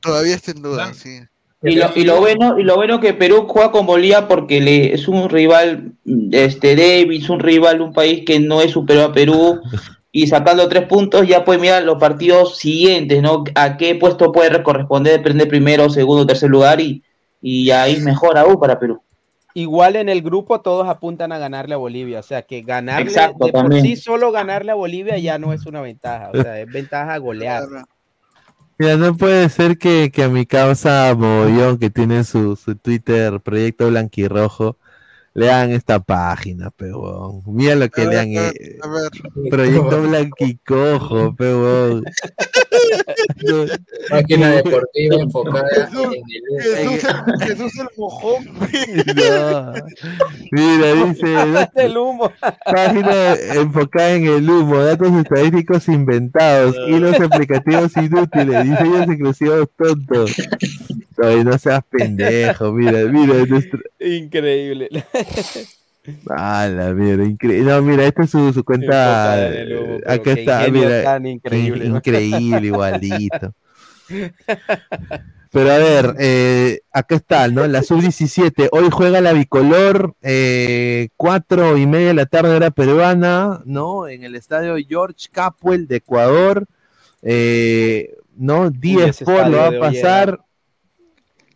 [0.00, 1.20] Todavía está en duda, sí.
[1.62, 4.94] Y lo, y lo bueno y lo bueno que Perú juega con Bolivia porque le,
[4.94, 5.92] es un rival
[6.30, 9.60] este débil, es un rival, un país que no es superior a Perú
[10.12, 13.42] y sacando tres puntos ya puede mirar los partidos siguientes, ¿no?
[13.56, 17.02] A qué puesto puede corresponder, depende primero, segundo, tercer lugar y,
[17.42, 19.02] y ahí mejor aún para Perú.
[19.54, 23.46] igual en el grupo todos apuntan a ganarle a Bolivia, o sea que ganarle Exacto,
[23.46, 26.70] de por sí solo ganarle a Bolivia ya no es una ventaja, o sea, es
[26.72, 27.64] ventaja golear.
[28.78, 33.40] Mira, no puede ser que, que a mi causa Mogollón, que tiene su, su Twitter,
[33.40, 34.78] Proyecto Blanquirrojo,
[35.38, 37.42] lean esta página, peón.
[37.46, 38.28] Mira lo que lean.
[38.32, 38.78] eh,
[39.50, 42.04] Proyecto Blanquicojo, peón.
[44.10, 47.10] Máquina deportiva enfocada en el Jesús,
[47.40, 48.44] Jesús el mojón.
[48.46, 49.72] No.
[50.50, 52.32] Mira, dice el humo.
[52.64, 60.36] página enfocada en el humo, datos estadísticos inventados, hilos aplicativos inútiles, diseños exclusivos tontos.
[61.20, 63.80] Ay, no seas pendejo, mira, mira, nuestro...
[63.98, 64.88] Increíble.
[66.30, 67.70] Ah, la mierda, increíble.
[67.70, 69.34] No, mira, esta es su, su cuenta.
[69.36, 71.02] Humo, eh, Acá qué está, mira.
[71.02, 71.96] tan increíble, in- ¿no?
[71.98, 73.54] Increíble, igualito.
[75.50, 77.66] Pero a ver, eh, acá está, ¿no?
[77.66, 78.68] La sub-17.
[78.70, 84.06] Hoy juega la bicolor, eh, cuatro y media de la tarde hora peruana, ¿no?
[84.08, 86.66] En el estadio George Capwell de Ecuador.
[87.22, 88.70] Eh, ¿No?
[88.70, 90.38] 10 ese por lo va a pasar.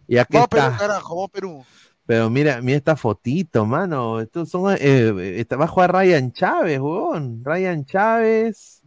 [0.09, 0.77] Y aquí Vamos Perú, está.
[0.79, 1.65] carajo, vamos Perú.
[2.07, 4.21] Pero mira, mira esta fotito, mano.
[4.21, 7.43] Estos son, eh, esta- va a jugar Ryan Chávez, huevón.
[7.45, 8.83] Ryan Chávez.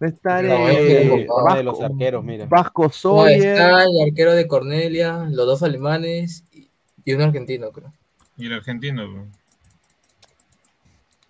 [0.00, 0.78] Va a estar No, eh, es
[1.10, 2.46] que- Uno de los Vasco, arqueros, mira.
[2.46, 3.52] Vasco No, Sawyer.
[3.54, 7.92] está el arquero de Cornelia, los dos alemanes y- un argentino, creo.
[8.36, 9.10] Y el argentino.
[9.10, 9.26] bro.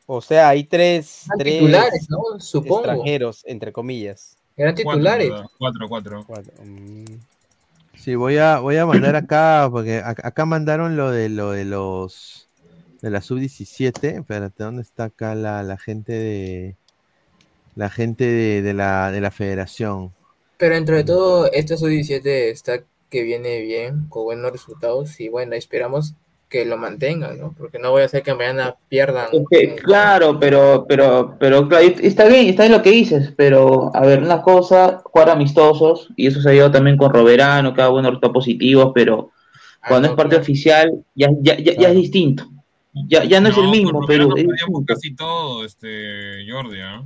[0.06, 2.40] O sea, hay tres, Eran tres titulares, ¿no?
[2.40, 2.78] Supongo.
[2.80, 4.36] extranjeros, entre comillas.
[4.56, 5.30] Eran titulares.
[5.58, 6.24] Cuatro, cuatro.
[6.64, 7.04] Mm.
[7.98, 11.64] Sí, voy a, voy a mandar acá, porque ac- acá mandaron lo de lo de
[11.64, 12.48] los
[13.02, 14.16] de la sub-17.
[14.18, 16.78] Espérate, ¿dónde está acá la, la gente de
[17.74, 20.14] la gente de, de la, de la federación?
[20.58, 25.54] Pero dentro de todo, este sub-17 está que viene bien, con buenos resultados, y bueno,
[25.54, 26.14] esperamos
[26.48, 27.54] que lo mantengan, ¿no?
[27.56, 29.28] Porque no voy a hacer que mañana pierdan.
[29.82, 34.22] Claro, pero, pero, pero claro, está bien, está bien lo que dices, pero a ver,
[34.22, 38.34] una cosa, jugar amistosos, y eso se ha llevado también con Roberano, cada uno resultados
[38.34, 39.30] positivos, pero
[39.86, 42.48] cuando es parte oficial, ya, ya, ya, ya es distinto.
[43.06, 44.34] Ya, ya no, es el mismo, Perú.
[44.36, 44.46] es
[44.86, 47.02] casi todo, este, Jordi, ¿ah?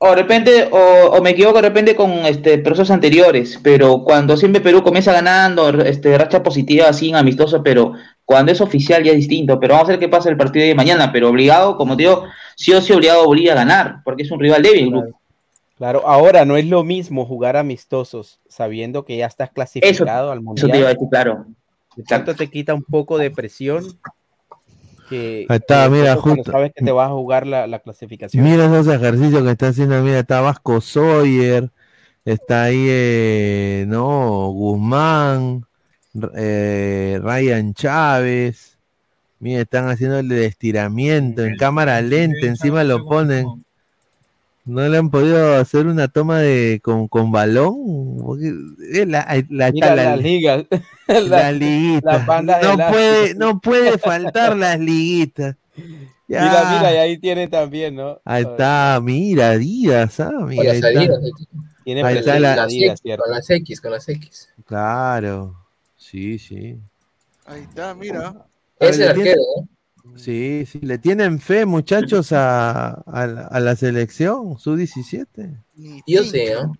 [0.00, 4.36] O de repente, o, o me equivoco de repente con este procesos anteriores, pero cuando
[4.36, 7.94] siempre Perú comienza ganando, este, racha positiva así en amistoso, pero
[8.28, 9.58] cuando es oficial ya es distinto.
[9.58, 12.24] Pero vamos a ver qué pasa el partido de mañana, pero obligado, como te digo,
[12.56, 14.90] sí o sí obligado a Bolivia a ganar, porque es un rival débil.
[14.90, 15.18] grupo.
[15.78, 20.44] Claro, ahora no es lo mismo jugar amistosos sabiendo que ya estás clasificado al Eso
[20.44, 20.70] mundial.
[20.72, 21.46] te iba a decir, claro.
[22.06, 23.82] Tanto te quita un poco de presión
[25.08, 26.52] que, Ahí está, que mira, justo.
[26.52, 28.44] sabes que te vas a jugar la, la clasificación.
[28.44, 31.70] Mira esos ejercicios que está haciendo, mira, está Vasco Sawyer,
[32.26, 35.64] está ahí, eh, no, Guzmán,
[36.36, 38.76] eh, Ryan Chávez,
[39.40, 43.46] mira, están haciendo el estiramiento en cámara lenta, encima lo ponen.
[44.64, 48.18] No le han podido hacer una toma de con, con balón.
[48.22, 48.52] Porque,
[48.92, 50.64] eh, La, la, Mira la- las ligas.
[51.08, 52.26] la La- liguita.
[52.62, 55.56] no puede, no puede faltar las liguitas.
[56.26, 56.42] Ya.
[56.42, 58.20] Mira, mira, y ahí tiene también, ¿no?
[58.26, 60.88] Ahí está, mira, Adidas, ah, mira, ahí las está.
[61.00, 61.18] Adidas,
[61.84, 63.22] Tiene Ahí está la- la Las Adidas, X, ¿cierto?
[63.24, 64.48] con las X, con las X.
[64.66, 65.54] Claro,
[66.10, 66.78] sí, sí.
[67.46, 68.28] Ahí está, mira.
[68.80, 69.64] A Es el arquero, ¿eh?
[70.16, 75.50] Sí, sí, le tienen fe, muchachos, a, a, la- a la selección, su 17.
[76.06, 76.72] Yo sé, ¿no?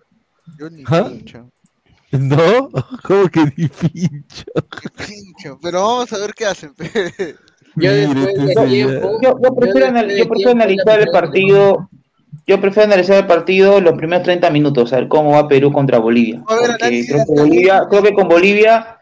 [0.57, 1.05] Yo ni ¿Ah?
[1.09, 1.49] pincho,
[2.11, 2.69] ¿No?
[3.03, 4.45] ¿Cómo que ni pincho?
[4.97, 5.59] pincho.
[5.61, 6.73] Pero vamos a ver qué hacen.
[7.75, 8.69] Yo después este de señor.
[8.69, 9.19] tiempo.
[9.21, 10.09] Yo, yo prefiero, anal-
[10.43, 11.89] yo analizar el partido.
[12.47, 15.99] Yo prefiero analizar el partido los primeros 30 minutos, a ver cómo va Perú contra
[15.99, 16.43] Bolivia.
[16.47, 18.98] A ver, Porque creo que Bolivia, creo que con Bolivia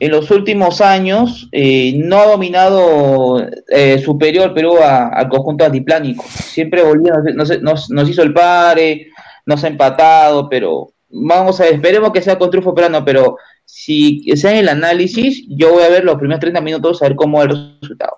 [0.00, 6.24] en los últimos años eh, no ha dominado eh, superior Perú a- al conjunto altiplánico.
[6.28, 9.08] Siempre Bolivia nos, nos- nos- nos hizo el pare,
[9.46, 14.22] nos ha empatado, pero vamos a ver, esperemos que sea con triunfo peruano, pero si
[14.36, 17.38] sea en el análisis, yo voy a ver los primeros 30 minutos a ver cómo
[17.38, 17.50] va el
[17.80, 18.16] resultado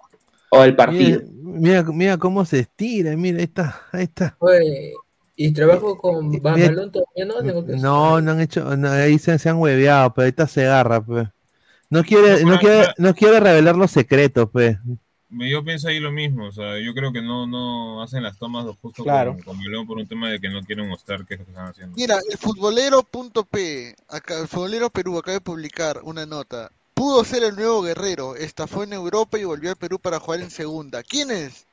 [0.51, 1.21] o el partido.
[1.43, 4.37] Mira, mira, mira cómo se estira, mira, ahí está, ahí está.
[4.39, 4.93] Oye,
[5.37, 7.43] y trabajo con Mira- balón todavía no
[7.79, 11.27] No, no han hecho, no, ahí se, se han hueveado, pero ahorita se agarra, pues.
[11.93, 14.79] No quiere, no quiere, no quiere revelar los secretos, pues.
[15.29, 18.65] Yo pienso ahí lo mismo, o sea, yo creo que no, no hacen las tomas
[18.81, 19.37] justo Claro.
[19.45, 21.69] con, con por un tema de que no quieren mostrar qué es lo que están
[21.69, 21.95] haciendo.
[21.95, 26.71] Mira, el futbolero.p, acá, el futbolero Perú acaba de publicar una nota.
[26.95, 30.51] Pudo ser el nuevo guerrero, estafó en Europa y volvió al Perú para jugar en
[30.51, 31.03] segunda.
[31.03, 31.67] ¿Quién es?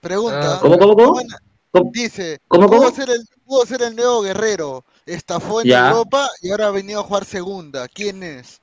[0.00, 0.56] Pregunta.
[0.56, 1.20] Ah, ¿Cómo, cómo, cómo?
[1.92, 2.90] Dice, ¿Cómo, pudo?
[2.92, 5.88] Ser el, pudo ser el nuevo guerrero, estafó en Ya.
[5.90, 7.88] Europa y ahora ha venido a jugar segunda.
[7.88, 8.60] ¿Quién es?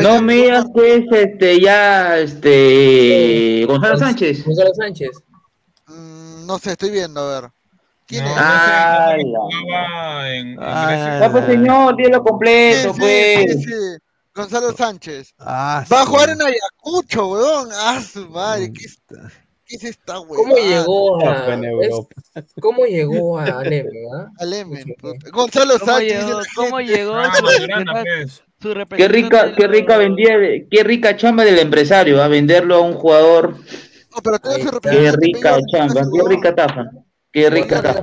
[0.00, 4.44] No me digas que es este, ya este, Gonzalo Sánchez.
[4.44, 5.10] Gonzalo Sánchez.
[5.86, 7.50] Mm, No sé, estoy viendo, a ver.
[8.06, 8.32] ¿Quién es?
[8.36, 13.52] Ah, Jugaba en, en Ah, pues señor, díelo completo, Sí, pues.
[13.52, 13.98] sí, sí.
[14.34, 15.34] Gonzalo Sánchez.
[15.38, 17.68] Ah, Va a jugar en Ayacucho, weón.
[17.72, 18.72] Ah, su madre.
[18.72, 18.98] ¿Qué es,
[19.70, 20.36] qué es esta weón?
[20.36, 21.54] ¿Cómo llegó a,
[22.34, 24.28] es- ¿Cómo llegó a Leme, ah?
[24.38, 25.30] Al Emen, puta.
[25.30, 26.24] Gonzalo ¿Cómo Sánchez.
[26.26, 26.40] llegó?
[26.56, 27.14] ¿Cómo llegó?
[27.14, 28.42] Ah, pues.
[28.60, 30.36] su Qué rica, qué rica vendía,
[30.70, 33.54] qué rica chamba del empresario, a venderlo a un jugador.
[34.14, 34.90] No, pero está.
[34.90, 36.90] Qué rica chamba, qué rica tafa.
[37.32, 38.02] Qué rica tafa.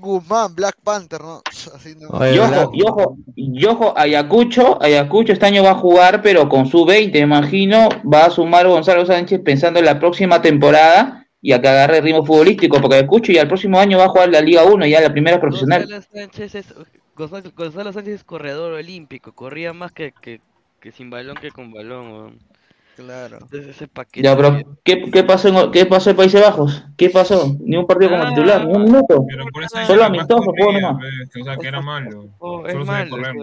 [0.00, 1.42] Guzmán, Black Panther, ¿no?
[1.74, 2.08] Así no.
[2.08, 6.48] Oye, Y ojo, y ojo, y ojo, Ayacucho, Ayacucho este año va a jugar, pero
[6.48, 11.26] con su 20, me imagino, va a sumar Gonzalo Sánchez pensando en la próxima temporada
[11.42, 14.28] y a que agarre ritmo futbolístico, porque Ayacucho ya el próximo año va a jugar
[14.30, 15.82] la Liga 1, ya la primera profesional.
[15.82, 16.74] Gonzalo Sánchez es,
[17.16, 20.40] Gonzalo, Gonzalo Sánchez es corredor olímpico, corría más que, que,
[20.80, 22.12] que sin balón que con balón.
[22.12, 22.38] weón.
[23.00, 23.38] Claro.
[23.40, 24.22] Entonces ese paquete.
[24.22, 26.84] Ya, pero ¿qué, qué pasó en, ¿qué pasó en Países Bajos?
[26.96, 27.56] ¿Qué pasó?
[27.60, 29.24] Ni un partido como Ah, titular, ni un minuto.
[29.26, 30.96] Pero por eso Solo que amistoso, juego nomás.
[30.98, 32.28] pues, que, O sea, que era malo.
[32.38, 33.34] Oh, es Solo malo, correr.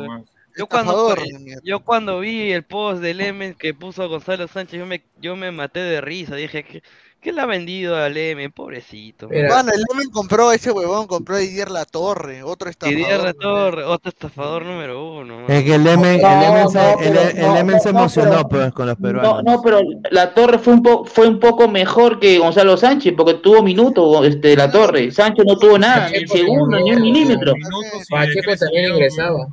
[0.56, 1.16] Yo cuando,
[1.64, 5.52] yo cuando vi el post del M que puso Gonzalo Sánchez, yo me, yo me
[5.52, 6.36] maté de risa.
[6.36, 6.82] Dije, ¿qué,
[7.22, 8.50] qué le ha vendido al M?
[8.50, 9.28] Pobrecito.
[9.28, 12.98] Mira, Bueno, el Emen compró a ese huevón, compró a Didier La Torre, otro estafador.
[12.98, 15.46] Didier La Torre, otro estafador número uno.
[15.48, 17.80] Es que el M, el No, M se, no, el, pero- el no, M no,
[17.80, 19.44] se no, emocionó pero- pues con los No, peruanos.
[19.44, 19.80] no, pero
[20.12, 24.26] la Torre fue un, po- fue un poco mejor que Gonzalo Sánchez, porque tuvo minutos
[24.26, 25.12] este, la Torre.
[25.12, 27.54] Sánchez no tuvo nada, ni un segundo, ni un milímetro.
[27.56, 29.48] Minutos Pacheco también ingresaba.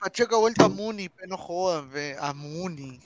[0.00, 1.90] Pacheco ha vuelto a Muni, pe, no jodan,
[2.20, 2.98] a Muni.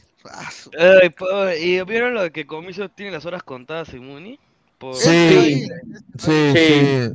[1.60, 4.38] ¿Y vieron lo que Comiso tiene las horas contadas en Muni?
[4.78, 4.94] Por...
[4.96, 5.68] Sí, sí,
[6.18, 6.52] Sí.
[6.54, 7.10] sí.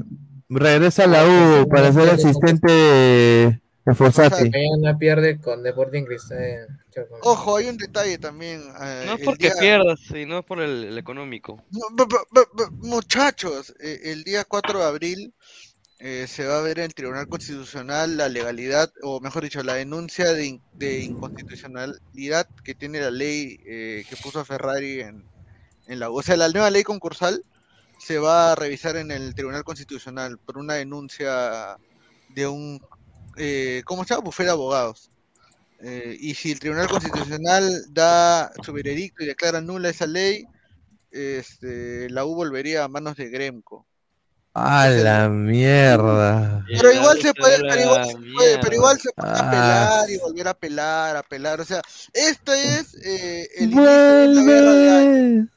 [0.52, 3.60] Regresa a la U para ser asistente de,
[3.94, 4.50] Fossati.
[4.50, 6.68] Mañana pierde con Deporting Cristal.
[7.22, 8.62] Ojo, hay un detalle también.
[8.82, 11.64] eh, No es porque día- pierdas, sino por el, el económico.
[11.72, 15.34] No, bu- bu- bu- Muchachos, eh, el día 4 de abril
[16.00, 19.76] eh, se va a ver en el Tribunal Constitucional la legalidad, o mejor dicho, la
[19.76, 25.26] denuncia de, de inconstitucionalidad que tiene la ley eh, que puso Ferrari en,
[25.88, 26.10] en la...
[26.10, 27.44] O sea, la nueva ley concursal
[27.98, 31.78] se va a revisar en el Tribunal Constitucional por una denuncia
[32.30, 32.82] de un...
[33.38, 34.24] Eh, ¿Cómo se llama?
[34.24, 35.12] Bufete de abogados.
[35.82, 40.46] Eh, y si el Tribunal Constitucional da su veredicto y declara nula esa ley,
[41.12, 43.86] este, la U volvería a manos de Gremco.
[44.54, 46.66] A la mierda.
[46.68, 49.48] Pero igual se puede, pero igual se puede, pero igual se puede Ah.
[49.48, 51.62] apelar y volver a apelar, apelar.
[51.62, 51.82] O sea,
[52.14, 55.48] esto es eh, el inicio de la guerra de años.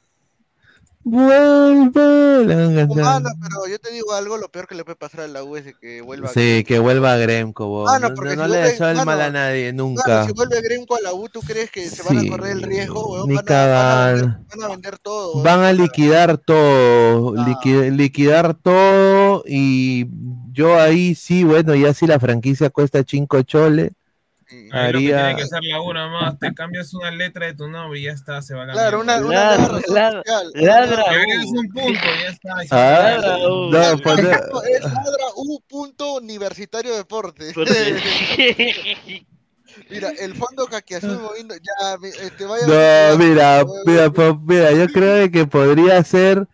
[1.05, 2.45] Vuelve.
[2.47, 5.43] La a pero yo te digo algo, lo peor que le puede pasar a la
[5.43, 7.91] U es que vuelva a Sí, que vuelva a Gremco, vos.
[7.93, 10.27] Ah, no, no, no si le vuelve- deseo el mal a nadie, Claro, nunca.
[10.27, 12.63] si vuelve Gremco a la U, ¿tú crees que se van Sí, a correr el
[12.63, 13.13] riesgo?
[13.13, 13.29] weón?
[13.29, 15.33] Ni Van a, van, a vender, van a vender todo.
[15.33, 15.45] weón.
[15.45, 20.07] Van a liquidar todo, liqui- liquidar todo y
[20.53, 23.93] yo ahí sí, bueno, ya si la franquicia cuesta 5 chole,
[24.53, 25.17] Ahí lo que haría...
[25.25, 28.13] tiene que hacer la una más, te cambias una letra de tu nombre y ya
[28.13, 30.23] está, se va a la Claro, una, una Ladra, ladra,
[30.55, 32.55] ladra, Que agregues un punto, ya está.
[32.71, 33.17] Ah.
[33.21, 33.71] Ladra, U.
[33.71, 37.53] no, No, es ladra U punto universitario deporte.
[39.91, 42.67] Mira, el fondo caquiazul moviendo, ya, este, vaya.
[42.67, 46.47] No, mira, mira, po- mira, yo creo que podría ser,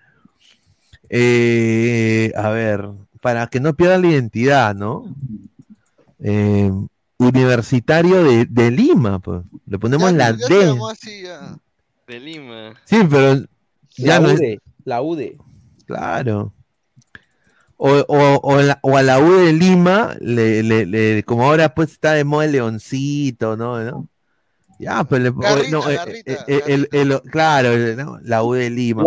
[1.11, 2.89] eh, a ver,
[3.21, 5.05] para que no pierdan la identidad, ¿no?
[6.23, 6.71] Eh,
[7.19, 9.43] universitario de, de Lima, pues.
[9.67, 10.67] Le ponemos la ya se D.
[10.67, 11.57] llamó así, ya.
[12.07, 12.75] De Lima.
[12.85, 13.37] Sí, pero
[13.97, 15.37] ya La no es- UDE, la UDE.
[15.87, 16.53] Claro.
[17.77, 21.75] O, o, o, la- o a la U de Lima, le, le, le- como ahora
[21.75, 23.79] pues está de moda el leoncito, ¿no?
[23.85, 24.09] ¿No?
[24.81, 27.71] Ya, pues le, o- Garrita, no, garrita, eh, el- el- claro,
[28.23, 29.03] la U de Lima.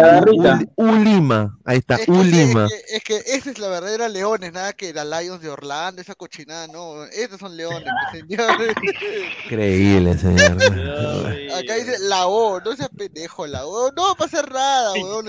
[0.75, 2.67] U, Lima, ahí está, Es que, U es, Lima.
[2.67, 6.13] que, es que esa es la verdadera Leones, nada que la Lions de Orlando, esa
[6.15, 8.51] cochinada, no, estos son Leones, mi señor.
[9.45, 10.57] Increíble, señor.
[11.55, 15.27] Acá dice la O, no seas pendejo, la O, no va a pasar nada, weón.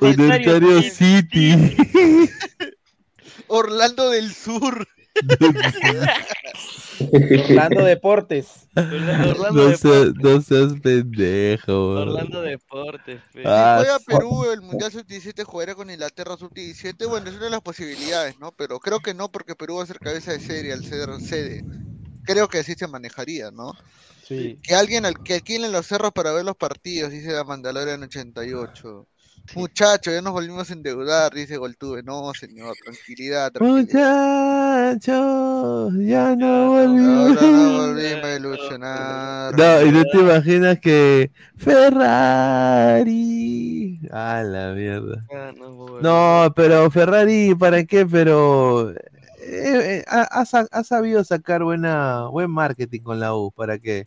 [0.00, 1.74] Universitario City.
[3.48, 4.86] Orlando del Sur.
[7.12, 8.46] Orlando Deportes.
[8.76, 9.80] Orlando No Deportes.
[9.80, 11.72] seas, no seas pendejo.
[11.94, 12.08] weón.
[12.08, 13.20] Orlando Deportes.
[13.44, 17.08] Ah, Juega su- Perú el Mundial Sub-17, jugará con Inglaterra Sub-17.
[17.08, 18.52] Bueno, es una de las posibilidades, ¿no?
[18.52, 21.64] Pero creo que no, porque Perú va a ser cabeza de serie al ser sede.
[22.24, 23.72] Creo que así se manejaría, ¿no?
[24.26, 24.58] Sí.
[24.62, 29.06] Que alguien al, que alquilen los cerros para ver los partidos, dice la Mandalorian 88.
[29.54, 32.02] Muchachos, ya nos volvimos a endeudar, dice Goltube.
[32.02, 34.92] No, señor, tranquilidad, tranquilidad.
[34.94, 37.40] Muchachos, ya no Ahora no volvimos.
[37.76, 39.58] volvimos a evolucionar.
[39.58, 43.16] No, y no te imaginas que Ferrari.
[44.10, 45.22] Ah, la mierda.
[46.00, 48.06] No, pero Ferrari, ¿para qué?
[48.06, 48.96] Pero eh,
[49.40, 54.06] eh, ha, ha sabido sacar buena, buen marketing con la U, ¿para qué?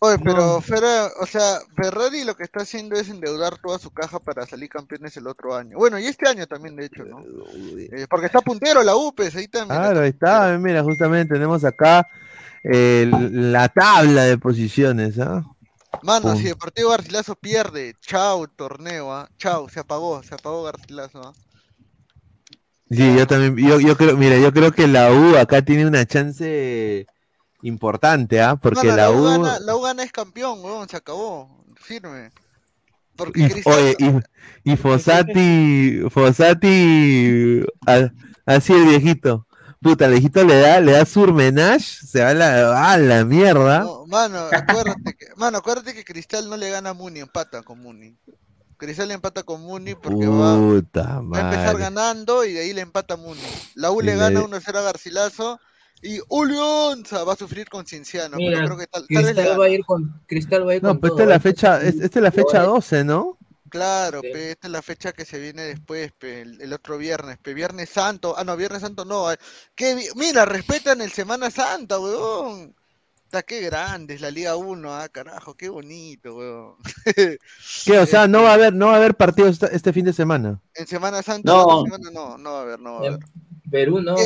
[0.00, 0.60] Oye, pero No.
[0.60, 4.68] Ferra- o sea, Ferrari lo que está haciendo es endeudar toda su caja para salir
[4.68, 5.76] campeones el otro año.
[5.76, 7.20] Bueno, y este año también, de hecho, ¿no?
[7.20, 9.80] Eh, porque está puntero la UPES, ahí también.
[9.80, 12.06] Claro, ahí está, mira, justamente tenemos acá
[12.62, 15.42] eh, la tabla de posiciones, ¿ah?
[16.02, 16.36] Mano, Pum.
[16.36, 19.28] si Deportivo Garcilaso pierde, chau, torneo, ¿ah?
[19.36, 21.32] Chau, se apagó, se apagó Garcilaso, ¿ah?
[22.90, 26.06] Sí, yo también, yo, yo creo, mira, yo creo que la U acá tiene una
[26.06, 27.06] chance
[27.62, 28.56] importante, ¿ah?
[28.56, 32.30] Porque la U, gana, la U gana es campeón, weón, se acabó, firme.
[33.16, 33.96] Porque y, Cristal, oye,
[34.64, 36.02] y, y Fossati,
[38.46, 39.46] así el viejito,
[39.82, 43.80] puta, el viejito le da, le da surmenage, se va a la, a la mierda.
[43.80, 47.80] no, mano, acuérdate que, mano, acuérdate que Cristal no le gana a Muni, empata con
[47.80, 48.16] Muni.
[48.76, 52.72] Cristal le empata con Muni porque va, Puta va a empezar ganando y de ahí
[52.72, 53.40] le empata a Muni.
[53.74, 55.58] La U le- gana 1-0 a Garcilaso
[56.02, 58.36] y Ulionza va a sufrir con Cienciano.
[58.36, 60.72] pero Mira, creo que tal, tal vez le Cristal va a ir con Cristal va
[60.72, 61.40] a ir No, con pues esta es la ¿eh?
[61.40, 63.38] fecha, es- esta es la fecha 12, ¿no?
[63.70, 67.36] Claro, pe, esta es la fecha que se viene después, pe, el, el otro viernes,
[67.36, 68.34] pe, Viernes Santo.
[68.38, 69.30] Ah, no, Viernes Santo no.
[69.30, 69.36] eh.
[69.74, 72.74] ¿Qué vi- Mira, respetan el Semana Santa, weón.
[73.26, 76.76] Está qué grande es la Liga 1, ah, carajo, qué bonito, weón.
[77.84, 77.98] ¿Qué?
[77.98, 80.62] O sea, no va a haber, no va a haber partidos este fin de semana.
[80.74, 81.66] En Semana Santa, No.
[81.66, 83.18] otra semana no, no va a haber, no va a haber.
[83.70, 84.16] Perú no.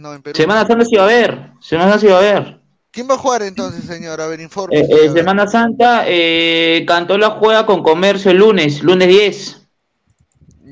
[0.00, 0.34] No, en Perú.
[0.36, 1.50] Semana Santa sí va a haber.
[1.60, 2.60] Semana Santa sí va a haber.
[2.90, 4.18] ¿Quién va a jugar entonces, señor?
[4.20, 4.78] A ver, informe.
[4.80, 9.56] Eh, eh, Semana Santa, eh, Cantola juega con Comercio el lunes, lunes 10.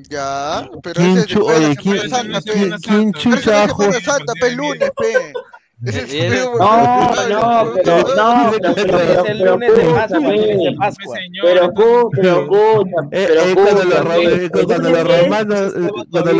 [0.08, 1.26] Ya, pero ¿Quién ese es
[1.68, 4.02] de ¿quién- Semana Santa, quién- quién jugar?
[4.02, 5.32] Santa, pe, lunes, pe.
[5.84, 6.12] Es
[6.58, 11.16] No, no, pero, no, pero, Es el lunes de Pascua, de Pascua.
[11.40, 11.72] Pero
[12.10, 12.42] pero
[13.12, 13.84] Eh, pero eh, cuando
[14.90, 16.30] los eh, romanos, eh, cuando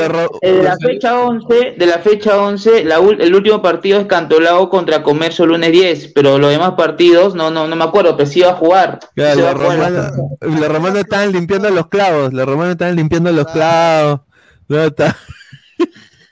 [0.43, 4.07] Eh, De la fecha 11, de la fecha 11, la ul- el último partido es
[4.07, 8.29] Cantolao contra Comercio lunes 10, pero los demás partidos, no, no, no me acuerdo, pero
[8.29, 8.99] sí va a jugar.
[9.15, 14.21] Los, romanos, los romanos estaban limpiando los clavos, los romanos estaban limpiando los clavos.
[14.67, 15.17] No, está-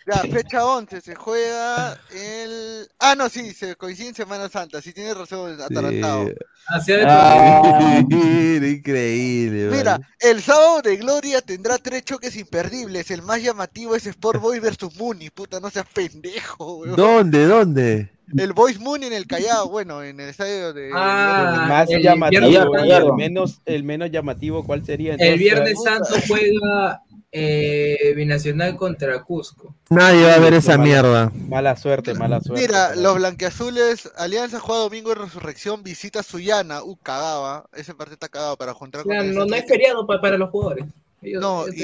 [0.06, 2.88] Ya, fecha 11, se juega el...
[3.00, 6.30] Ah, no, sí, se coincide en Semana Santa, sí tiene razón, atarantado.
[6.68, 9.68] Ah, increíble.
[9.76, 10.08] Mira, man.
[10.20, 14.94] el sábado de Gloria tendrá tres choques imperdibles, el más llamativo es Sport Boys versus
[14.96, 16.94] Muni, puta, no seas pendejo, weón.
[16.94, 17.46] ¿Dónde?
[17.46, 18.15] ¿Dónde?
[18.36, 20.90] El Boys Muni en el Callao, bueno, en el estadio de...
[20.94, 25.14] Ah, el más el llamativo viernes- y el menos, el menos llamativo, ¿cuál sería?
[25.14, 25.38] El?
[25.38, 29.74] Viernes Santo juega eh, Binacional contra Cusco.
[29.90, 31.32] Nadie va a ver esa Mala- mierda.
[31.48, 32.62] Mala suerte, mala suerte.
[32.66, 38.28] Mira, los blanqueazules, Alianza juega domingo de resurrección, visita Suyana, uh, cagaba, ese partido está
[38.28, 39.68] cagado para juntar O sea, contra no, no Atlético.
[39.68, 40.84] feriado pa- para los jugadores.
[41.22, 41.76] Ellos- No, ellos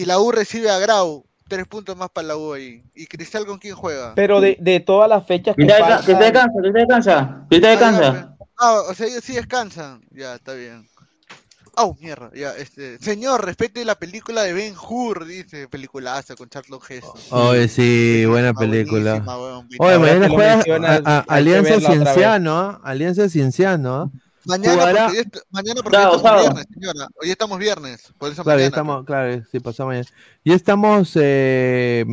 [0.00, 2.82] y la U recibe a Grau, tres puntos más para la U ahí.
[2.94, 4.14] ¿Y Cristal con quién juega?
[4.14, 8.36] Pero de, de todas las fechas que Cristal desca- Cristal descansa, Cristal descansa, Cristal descansa.
[8.58, 10.00] Ah, o sea, ellos sí descansan.
[10.10, 10.86] Ya, está bien.
[11.76, 12.98] Au, mierda, ya, este.
[12.98, 17.12] Señor, respete la película de Ben Hur, dice, peliculaza con Charlton Heston.
[17.30, 19.20] Oye, sí, buena película.
[19.20, 21.80] buenísima, Oye, mañana juega mencionas, a- a- hay que Alianza.
[21.80, 22.80] Cienciano, ¿ah?
[22.82, 24.10] Alianza Cienciano, ¿ah?
[24.46, 27.08] Mañana Jugará- porque, mañana porque ya estamos viernes, señora.
[27.20, 28.68] Hoy estamos viernes, por eso Claro, mañana.
[28.68, 30.06] estamos, claro, sí, pasó mañana.
[30.44, 32.04] Ya estamos, eh,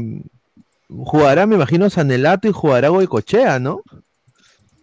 [0.90, 3.82] jugará, me imagino, Sanelato y jugará Goicochea, ¿no?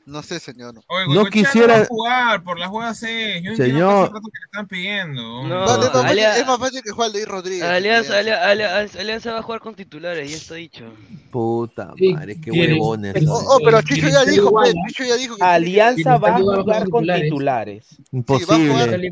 [0.07, 0.75] No sé, señor.
[0.89, 3.41] Oye, No quisiera- a jugar por la juega C.
[3.43, 3.95] Yo entiendo Señor.
[3.99, 5.23] que hace rato que le están pidiendo.
[5.23, 7.63] No, No, es, más fácil, Alia- es más fácil que juegue Aldair Rodríguez.
[7.63, 10.85] Alianza, Alianza, Alianza, va a jugar con titulares, ya está dicho.
[11.31, 13.15] Puta madre, qué huevones.
[13.27, 14.53] Oh, oh, pero Chicho ya dijo,
[14.89, 17.97] Chicho ya dijo que Alianza va a jugar con titulares.
[18.13, 19.11] Imposible.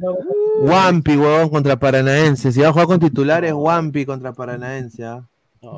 [0.61, 2.53] Wampi, huevón, contra Paranaense.
[2.53, 5.05] Si va a jugar con titulares, Wampi contra Paranaense.
[5.05, 5.27] ¿ah?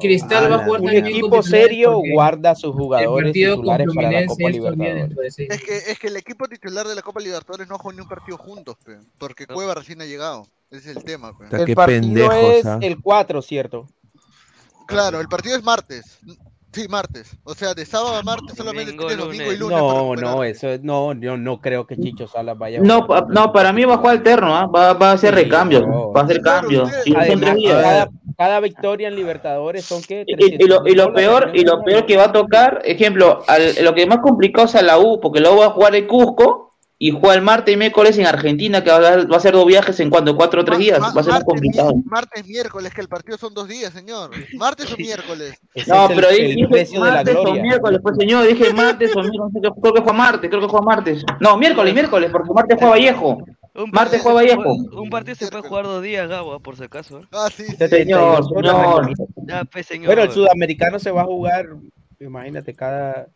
[0.01, 4.27] Cristal va a jugar Un también equipo serio guarda a sus jugadores titulares para la
[4.27, 5.39] Copa Libertadores.
[5.39, 8.03] Es que, es que el equipo titular de la Copa Libertadores no ha jugado ni
[8.03, 10.47] un partido juntos, pe, porque Cueva recién ha llegado.
[10.71, 11.45] Ese es el tema, pe.
[11.55, 12.79] El qué partido pendejos, es ¿ah?
[12.81, 13.87] el 4, ¿cierto?
[14.87, 16.19] Claro, el partido es martes.
[16.73, 17.37] Sí, martes.
[17.45, 19.79] O sea, de sábado a martes solamente Domingo, tienes domingo y lunes.
[19.79, 23.27] No, no, eso es- no, yo no creo que Chicho Salas vaya a No, pa-
[23.29, 24.67] no, para mí va a jugar alterno, ¿ah?
[24.67, 26.85] va, va a hacer recambio, va a hacer cambio.
[27.05, 31.51] Sí, Además, cada, cada victoria en Libertadores son que Y, y lo, y lo peor
[31.55, 34.83] y lo peor que va a tocar, ejemplo, al- lo que más complicado es a
[34.83, 36.63] la U, porque la U va a jugar el Cusco
[36.97, 39.67] y juega el martes y miércoles en Argentina, que va a, va a ser dos
[39.67, 41.01] viajes en cuanto, cuatro o tres días.
[41.01, 41.97] Va a ser muy martes, complicado.
[41.97, 44.31] mi- martes, miércoles, que el partido son dos días, señor.
[44.55, 45.55] Martes o miércoles.
[45.87, 46.67] No, pero dije
[46.99, 50.13] martes o miércoles, pues señor, dije martes o miércoles, no sé qué- creo que fue
[50.13, 51.25] martes, creo que fue martes.
[51.41, 53.39] No, miércoles, miércoles, porque martes fue Vallejo.
[53.93, 54.73] Martes fue Vallejo.
[54.73, 57.21] Un partido se puede jugar dos días, Gabo, por si acaso.
[57.21, 57.27] ¿eh?
[57.33, 59.13] Ah, sí, Señor, señor.
[59.47, 60.07] Ya, pues, señor.
[60.07, 61.67] Bueno, el sudamericano se va a jugar,
[62.21, 63.29] imagínate, cada,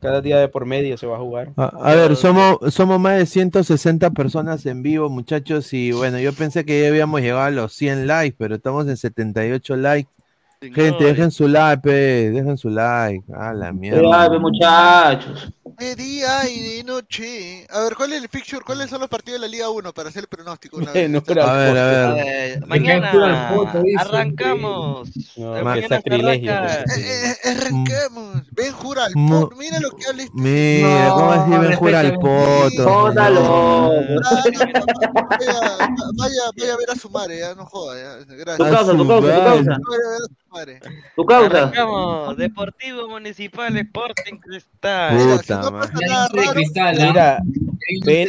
[0.00, 1.52] cada día de por medio se va a jugar.
[1.56, 6.32] A, a ver, somos, somos más de 160 personas en vivo, muchachos, y bueno, yo
[6.32, 10.10] pensé que ya habíamos llegado a los 100 likes, pero estamos en 78 likes.
[10.72, 13.22] Gente, dejen su like, pe, dejen su like.
[13.34, 14.22] A la mierda.
[14.22, 15.52] Ay, muchachos.
[15.78, 17.66] De día y de noche.
[17.70, 18.62] A ver, ¿cuál es el fixture?
[18.64, 20.76] ¿Cuáles son los partidos de la Liga 1 para hacer el pronóstico?
[20.78, 21.10] Una vez?
[21.14, 22.04] No, A ver, a ver.
[22.06, 23.10] A ver, mañana
[23.98, 25.08] arrancamos.
[25.36, 28.42] No, Eh, mañana sacrilegio, arranca- qué Eh, eh, arranquemos.
[28.52, 29.58] Ven, jura al Mo- pot.
[29.58, 30.36] Mira lo que habla este.
[30.40, 32.84] Mira, ¿cómo así ven jura al poto?
[32.84, 33.90] Jódalo.
[36.16, 37.96] Vaya, vaya, a ver a su madre, ya no joda.
[38.26, 38.34] Ya.
[38.34, 38.56] Gracias.
[38.58, 39.78] Tu causa, tu causa, tu causa.
[41.16, 41.58] Tu causa.
[41.58, 42.36] Arrancamos.
[42.36, 45.16] Deportivo Municipal Sporting Cristal.
[45.16, 45.92] Puta madre.
[47.06, 47.38] Mira,
[48.04, 48.28] Ben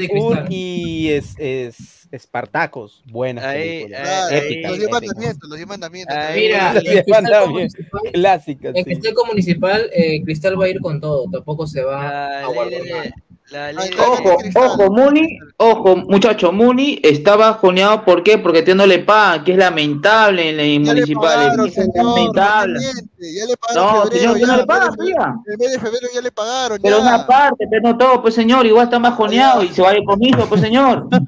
[0.50, 3.86] y es, es Espartacos, buenas Ahí.
[3.88, 4.90] Claro, épicas, los diez épicas.
[4.92, 6.16] mandamientos, los diez mandamientos.
[6.36, 8.92] Mira, Los en diez Cristal mandamientos, Municipal- clásicas, En sí.
[8.92, 13.14] Cristal Municipal, eh, Cristal va a ir con todo, tampoco se va a guardar.
[13.50, 18.38] De- la ley de- Ojo, ojo, Muni, ojo, muchacho, Muni está bajoneado, ¿por qué?
[18.38, 21.22] Porque tiene pan, que es lamentable en el municipal.
[21.24, 22.80] pagaron, es señor, lamentable.
[22.82, 25.36] Ya le pagaron No, febrero, señor, que ya, no le pagan, tía.
[25.46, 26.80] El mes de febrero ya le pagaron.
[26.82, 27.04] Pero ya.
[27.04, 30.04] una parte, pero no todo, pues señor, igual está bajoneado y se va a ir
[30.06, 31.08] comiso, pues señor.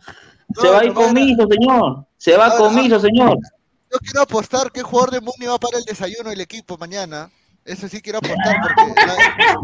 [0.61, 2.05] Se va a ir comiso, señor.
[2.15, 3.37] Se va a comiso, señor.
[3.91, 7.29] Yo quiero apostar qué jugador de Muni va para el desayuno del equipo mañana.
[7.67, 9.15] Eso sí quiero apostar porque la,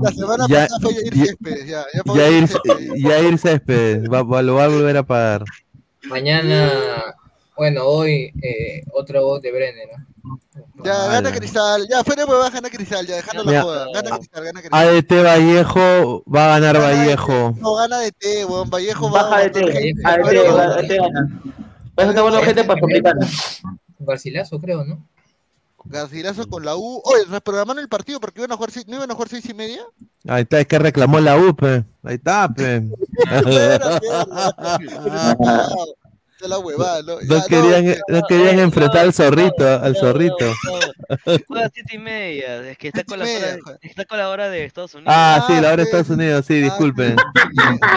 [0.03, 1.65] la semana Ya- pasada fue Yair ya- Céspedes.
[1.67, 2.49] Ya, ya Yair.
[2.97, 5.43] Yair Céspedes, va, va- lo va a volver a pagar.
[6.09, 6.69] Mañana,
[7.55, 9.87] bueno, hoy eh, otro gol de Brenner.
[10.23, 10.39] ¿no?
[10.83, 11.87] Ya, gana Cristal.
[11.89, 13.07] Ya, fuera de gana Cristal.
[13.07, 13.87] Ya, dejando la joda.
[13.93, 14.87] Gana Cristal, gana Cristal.
[14.89, 17.55] ADT Vallejo va a ganar Vallejo.
[17.59, 18.69] No, gana de T, weón.
[18.69, 20.01] Vallejo va Baja a de T, matar gente.
[20.05, 21.41] ADT, Bueno, ADT gana.
[21.95, 22.81] Para eso está bueno gente para.
[23.99, 25.05] Garcilaso, creo, ¿no?
[25.85, 27.01] Garcilaso con la U.
[27.03, 29.53] Oye, reprogramaron el partido porque iban a jugar, seis- no iban a jugar seis y
[29.53, 29.81] media.
[30.27, 31.83] Ahí está, es que reclamó la UPE.
[32.03, 32.83] Ahí está, pe.
[36.43, 37.21] De la huevada, ¿no?
[37.21, 40.53] No Ya, querían, no, no querían enfrentar al zorrito, al zorrito.
[41.47, 42.69] Juega a siete y media.
[42.69, 45.13] Es que está con, la hora, está con la hora de Estados Unidos.
[45.15, 47.15] Ah, sí, la hora de Estados Unidos, sí, disculpen.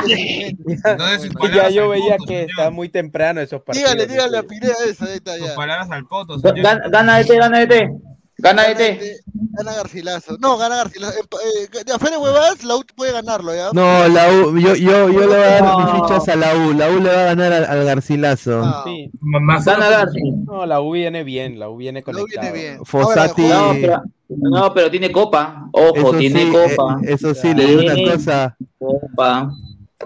[1.53, 3.91] ya yo veía que está muy temprano esos partidos.
[3.91, 5.55] Dígale, dígale a Pineda esa, ahí está ya.
[5.91, 7.67] al poto, Gana, gana ADT, gana.
[8.39, 8.81] Gana ADT.
[9.53, 10.37] Gana Garcilaso.
[10.39, 11.15] No, gana Garcilaso.
[11.21, 13.71] Eh, de afuera de huevadas, la U puede ganarlo, ¿ya?
[13.73, 16.73] No, la U, yo, yo, yo le voy a dar mis fichas a la U.
[16.75, 18.63] La U le va a ganar al, al Garcilaso.
[18.85, 19.11] Sí.
[19.65, 20.21] Gana Garci.
[20.45, 22.53] No, la U viene bien, la U viene conectada.
[22.85, 23.43] Fossati.
[23.43, 25.69] No, pero, no, pero tiene copa.
[25.73, 26.99] Ojo, Eso tiene sí, copa.
[27.03, 28.57] eh, eso sí, le digo una cosa.
[28.79, 29.51] Copa.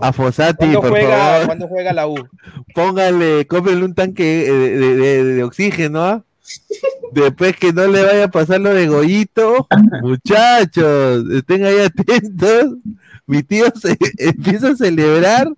[0.01, 1.47] A Fossati, ¿Cuándo por juega, favor.
[1.47, 2.15] ¿Cuándo juega la U?
[2.77, 6.23] Póngale, cómprenle un tanque eh, de, de- de- de oxígeno, ¿ah?
[7.12, 9.66] Después que no le vaya a pasar lo de Goyito,
[10.02, 12.77] muchachos, estén ahí atentos.
[13.27, 15.48] Mi tío se empieza a celebrar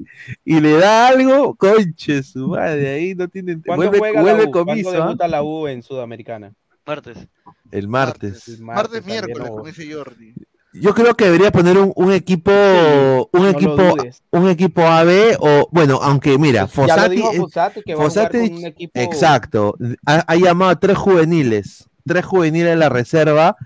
[0.44, 3.62] y le da algo, conche su madre, ahí no tienen.
[3.64, 4.52] ¿Cuándo Vuelve, juega vuelve la U?
[4.52, 5.06] ¿Cuándo comiso, ¿ah?
[5.06, 6.52] debuta la U en Sudamericana?
[6.86, 7.28] Martes.
[7.70, 8.60] El martes.
[8.60, 9.56] Martes, miércoles, no.
[9.56, 10.34] como dice Jordi.
[10.74, 13.94] Yo creo que debería poner un, un equipo, un no equipo,
[14.30, 19.00] un equipo AB o bueno, aunque mira, Pues ya lo Fossati, va a un equipo-
[19.00, 19.76] exacto,
[20.06, 23.56] ha, ha llamado a tres juveniles, tres juveniles de la reserva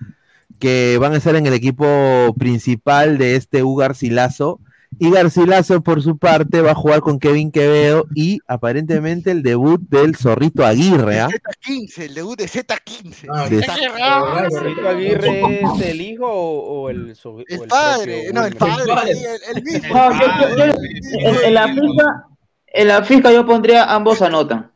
[0.58, 4.60] que van a estar en el equipo principal de este U Garcilaso.
[4.98, 9.80] Y Garcilaso, por su parte, va a jugar con Kevin Quevedo y aparentemente el debut
[9.90, 11.20] del Zorrito Aguirre.
[11.20, 11.28] ¿ah?
[11.66, 13.48] Z15, el debut de Z15.
[13.50, 18.32] De- ¿Zorrito Aguirre es el hijo o, o el, so- o El el padre, propio
[18.32, 19.94] no, el padre, sí, el, el mismo.
[19.94, 20.72] No, yo, yo- yo-
[21.18, 22.26] en, en la fija,
[22.68, 24.70] en la fija yo pondría ambos anotan.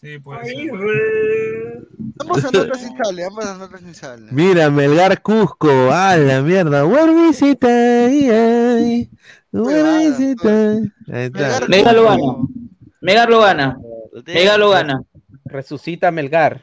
[0.00, 0.38] Sí, pues.
[2.20, 4.26] Ambos anotas sin sale, ambos anotas sin sale.
[4.30, 6.86] Mira, Melgar Cusco, a la mierda.
[6.86, 9.10] Where is it, ay, ay?
[9.52, 10.92] Where is it, ay?
[11.12, 11.66] Ahí está.
[11.68, 12.22] Melgar lo gana.
[13.02, 13.78] Melgar lo gana.
[14.26, 15.02] Melgar lo gana.
[15.44, 16.62] Resucita Melgar.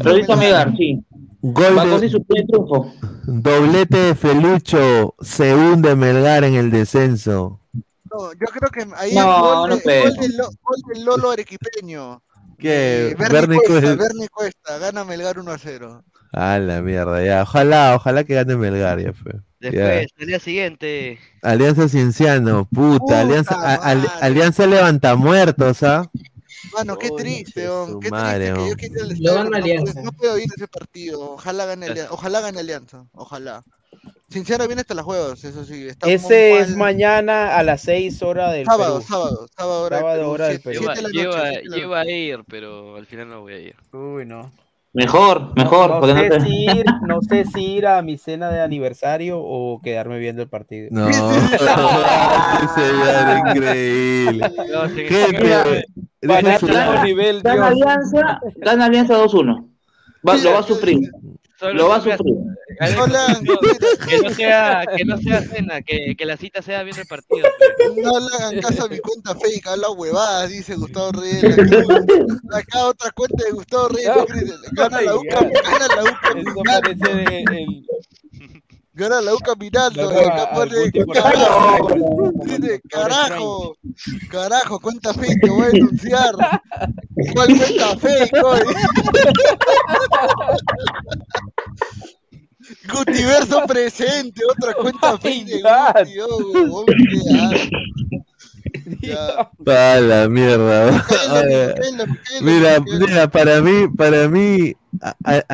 [0.00, 1.04] Realiza Melgar, sí.
[1.42, 2.92] Gol de- su triunfo.
[3.24, 7.60] Doblete de Felucho, se hunde Melgar en el descenso.
[7.74, 10.02] No, yo creo que ahí No, el gol, no de- creo.
[10.04, 12.22] gol del, Lo- gol del Lolo arequipeño.
[12.62, 13.08] ¿Qué?
[13.10, 14.02] Eh, Bernie Bernie Cuesta, Cuesta.
[14.02, 16.04] Bernie Cuesta, gana Melgar 1 a 0.
[16.32, 17.42] A la mierda, ya.
[17.42, 19.32] Ojalá, ojalá que gane Melgar, ya fue.
[19.60, 19.70] Ya.
[19.70, 21.18] Después, al día siguiente.
[21.42, 24.10] Alianza Cienciano, puta, Puta Alianza, a- al-.
[24.20, 26.10] Alianza levanta muertos, ¿ah?
[26.72, 30.38] Mano, qué triste, oh, qué madre, triste que yo quería el estadio, no, no puedo
[30.38, 31.32] ir a ese partido.
[31.32, 31.86] Ojalá gane.
[32.10, 33.04] Ojalá gane Alianza.
[33.12, 33.62] Ojalá.
[34.28, 35.88] Sincero viene hasta las huevos, eso sí.
[35.88, 36.78] Está muy Ese es mal.
[36.78, 39.06] mañana a las 6 horas del Sábado, Perú.
[39.08, 40.82] sábado, sábado hora Sábado, hora del Perú.
[41.76, 43.76] Iba a ir, pero al final no voy a ir.
[43.92, 44.50] Uy, no.
[44.94, 45.88] Mejor, mejor.
[45.90, 48.60] No, porque sé no te- si ir, no sé si ir a mi cena de
[48.60, 50.88] aniversario o quedarme viendo el partido.
[50.90, 51.06] No,
[52.74, 54.50] señor, increíble.
[54.70, 55.84] No, sí, Gente,
[56.20, 56.58] Gana.
[57.68, 59.68] Alianza, gana Alianza 2-1.
[60.28, 61.10] Va- lo va a sufrir.
[61.74, 62.18] Lo va a sufrir.
[62.80, 63.06] Alex, no,
[64.08, 67.46] que no sea, que no sea cena, que, que la cita sea viendo el partido.
[68.02, 71.44] No le hagan caso a mi cuenta fake, habla huevadas, dice Gustavo Reyes.
[71.44, 74.10] Acá, acá otra cuenta de Gustavo Reyes.
[74.16, 76.62] escribe, Gana la UCA, gana la UCA Eso mirando.
[76.64, 77.86] parece el, el-
[78.94, 80.02] Gana la UCA mirando.
[80.02, 80.10] No,
[80.54, 80.68] por
[81.14, 83.76] carajo, dice, carajo,
[84.30, 86.34] carajo, cuenta fake, te voy a denunciar.
[87.32, 88.60] ¿Cuál cuenta fake, hoy?
[92.92, 95.62] Gutiverso presente, otra cuenta fake
[98.84, 99.52] de Guti, oh, huevón, qué asco.
[99.66, 99.94] Ya.
[99.94, 101.04] A la mierda.
[102.42, 105.44] Mira, mira, para mí, para mí, el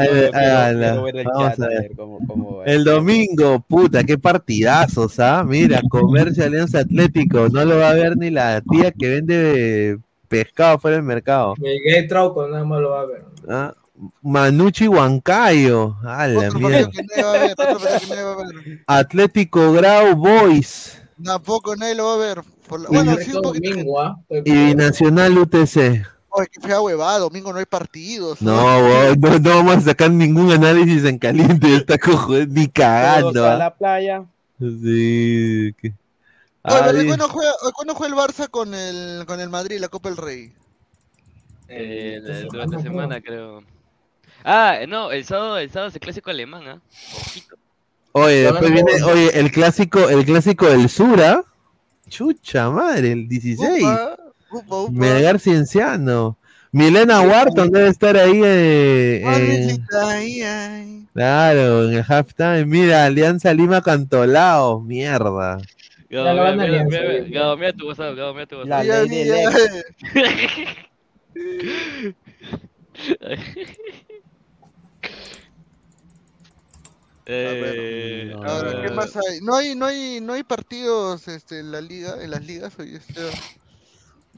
[1.24, 1.82] vamos chat, a a ver.
[1.82, 2.64] ver cómo- cómo va.
[2.64, 5.44] El domingo, puta, qué partidazos, ¿ah?
[5.46, 9.98] Mira, Comercio Alianza Atlético, no lo va a ver ni la tía que vende
[10.28, 11.54] pescado fuera del mercado.
[11.58, 13.24] Miguel Trauco nada más lo va a ver.
[13.48, 13.74] ¿ah?
[14.22, 16.90] Manucci Huancayo, a la mierda.
[18.86, 22.38] Atlético Grau Boys Tampoco nadie lo va a ver.
[22.68, 23.70] Por la- Bueno, sí, un poquito.
[23.70, 24.18] domingo, ¿ah?
[24.44, 25.76] y Nacional UTC.
[26.38, 28.40] Ay, qué fea huevada, domingo no hay partidos.
[28.42, 33.44] No, no, no vamos a sacar ningún análisis en caliente, está cojo, ni Todos cagando.
[33.46, 33.56] a ¿ah?
[33.56, 34.24] la playa.
[34.60, 35.74] Sí.
[35.80, 35.92] que-
[36.64, 40.10] Oye, Ah, ¿Cuándo juega, ¿Cuándo juega el Barça con el, con el Madrid, la Copa
[40.10, 40.52] del Rey?
[41.68, 43.62] Eh, la- durante la semana, creo.
[44.44, 46.80] Ah, no, el sábado, el sábado es el clásico alemán, ¿ah?
[47.16, 47.56] Ojito.
[48.12, 51.42] Oye, después viene, oye, el clásico, el clásico del sur, ¿ah?
[52.08, 53.82] Chucha madre, el 16.
[53.82, 54.16] Upa,
[54.50, 54.92] upa, upa.
[54.92, 56.38] Melgar Cienciano.
[56.70, 61.06] Milena Wharton debe estar ahí, eh, ay, ay.
[61.14, 62.66] claro, en el halftime.
[62.66, 65.58] Mira, Alianza Lima Cantolao, mierda.
[66.10, 68.86] Lo mira, mira, mira, mira tu WhatsApp, Gabo, mira tu La WhatsApp.
[68.86, 69.24] Ya ley
[71.34, 72.14] vi,
[72.98, 73.68] del ya.
[77.30, 79.40] Eh, Ahora, ¿qué más hay?
[79.42, 82.96] No hay, no hay, no hay partidos este, en la liga, en las ligas hoy.
[82.96, 83.20] Este...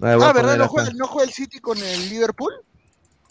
[0.03, 0.57] Ah, voy a Ah, ¿verdad?
[0.57, 2.53] ¿No juega, ¿No juega el City con el Liverpool?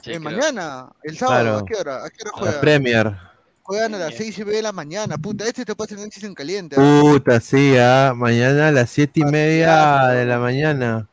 [0.02, 1.58] Sí, Eh, mañana, el sábado, Claro.
[1.58, 2.06] ¿a qué hora?
[2.06, 2.62] ¿A qué hora La juega?
[2.62, 3.18] Premier.
[3.64, 6.10] Juegan a las seis y media de la mañana, puta, este te puede hacer un
[6.30, 6.78] en caliente.
[6.80, 7.00] ¿ah?
[7.02, 11.10] Puta, sí, ah, mañana a las siete y media de la mañana.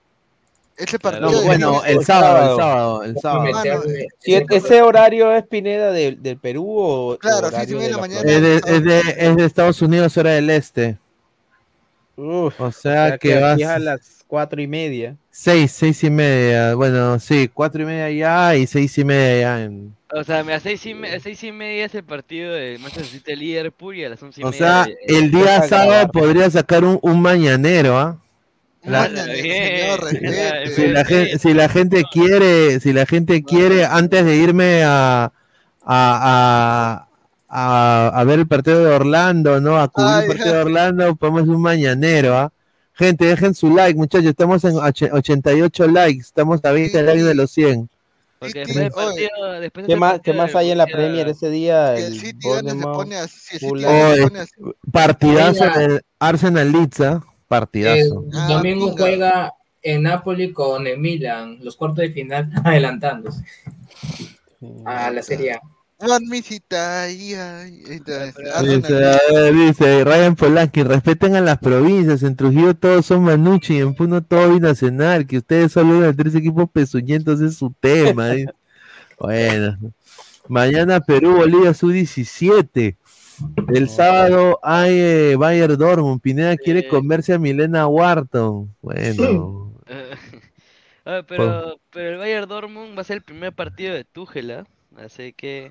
[0.77, 3.53] Ese No, partido de bueno, el sábado, el sábado, el sábado.
[3.53, 3.83] Mano,
[4.19, 7.99] Si e- ese horario es Pineda del, del Perú o Claro, o sí, de la
[7.99, 8.31] mañana.
[8.31, 10.99] Es de, es, de, es de Estados Unidos, hora del este.
[12.17, 15.17] Uf, O sea, o que, vas a las cuatro y media.
[15.31, 16.75] seis, seis y media.
[16.75, 19.65] Bueno, sí, cuatro y media ya y seis y media ya.
[19.65, 19.95] En...
[20.13, 23.07] O sea, a seis y, me- a seis y media es el partido de Manchester
[23.07, 24.59] City Liverpool y a las once y O media.
[24.59, 28.17] sea, de- el día sábado podría sacar un, un mañanero, ¿ah?
[28.87, 34.83] La- si la gente, si la gente quiere, si la gente quiere, antes de irme
[34.85, 35.33] a, a,
[35.85, 37.09] a,
[37.49, 39.79] a, a ver el partido de Orlando, ¿no?
[39.79, 42.53] A cubrir el partido de Orlando, podemos un mañanero, ¿ah?
[42.95, 47.35] Gente, dejen su like, muchachos, estamos en och- 88 likes, estamos a 20 likes de
[47.35, 47.89] los 100.
[48.39, 50.71] Porque City, después del oye, partido, después ¿Qué del más, partido ¿Qué más del hay
[50.71, 51.95] en la Premier ese día?
[51.97, 53.39] El City se pone así.
[53.39, 53.93] Si el City Fulham.
[53.93, 54.53] gana, se Oye, pone así.
[54.93, 57.01] partidazo del Arsenal Leeds,
[57.51, 57.57] ¿ah?
[57.57, 58.25] El Partidazo.
[58.35, 59.03] Ah, domingo pinga.
[59.03, 63.45] juega en Napoli con el Milan, los cuartos de final adelantándose
[64.85, 65.61] a la Serie A.
[69.53, 74.23] Dice, Ryan Polanski, respeten a las provincias, en Trujillo todos son Manucci y en Puno
[74.23, 78.29] todo binacional, que ustedes solo de tres equipos pezuñentos es su tema.
[79.19, 79.79] bueno,
[80.49, 82.99] mañana Perú, Bolivia, su 17.
[83.69, 88.75] El sábado hay eh, Bayer Dortmund, Pineda quiere comerse a Milena Wharton.
[88.83, 89.73] Bueno,
[91.05, 94.67] Ah, pero, pero el Bayern Dortmund va a ser el primer partido de Tuchel, ¿ah?
[94.97, 95.71] Así que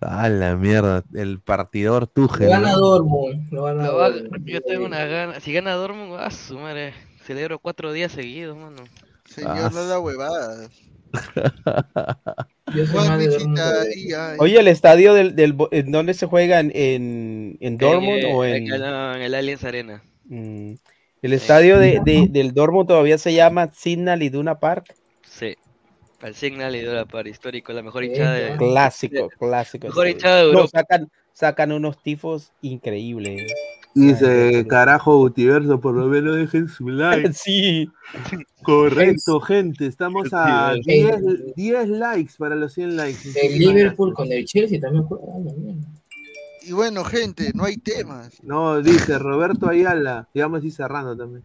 [0.00, 2.48] a la mierda, el partidor Tuchel.
[2.48, 2.78] gana ¿no?
[2.78, 4.46] Dortmund, lo gana lo va- Dortmund.
[4.46, 5.40] yo tengo una gana.
[5.40, 6.94] Si gana Dortmund, a su madre,
[7.24, 8.76] celebro cuatro días seguidos, mano.
[9.24, 10.70] Señor, Ah, no da huevadas.
[12.74, 12.84] Yo.
[14.38, 16.70] Oye, el estadio del, del ¿en dónde se juegan?
[16.74, 18.72] ¿En, en Dortmund Eh, o en en...?
[18.72, 20.02] el, el Allianz Arena.
[20.26, 20.72] Mm,
[21.22, 24.94] El estadio de, de- del Dortmund todavía se llama Signal Iduna Park.
[25.28, 25.56] Sí.
[26.20, 28.56] Al Signal Iduna Park, histórico, la mejor hinchada de...
[28.56, 29.86] Clásico, clásico.
[29.86, 33.52] Mejor hinchada de No, sacan, sacan unos tifos increíbles.
[33.98, 37.32] Dice, carajo, Gutiverso, por lo menos dejen su like.
[37.32, 37.90] sí.
[38.62, 39.86] Correcto, gente.
[39.86, 43.18] Estamos a Sí, 10, 10 likes para los 100 likes.
[43.34, 45.98] El Liverpool con el Chelsea también ah.
[46.62, 48.42] Y bueno, gente, no hay temas.
[48.42, 50.28] No, dice Roberto Ayala.
[50.34, 51.42] Y vamos a ir cerrando también.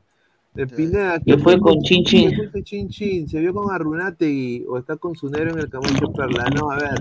[0.54, 2.36] De Pineda, ¿Qué fue con ¿qué Chin Chin?
[2.36, 3.28] fue con Chin Chin?
[3.28, 6.46] ¿Se vio con Arrunategui o está con su negro en el Camacho Perla?
[6.56, 7.00] No, a ver.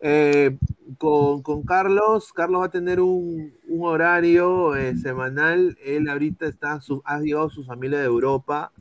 [0.00, 0.56] Eh,
[0.98, 5.76] con, Carlos, Carlos va a tener un, horario eh, semanal.
[5.84, 7.20] Él ahorita está, su, ha
[7.50, 8.72] su familia de Europa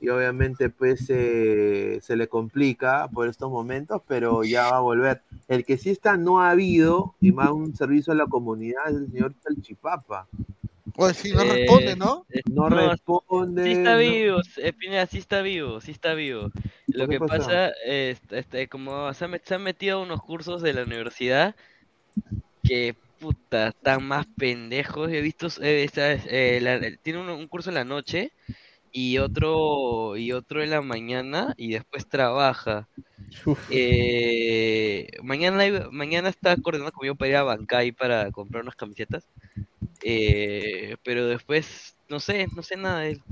[0.00, 5.22] y obviamente pues eh, se le complica por estos momentos, pero ya va a volver.
[5.48, 8.96] El que sí está no ha habido y más un servicio a la comunidad es
[8.96, 10.28] el señor Salchipapa.
[10.94, 12.26] Pues sí, no Eh, responde, ¿no?
[12.30, 13.64] eh, No responde.
[13.64, 14.40] Sí está no- vivo,
[14.78, 16.48] Pineda, sí está vivo, sí está vivo.
[16.88, 20.62] Lo que pasa es, este, como se han, met- se han metido a unos cursos
[20.62, 21.54] de la universidad
[22.62, 25.10] que, puta, están más pendejos.
[25.10, 28.32] He visto, eh, esta- eh, la- tiene un, un curso en la noche
[28.92, 32.88] y otro, y otro en la mañana y después trabaja.
[33.70, 39.24] Eh, mañana, mañana está coordinando conmigo para ir a Bancay para comprar unas camisetas.
[40.02, 43.22] Eh, pero después, no sé, no sé nada de él.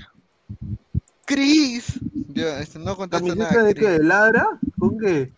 [1.25, 1.99] Cris.
[2.35, 3.65] Este, no contesta ¿Camiseta nada.
[3.65, 3.81] de qué?
[3.81, 3.99] Cris.
[3.99, 4.47] ¿De ladra?
[4.79, 5.31] ¿Con qué?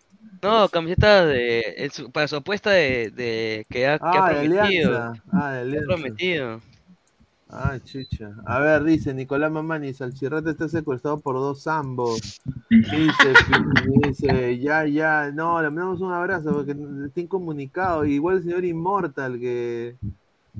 [0.42, 4.96] No, camiseta de, para su apuesta de, de que ha, que ha Ah, de prometido.
[4.96, 5.22] Alianza.
[5.32, 6.60] Ah, de Ha prometido.
[7.52, 8.32] Ah, chucha.
[8.46, 12.40] A ver, dice Nicolás Mamani, Salchirrata está secuestrado por dos zambos.
[12.70, 13.34] Dice,
[14.04, 18.04] dice, ya, ya, no, le mandamos un abrazo porque está incomunicado.
[18.04, 19.96] Igual el señor Inmortal que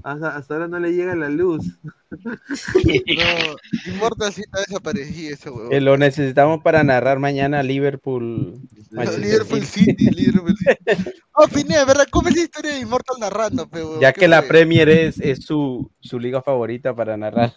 [0.02, 1.64] hasta, hasta ahora no le llega la luz.
[2.10, 5.70] No, Immortal sí está desaparecido ese huevón.
[5.70, 8.60] Que lo necesitamos para narrar mañana Liverpool.
[8.90, 10.06] Manchester Liverpool City.
[10.06, 11.10] City, Liverpool City.
[11.42, 12.06] Oh, Pineda, ¿verdad?
[12.10, 13.66] ¿Cómo es la historia de Immortal narrando?
[14.00, 14.42] Ya ¿Qué que la?
[14.42, 17.52] Premier es, es su, su liga favorita para narrar.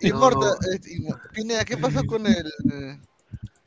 [0.00, 0.50] Immortal,
[1.32, 2.46] Pineda, ¿qué pasó con el.
[2.72, 2.98] eh,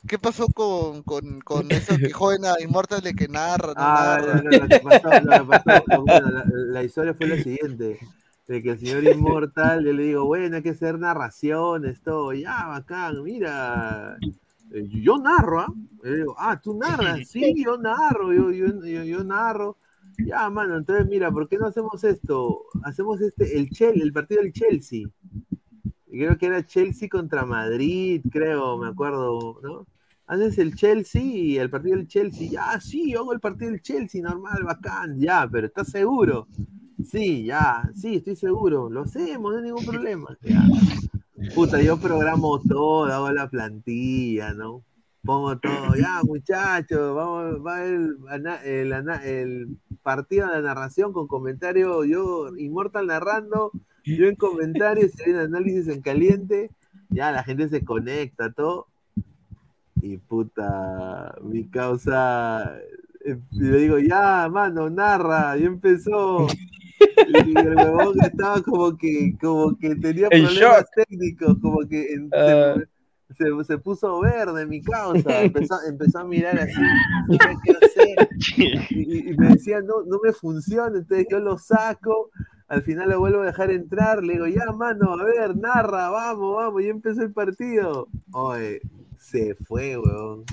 [0.06, 3.92] ¿Qué pasó con, con, con eso que joven a Immortal de que narra, no Ah,
[3.92, 4.26] narra?
[4.26, 7.98] no, no, lo que pasó, lo que pasó, bueno, la, la historia fue la siguiente,
[8.46, 12.66] de que el señor Inmortal, yo le digo, bueno, hay que hacer narraciones, todo, ya,
[12.68, 14.22] bacán, mira,
[14.72, 15.72] eh, yo narro, ¿ah?
[16.02, 19.78] Digo, ah, tú narras, sí, yo narro, yo, yo, yo, yo narro,
[20.18, 22.64] ya, mano, entonces mira, ¿por qué no hacemos esto?
[22.84, 25.08] Hacemos este, el Chelsea, el partido del Chelsea,
[26.10, 29.86] creo que era Chelsea contra Madrid, creo, me acuerdo, ¿no?
[30.26, 33.82] Haces el Chelsea y el partido del Chelsea, ya, sí, yo hago el partido del
[33.82, 36.46] Chelsea, normal, bacán, ya, pero ¿estás seguro?
[37.04, 40.36] Sí, ya, sí, estoy seguro, lo hacemos, no hay ningún problema.
[40.42, 40.64] ya.
[41.52, 44.82] Puta, yo programo todo, hago la plantilla, ¿no?
[45.24, 48.16] Pongo todo, ya, muchachos, vamos, va el,
[48.64, 48.92] el,
[49.24, 49.68] el
[50.02, 53.72] partido de la narración con comentario, yo, Inmortal narrando,
[54.04, 56.70] yo en comentarios, y hay un análisis en caliente,
[57.08, 58.86] ya la gente se conecta, todo.
[60.02, 62.78] Y puta, mi causa,
[63.24, 66.46] eh, le digo, ya, mano, narra, y empezó.
[67.28, 70.86] Y el huevón estaba como que, como que tenía En problemas shock.
[70.94, 72.74] técnicos, como que en- Ah.
[73.28, 76.80] se, se- se puso verde mi causa, empezó, empezó a mirar así,
[78.54, 78.86] qué.
[78.90, 82.30] Y, y me decía, no, no me funciona, entonces yo lo saco,
[82.68, 86.56] al final lo vuelvo a dejar entrar, le digo, ya, mano, a ver, narra, vamos,
[86.56, 88.08] vamos, y empezó el partido.
[88.32, 88.80] Oye,
[89.18, 90.44] se fue, weón.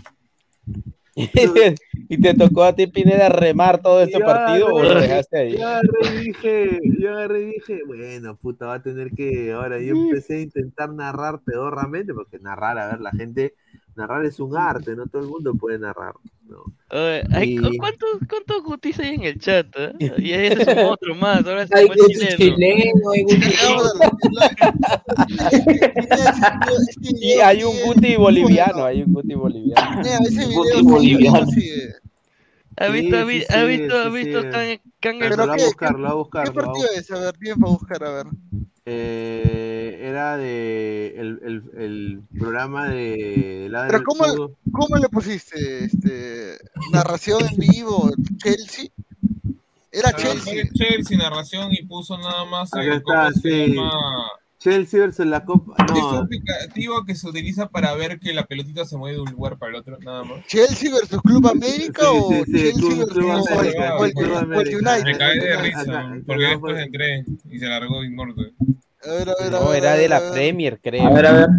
[2.09, 5.57] ¿Y te tocó a ti, Pineda, remar todo este Yo partido o lo dejaste ahí?
[5.57, 9.79] Yo agarré y dije, yo agarré y dije, bueno, puta, va a tener que, ahora
[9.79, 13.55] yo empecé a intentar narrar pedorramente, porque narrar, a ver, la gente,
[13.95, 16.13] narrar es un arte, no todo el mundo puede narrar,
[16.47, 16.63] ¿no?
[16.89, 19.67] Oye, ay, ¿cu- Y- ¿Cuántos, ¿Cuántos gutis hay en el chat?
[19.75, 19.93] eh?
[20.19, 22.37] Y ese es un otro más, ahora se Hay guti chileno.
[22.37, 23.51] chileno, hay guti
[27.43, 30.01] hay un Guti boliviano, hay un Guti boliviano.
[30.01, 31.45] Pineda, ese video Guti sí, boliviano.
[31.51, 31.71] sí.
[32.77, 34.47] ¿Ha visto, ha Sí, vi- sí, ha visto, ha sí, visto sí.
[34.51, 35.47] can, can Pero ¿Pero lo qué?
[35.47, 36.47] va a buscar, lo va a buscar.
[36.51, 37.11] ¿Qué lo va a partido es?
[37.11, 38.25] A ver, bien para buscar, a ver.
[38.85, 44.51] Eh, era de el, el, el programa de Ladra Pero ¿cómo.
[44.71, 45.85] ¿cómo le pusiste?
[45.85, 46.57] Este,
[46.91, 48.85] narración en vivo, Chelsea.
[49.91, 50.67] Era Chelsea.
[50.73, 53.75] Chelsea narración y puso nada más Acá el, está, ¿cómo se sí.
[54.61, 55.73] Chelsea versus la Copa.
[55.83, 56.17] Es un No.
[56.19, 59.71] aplicativo que se utiliza para ver que la pelotita se mueve de un lugar para
[59.71, 60.45] el otro, nada más.
[60.45, 64.29] ¿Chelsea versus Club América o sí, sí, Chelsea Club- versus Club América, o el- Club
[64.29, 64.77] o el América.
[64.77, 65.03] United?
[65.05, 68.53] Me caí de risa, porque después entré y se largó Inmortal.
[69.03, 70.31] A ver, a ver, a No, ver, era a de la a ver.
[70.31, 71.07] Premier, creo.
[71.07, 71.47] A ver, a ver.
[71.49, 71.57] No,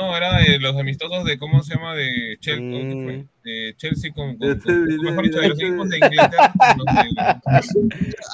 [0.00, 1.96] no, no, era de los amistosos de, ¿cómo se llama?
[1.96, 3.04] De Chelsea, ¿qué Mm.
[3.04, 3.26] fue?
[3.42, 6.52] De Chelsea con, con, con- mejor dicho, de los equipos de Inglaterra.
[6.76, 7.40] con los de-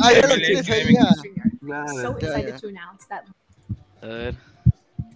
[0.03, 0.95] Ah, ya lo tienes ahí.
[2.03, 3.23] So excited to announce that
[4.07, 4.35] A ver.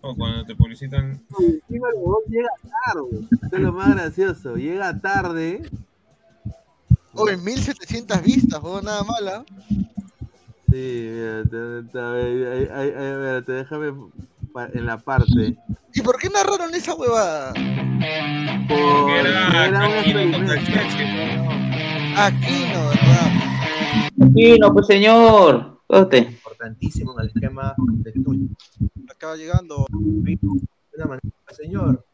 [0.01, 1.21] O cuando te publicitan.
[1.39, 2.49] Encima el huevón llega
[2.87, 3.29] tarde.
[3.43, 4.57] Esto es lo más gracioso.
[4.57, 5.63] Llega tarde.
[7.15, 9.45] Oye, 1700 vistas, oh, nada mala.
[10.71, 13.93] Sí, mira, te, te- a ver, ahí- ahí- ahí, espérate, déjame
[14.53, 15.57] pa- en la parte.
[15.93, 17.53] ¿Y por qué narraron esa huevada?
[17.53, 20.55] Porque Era era un Aquino contra
[22.95, 24.33] ¿verdad?
[24.35, 25.80] Sí, no, pues señor.
[25.93, 26.31] Usted.
[26.31, 28.49] Importantísimo en el esquema de Tuchel.
[29.09, 29.87] Acaba llegando.
[29.91, 30.39] De
[30.95, 32.05] una manera, señor.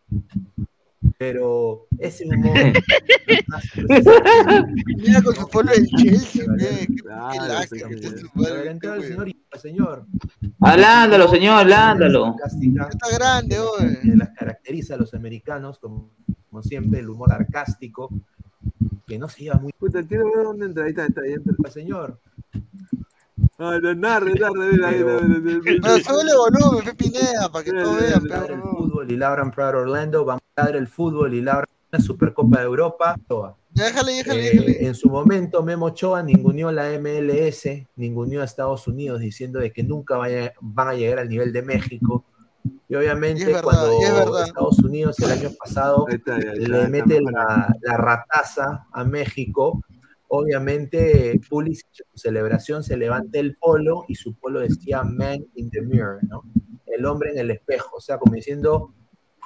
[1.19, 2.55] Pero ese humor.
[4.97, 6.97] Mira con su pueblo del Chelsea, ve, qué,
[7.69, 8.19] sí, que esté sí.
[8.19, 9.03] su huevo.
[9.03, 10.07] señor y señor.
[10.61, 12.35] Hablándolo, señor, hablándolo.
[12.45, 13.57] Está grande,
[14.03, 16.11] que las caracteriza a los americanos, como,
[16.51, 18.11] como siempre, el humor sarcástico,
[19.07, 20.85] que no se lleva muy Puta, quiero ver dónde entra.
[20.85, 21.71] Ahí está, ahí está, ahí entra.
[21.71, 22.19] señor.
[23.59, 25.81] Ah, no, narre, narre, mira, ahí, Pero- mira, mira, mira.
[25.83, 29.51] Pero súbele volumen, Pineda, para que Mira, todos mira, vean, Ladra el fútbol y Lauran
[29.51, 33.17] Proud Orlando, vamos a ladrar el fútbol y Lauran una Supercopa de Europa.
[33.27, 33.55] toda.
[33.71, 34.87] Déjale, déjale, Eh, déjale.
[34.87, 39.83] en su momento, Memo Ochoa ninguneó la MLS, ninguneó a Estados Unidos diciendo de que
[39.83, 42.25] nunca vaya- van a llegar al nivel de México.
[42.89, 44.45] Y obviamente, Y es verdad, cuando y es verdad.
[44.47, 49.83] Estados Unidos el año pasado está, ya, ya, le mete la, la rataza a México,
[50.29, 55.71] obviamente Pulisic en su celebración se levanta el polo y su polo decía Man in
[55.71, 56.43] the Mirror, ¿no?
[56.87, 58.95] El hombre en el espejo, o sea, como diciendo,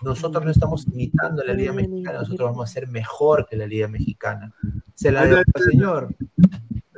[0.03, 3.89] nosotros no estamos imitando la Liga Mexicana, nosotros vamos a ser mejor que la Liga
[3.89, 4.55] Mexicana.
[4.95, 6.17] Se la dejo al señor.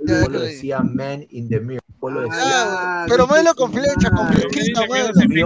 [0.07, 1.83] Polo decía Man in the Mirror.
[2.01, 5.12] Polo decía Ah, pero muévelo con flecha, con mira, muévelo.
[5.15, 5.45] de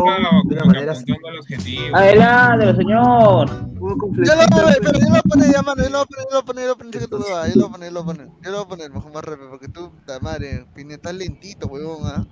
[0.54, 1.96] una manera objetivo.
[1.96, 3.50] Adelántalo, señor.
[3.50, 4.78] Lo voy a pues.
[4.80, 6.30] pero yo lo voy a poner ya, mano, yo lo voy a poner, yo lo
[6.30, 7.12] voy a poner, yo lo voy a poner,
[7.52, 8.90] yo lo voy a poner, yo lo voy a poner, yo lo voy a poner,
[8.90, 12.26] mejor más rápido, porque tú, puta madre, Pineda, estás lentito, huevón, ¿ah?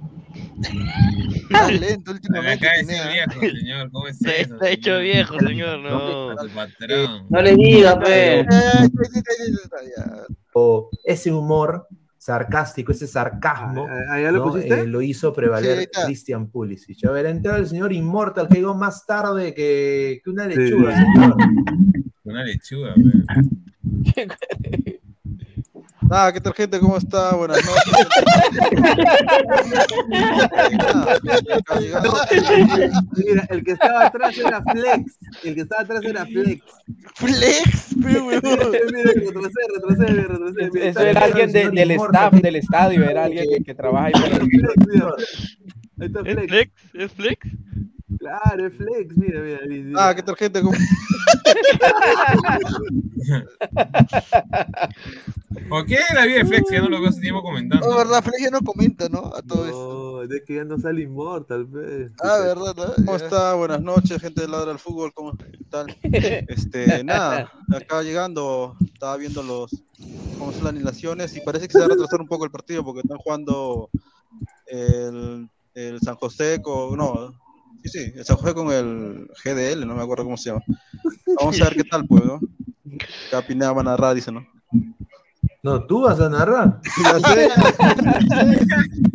[1.42, 3.90] Estás lento últimamente, Acá es viejo, señor.
[3.92, 4.54] ¿Cómo es Se eso?
[4.54, 5.78] está hecho viejo, señor.
[5.80, 6.34] No.
[7.30, 8.46] No le digas, pe.
[9.96, 10.26] Ya.
[10.54, 11.86] o ese humor
[12.24, 14.44] sarcástico, ese sarcasmo, Ah, ah, ¿ya lo ¿no?
[14.50, 14.80] pusiste?
[14.80, 16.06] Eh, lo hizo Sí, prevaler está.
[16.06, 17.04] Christian Pulisic.
[17.04, 20.56] A ver, entra el señor Immortal, que llegó más tarde que, que una Sí.
[20.56, 21.36] lechuga, señor.
[22.24, 22.94] Una lechuga.
[26.10, 26.78] Ah, ¿qué tal gente?
[26.80, 27.34] ¿Cómo está?
[27.34, 28.08] Buenas noches.
[33.16, 35.18] Mira, el que estaba atrás era Flex.
[35.44, 36.62] El que estaba atrás era Flex.
[37.14, 37.96] Flex.
[37.96, 40.70] Mira, retrocede, retrocede, retrocede.
[40.72, 44.12] Mira, Eso era alguien de- del staff del estadio, era alguien que, que trabaja ahí
[44.14, 44.64] el-
[46.06, 46.36] está ¿Es.
[46.48, 46.72] Flex?
[46.94, 47.38] ¿Es Flex?
[48.24, 49.16] Claro, es Flex.
[49.18, 49.60] Mira, mira.
[49.68, 50.08] mira.
[50.08, 50.62] Ah, ¿qué tal gente?
[50.62, 50.72] ¿Cómo...
[55.68, 56.70] ¿Por qué la vida de Flex?
[56.70, 57.86] Ya no lo veo hace tiempo comentando.
[57.86, 59.30] Oh, verdad, Flex ya no comenta, ¿no?
[59.36, 60.24] A todo esto.
[60.26, 62.08] No, es que ya no sale Immortal, pe.
[62.22, 62.94] Ah, verdad, ¿no?
[62.94, 63.52] ¿Cómo está?
[63.56, 65.36] Buenas noches, gente de Ladra al Fútbol, ¿cómo
[65.68, 65.94] tal?
[66.02, 69.70] Este, nada, acaba llegando, estaba viendo los
[70.38, 72.82] cómo son las alineaciones y parece que se va a retrasar un poco el partido
[72.84, 73.90] porque están jugando
[74.66, 77.43] el, el San José con, no,
[77.84, 80.62] sí, sí, el San José con el GDL, no me acuerdo cómo se llama.
[81.38, 82.40] Vamos a ver qué tal, pues, ¿no?
[83.30, 84.46] Cada Pineda va a narrar, dice, ¿no?
[85.62, 86.80] No, tú vas a narrar.
[87.02, 87.48] Ya sé.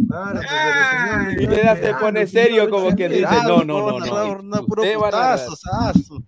[0.09, 4.39] Claro, pero, señor, Pineda se pone serio como que dice, no, no, no, narrar no.
[4.39, 5.39] una puro Usted va a narrar.
[5.45, 6.23] putazo, sazo.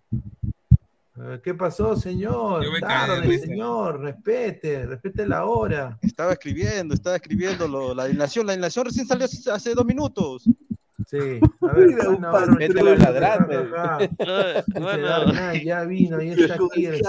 [1.19, 2.63] Eh, ¿Qué pasó, señor?
[2.63, 5.97] Yo me caí de Tarde, señor, respete, respete la hora.
[6.01, 8.45] Estaba escribiendo, estaba escribiendo lo- la alineación.
[8.45, 10.43] La alineación recién salió hace, hace dos minutos.
[11.07, 11.17] Sí,
[11.61, 12.21] a ver, Mira, un
[12.99, 13.57] ladrantes.
[13.57, 13.97] acá.
[14.19, 16.85] Eh, Dice, Bueno, ya vino y está aquí.
[16.85, 17.01] el.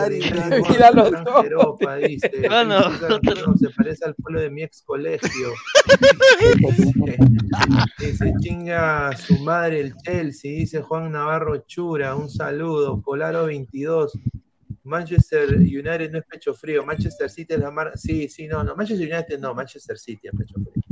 [1.43, 2.31] Jeropa, dice.
[2.49, 5.49] Bueno, se parece al pueblo de mi ex colegio.
[7.99, 14.13] dice, chinga su madre el Chelsea, dice Juan Navarro Chura, un saludo, Polaro 22.
[14.85, 17.97] Manchester United no es pecho frío, Manchester City es la marca.
[17.97, 20.83] Sí, sí, no, no, Manchester United no, Manchester City es pecho frío.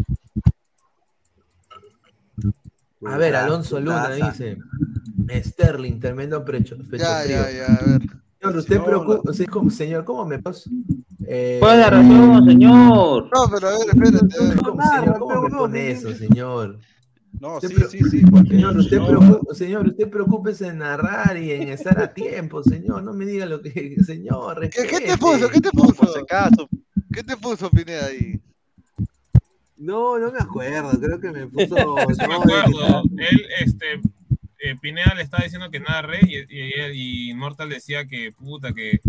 [3.06, 4.58] A ver, Alonso Luna dice,
[5.28, 7.36] Sterling, tremendo pecho, pecho Ya, frío.
[7.36, 8.02] ya, ya, a ver.
[8.40, 10.70] Señor, usted preocupa, sí, ¿cómo, señor, ¿cómo me pasa?
[11.26, 13.30] Eh, Pues la razón, señor.
[13.32, 14.56] No, pero a ver, espérate, a ver.
[14.58, 16.78] ¿cómo, señor, ¿cómo me pone eso, señor?
[17.38, 21.38] No, Usted sí, pre- sí, sí, porque Señor, usted, no- señor, usted preocúpese en narrar
[21.38, 23.02] y en estar a tiempo, señor.
[23.02, 24.68] No me diga lo que, señor.
[24.68, 25.48] ¿Qué, qué te puso?
[25.48, 26.26] ¿Qué te puso?
[27.12, 28.38] ¿Qué te puso, Pineda, ahí?
[29.80, 31.74] No, no me acuerdo, creo que me puso.
[31.74, 33.02] Sí me no, acuerdo.
[33.16, 34.00] Él, este,
[34.62, 38.72] eh, Pineda le estaba diciendo que nada rey y, y, y Mortal decía que puta,
[38.72, 39.00] que,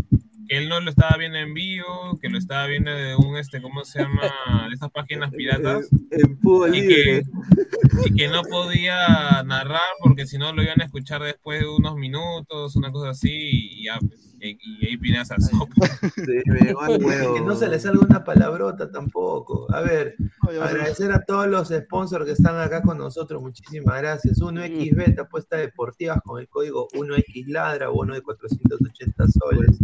[0.48, 3.62] que él no lo estaba viendo en vivo, que lo estaba viendo de un, este,
[3.62, 4.22] ¿cómo se llama?
[4.68, 5.90] De esas páginas piratas.
[6.12, 6.40] En
[6.74, 7.24] y que,
[8.06, 11.96] y que no podía narrar porque si no lo iban a escuchar después de unos
[11.96, 15.68] minutos, una cosa así, y ya, pues, y, ahí Pineda se asó.
[16.16, 17.00] Sí, me llegó al
[17.34, 19.68] Que no se le salga una palabrota tampoco.
[19.74, 20.16] A ver,
[20.62, 23.42] agradecer a todos los sponsors que están acá con nosotros.
[23.42, 24.40] Muchísimas gracias.
[24.40, 29.80] 1xBet, apuestas deportivas con el código 1xladra, bono de 480 soles.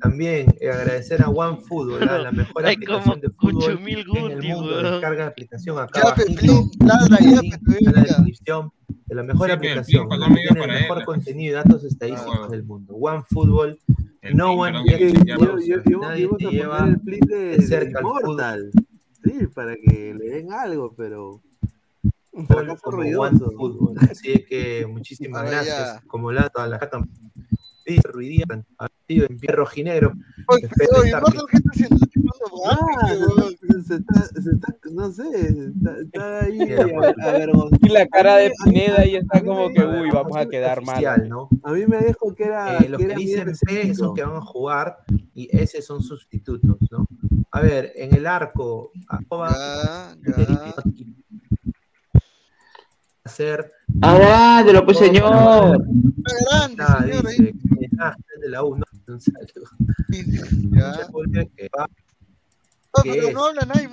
[0.00, 2.18] También eh, agradecer a OneFootball, ¿ah?
[2.18, 4.82] la mejor aplicación de fútbol 8000 en el mundo.
[4.82, 6.14] Descarga la aplicación acá Ya.
[6.14, 8.70] Peplín, ladra, ya, en la descripción
[9.06, 11.04] de la mejor Sí, aplicación, que tiene el mejor él.
[11.04, 12.50] contenido y datos estadísticos bueno.
[12.50, 12.94] del mundo.
[12.94, 13.78] OneFootball,
[14.34, 18.70] no one gets Nadie te a lleva poner el de, cerca al fútbol.
[19.24, 21.42] Sí, para que le den algo, pero.
[22.46, 23.46] Fracaso como ruidoso.
[23.46, 23.96] OneFootball.
[24.10, 25.94] Así es que muchísimas Ahora gracias.
[25.94, 26.08] ya.
[26.08, 26.90] Como la toda la.
[27.86, 28.44] Sí, ruidía,
[29.08, 30.12] en pie rojinegro.
[30.48, 30.56] Ah,
[33.08, 35.22] se, se está, se está, no sé,
[35.76, 36.60] está, está ahí
[37.22, 37.78] avergonzado.
[37.82, 40.36] Y la cara de A a Pineda ahí a está como que, A uy, vamos
[40.36, 41.28] a quedar mal.
[41.28, 41.48] ¿no?
[41.62, 42.78] A mí me dijo que era.
[42.78, 44.98] Eh, los que que era dicen P son que van a jugar
[45.34, 47.06] y ese son sustitutos, ¿no?
[47.52, 48.90] A ver, en el arco,
[53.26, 53.72] Hacer
[54.02, 55.32] Agrándelo, pues señor.
[55.34, 57.54] Ah, señor, dice,
[57.98, 59.68] ah, es de la U, no, un saludo.
[60.70, 60.92] Ya.
[61.56, 63.34] Que va- No, ¿Qué pero es?
[63.34, 63.88] no habla nadie.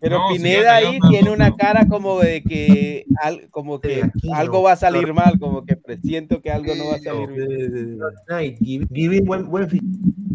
[0.00, 1.56] Pero No, Pineda ahí tiene no, una no.
[1.56, 4.02] cara como de que, al- como que
[4.34, 7.98] algo va a salir mal, como que presiento que algo no va a salir bien.
[8.28, 9.68] Knight, give, buen, buen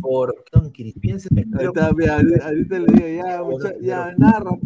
[0.02, 0.96] por Don Chris.
[1.00, 4.52] Piensa que ahorita le digo, ya, mucha, ya, narra,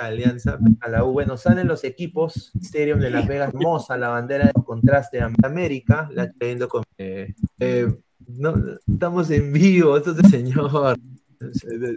[0.00, 1.12] Alianza a la U.
[1.12, 2.52] Bueno, salen los equipos.
[2.60, 6.08] Stadium de Las Vegas, hermosa la bandera de contraste de América.
[6.12, 6.82] La estoy viendo con.
[6.98, 7.88] eh, eh,
[8.28, 8.54] no,
[8.86, 10.98] estamos en vivo, esto es el señor.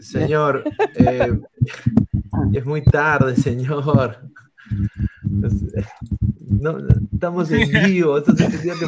[0.02, 0.64] Señor,
[0.96, 1.40] eh,
[2.54, 4.18] es muy tarde, señor.
[5.28, 8.88] No, no, estamos en vivo, esto se tendría que.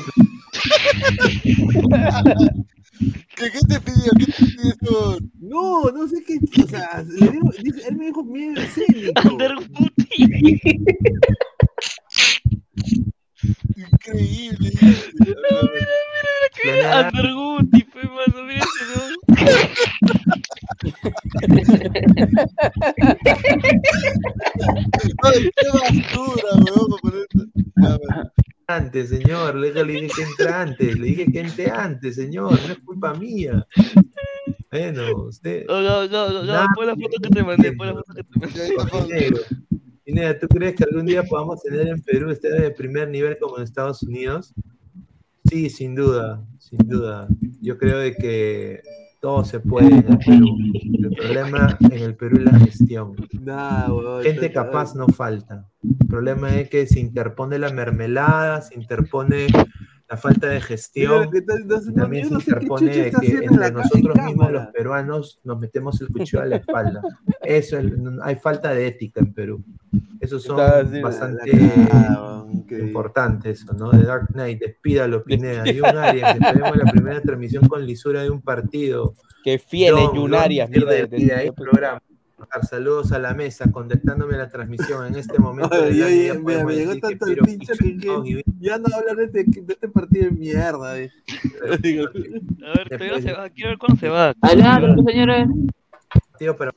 [3.36, 4.12] ¿Qué, ¿Qué te pidió?
[4.18, 5.20] ¿Qué te pidió?
[5.40, 9.22] No, no sé qué, o sea, le digo, dice, él me dijo miedo escénico.
[9.22, 10.80] Ander Guti.
[13.78, 14.72] Increíble.
[16.64, 19.18] Planea- Ander Guti, fue mano, mira ese,
[25.24, 28.32] Ay, qué basura, weón, para poner
[28.68, 29.56] antes, señor.
[29.56, 31.00] Le, dije que entre antes.
[31.00, 32.52] Le dije que entre antes, señor.
[32.52, 33.66] No es culpa mía.
[34.72, 35.66] Bueno, usted.
[35.68, 38.24] No, no, no, no, no, pon la foto que te mandé, pon la foto que
[38.24, 38.40] te
[38.90, 39.32] mandé.
[40.08, 43.58] Pineda, ¿tú crees que algún día podamos tener en Perú estadios de primer nivel como
[43.58, 44.54] en Estados Unidos?
[45.44, 47.28] Sí, sin duda, sin duda.
[47.62, 48.82] Yo creo de que
[49.20, 50.58] todo se puede en el Perú.
[51.04, 53.18] El problema en el Perú es la gestión.
[53.42, 53.90] Nah,
[54.24, 55.68] Gente capaz no falta.
[55.84, 59.48] El problema es que se interpone la mermelada, se interpone
[60.10, 61.30] la falta de gestión.
[61.34, 66.42] y también se interpone está que entre nosotros mismos, los peruanos, nos metemos el cuchillo
[66.42, 67.02] a la espalda.
[67.42, 67.92] Eso es,
[68.24, 69.64] hay falta de ética en Perú.
[70.20, 70.58] Eso son
[71.02, 72.88] bastante la cagada, weón, increíble.
[72.88, 73.92] importante eso, ¿no?
[73.92, 75.70] De Dark Knight, despídalo, Pineda.
[75.70, 79.14] Y un área, que esperemos la primera transmisión con lisura de un partido.
[79.44, 82.02] Que fiel de- desde- de ahí programa.
[82.70, 85.76] Saludos a la mesa, conectándome la transmisión en este momento.
[85.80, 89.26] Oye, de oye, mira, me llegó tanto el pinche que- que- Ya no hablar de
[89.26, 91.12] este, de este partido de mierda, eh.
[91.62, 94.34] A ver, todavía se va, quiero ver cuándo se va.
[94.42, 95.48] Adelante, pues, señores.
[96.40, 96.72] Tío, pero.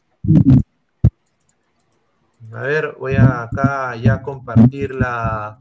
[2.53, 5.59] A ver, voy a acá ya compartir la.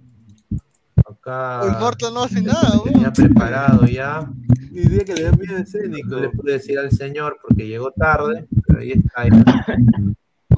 [1.11, 1.61] Acá.
[1.65, 2.93] El Mortal no hace nada, weón.
[2.93, 4.29] Tenía preparado ya.
[4.71, 6.09] Diría que le miedo escénico.
[6.09, 9.27] No le pude decir al señor porque llegó tarde, pero ahí está.
[9.27, 9.43] ya.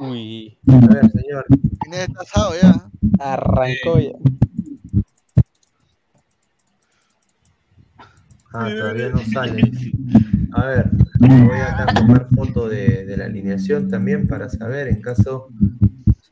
[0.00, 1.46] Uy, A ver, señor.
[1.82, 2.74] Pineda está asado ya.
[3.20, 4.12] arrancó ya.
[8.54, 9.62] Ah, todavía no sale.
[10.52, 15.48] A ver, voy a tomar foto de, de la alineación también para saber en caso.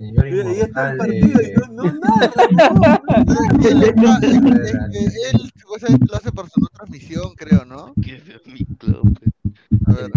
[0.01, 3.02] Señor Mira, ya está el partido y eh, no, no narra,
[3.68, 4.01] Él, es que-
[4.97, 5.60] es que
[6.09, 7.93] lo hace por su otra transmisión, creo, ¿no?
[8.02, 9.14] Qué feo mi club.
[9.85, 10.10] A ver,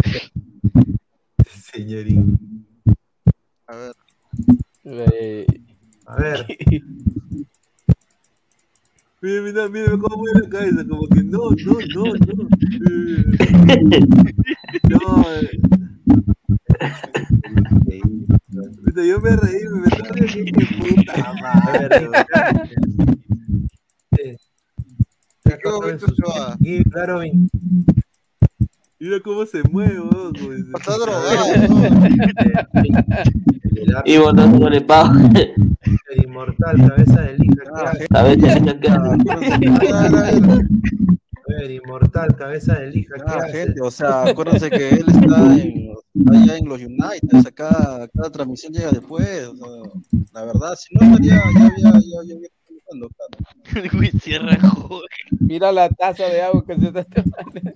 [1.52, 2.40] Señorín.
[3.68, 3.94] a ver.
[4.86, 5.46] Eh,
[6.06, 6.46] A ver.
[9.22, 12.48] Mira, mira, mira cómo mueve la cabeza, como que no, no, no, no.
[14.90, 15.60] No, eh.
[19.08, 19.64] Yo me reí,
[26.00, 26.58] puta.
[26.62, 27.20] Y claro,
[29.00, 30.00] Mira cómo se mueve.
[30.76, 31.46] Está drogado,
[34.06, 35.14] Y botando le pago.
[35.36, 35.54] el
[36.24, 37.64] inmortal, cabeza de lija.
[37.98, 38.38] ¿qué A ver,
[41.72, 43.16] inmortal, cabeza de lija.
[43.16, 45.94] ¿qué Ah, gente, o sea, acuérdense que él está en,
[46.32, 49.68] allá en los United, cada, cada transmisión llega después, o sea,
[50.34, 52.36] la verdad, si no estaría, ya había, ya, ya
[54.70, 55.10] joder.
[55.40, 57.72] Mira la taza de agua que se está tomando.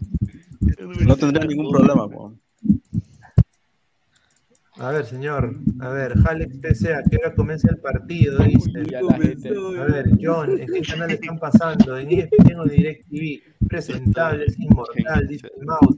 [1.06, 2.34] No tendría ningún problema, po.
[4.80, 5.56] A ver, señor.
[5.80, 8.38] A ver, Alex TC, ¿a qué hora comienza el partido?
[8.44, 8.72] Dice.
[9.80, 11.98] A ver, John, ¿en qué canal están pasando?
[11.98, 13.68] ¿En ESPN o DirecTV?
[13.68, 15.98] Presentable, es inmortal, dice el mouse.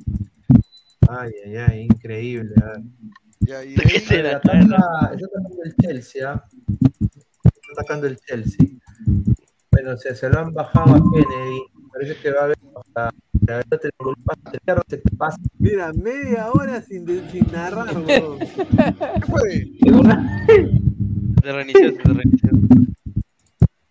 [1.09, 2.53] Ay, ay, ay, increíble.
[2.61, 2.81] A ver.
[3.41, 4.75] Ya, y está, atacando
[5.65, 6.31] el Chelsea.
[6.31, 6.45] ¿ah?
[7.43, 8.65] Está atacando el Chelsea.
[9.71, 11.59] Bueno, se, se lo han bajado a Kennedy.
[11.91, 12.57] Parece que va a haber.
[13.51, 13.89] A ver, te
[14.25, 15.37] pasa, se te pasa.
[15.57, 18.39] Mira, media hora sin, de- sin narrar, weón.
[18.39, 19.67] ¿Qué fue?
[21.43, 22.49] Se reinició, se reinició.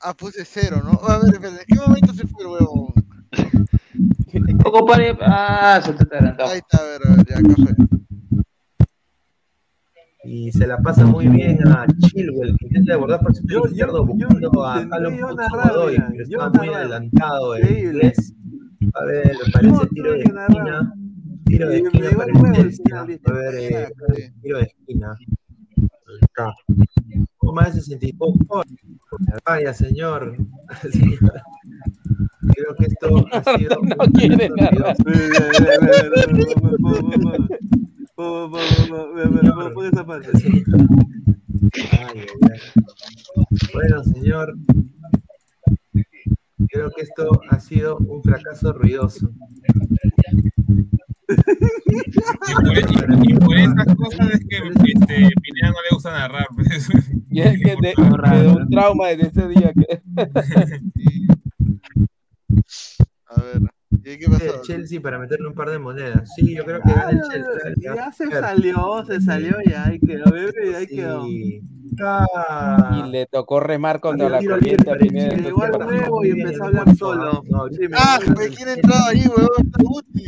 [0.01, 0.93] Ah, puse cero, ¿no?
[1.09, 2.95] A ver, espera, ¿en qué momento se fue el huevo?
[4.63, 5.17] Poco pare.
[5.21, 6.47] Ah, se te adelantó.
[6.47, 7.75] Ahí está, a ver, a ver, ya, acá fue.
[10.25, 14.67] y se la pasa muy bien a Chilwell, que intenta abordar por su izquierdo buscando
[14.67, 16.81] a Callum yo narrar, mira, pero yo estaba muy narrar.
[16.83, 17.91] adelantado el Increíble.
[17.93, 18.35] inglés.
[18.95, 20.95] A ver, me parece tiro de esquina.
[21.45, 25.17] Tiro de esquina para el A ver, eh, tiro de esquina.
[26.23, 26.55] Acá.
[27.39, 28.63] ¿Cómo más de 64?
[29.45, 30.37] Vaya, señor.
[32.55, 33.81] Creo que esto ha sido.
[33.83, 34.51] No quiere.
[38.15, 40.31] Pon esa parte.
[41.93, 42.27] Ay.
[43.73, 44.57] Bueno, señor.
[46.71, 49.31] Creo que esto ha sido un fracaso ruidoso.
[52.49, 56.47] Y por, y- y por esas cosas es que este, Pineda no le gusta narrar.
[56.55, 56.89] pues.
[57.31, 59.73] Y es que de, quedó un trauma desde ese día.
[59.75, 60.01] Que...
[63.27, 63.61] A ver,
[64.03, 64.45] ¿y ahí qué pasó?
[64.57, 66.31] El Chelsea para meterle un par de monedas.
[66.35, 67.75] Sí, yo creo que gana el Chelsea.
[67.97, 71.27] Ya se salió, se salió y ahí quedó, bebé, y ahí quedó.
[72.01, 75.31] Ah, Y le tocó remar contra la corriente Pineda.
[75.37, 77.43] tiro Llegó al nuevo y empezó a hablar solo.
[77.43, 79.49] Me Ah, güey, ¿quién entraba ahí, huevón?
[79.59, 80.25] Está Guti.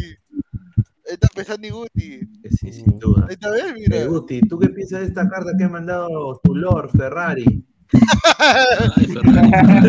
[1.04, 2.20] Está empezando y Guti.
[2.58, 3.26] Sí, sin duda.
[3.28, 3.62] Ahí está, ¿ves?
[3.68, 4.06] Eh, Mira.
[4.06, 7.64] Guti, ¿tú qué piensas de esta carta que ha mandado tu Lord Ferrari?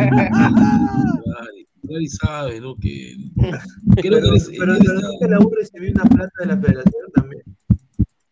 [0.02, 2.76] Ferrari, Ferrari sabe, ¿no?
[2.76, 3.52] Que creo
[3.96, 5.28] Pero, que él es- pero, él pero está- no te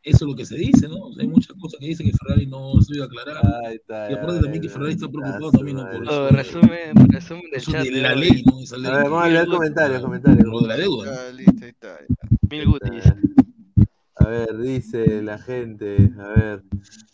[0.09, 0.97] eso es lo que se dice, ¿no?
[1.07, 3.73] O sea, hay muchas cosas que dicen que Ferrari no se iba a aclarar.
[3.73, 5.89] Está, y aparte también que Ferrari está preocupado también, ¿no?
[5.89, 7.83] Por eso, Oh, resumen, resumen del chat.
[7.83, 8.59] de la ley, ¿no?
[8.59, 10.43] Esa ley A ver, vamos a leer comentarios, comentarios.
[10.47, 11.05] Lo de la deuda.
[11.05, 11.11] ¿no?
[11.15, 11.95] Ya, listo, ahí está.
[11.95, 12.27] ahí está.
[12.49, 13.13] Mil gutis.
[14.15, 16.63] A ver, dice la gente, a ver.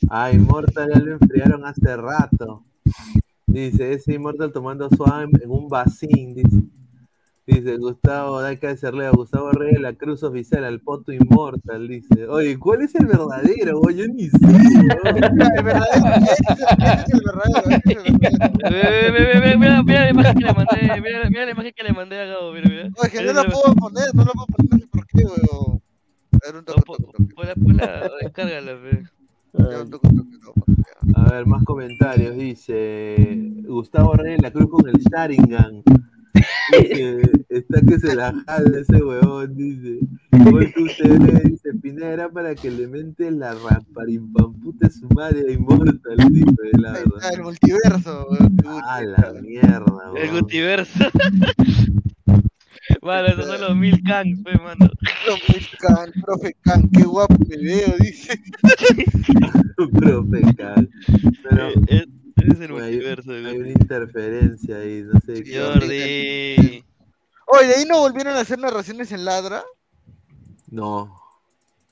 [0.09, 2.63] Ah, Immortal ya lo enfriaron hace rato.
[3.45, 6.63] Dice, ese Immortal tomando suave en un vasín, dice.
[7.47, 12.27] Dice Gustavo, hay que hacerle a Gustavo Reyes la cruz oficial al poto Immortal, dice.
[12.27, 13.79] Oye, ¿cuál es el verdadero?
[13.81, 13.97] güey?
[13.97, 14.37] Yo ni sé.
[14.41, 14.55] güey.
[15.15, 21.29] El verdadero, es el- ese es el verdadero, Mira, la imagen que le mandé, mira,
[21.29, 22.89] mira la imagen que le mandé a Gabo, mira, mira.
[22.97, 25.81] Oye, no la puedo poner, no la puedo poner, no sé por qué, weón.
[26.49, 27.33] Era un toque, toque, toque.
[27.35, 28.71] Ponla, ponla, descárgala.
[31.15, 32.35] A ver, más comentarios.
[32.35, 33.15] Dice
[33.67, 35.83] Gustavo Reyes la cruz con el Sharingan.
[36.71, 39.99] Dice, está que se la jala ese huevón, dice.
[40.31, 46.55] Usted ve, dice Pinera para que le mente la ramparimpampute su madre a Immortal, dice
[46.79, 47.33] la verdad.
[47.33, 48.55] el multiverso, weón.
[48.57, 48.79] de Guti.
[48.89, 49.77] A la mierda,
[50.15, 50.39] El huevón.
[50.41, 51.09] Gutiverso.
[53.01, 54.89] Mano, esos son los mil kangs, pe, mano.
[55.25, 58.39] Profe Khan, profe Khan, qué guapo me veo, dice.
[59.93, 60.41] Profe.
[61.49, 62.05] Pero Eh, eh,
[62.37, 63.57] es el güey, multiverso, hay güey.
[63.59, 65.59] una interferencia ahí, no sé qué.
[65.59, 66.83] Jordi.
[67.47, 69.63] Oye, de ahí no volvieron a hacer narraciones en Ladra.
[70.69, 71.21] No.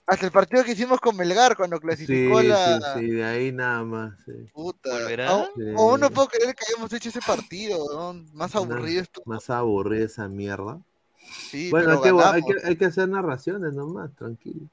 [0.05, 2.93] Hasta el partido que hicimos con Melgar cuando Sí, clasificó la.
[2.95, 4.13] sí, sí, de ahí nada más.
[4.25, 4.33] sí.
[4.53, 4.89] Puta.
[4.91, 5.29] ¿Volverá?
[5.29, 5.63] Aún, Sí.
[5.77, 8.13] aún no puedo creer que hayamos hecho ese partido.
[8.33, 9.21] Más aburrido esto.
[9.25, 10.79] Más aburrida esa mierda.
[11.49, 14.67] Sí, bueno, hay pero que, hay, que, hay que hacer narraciones nomás, tranquilo.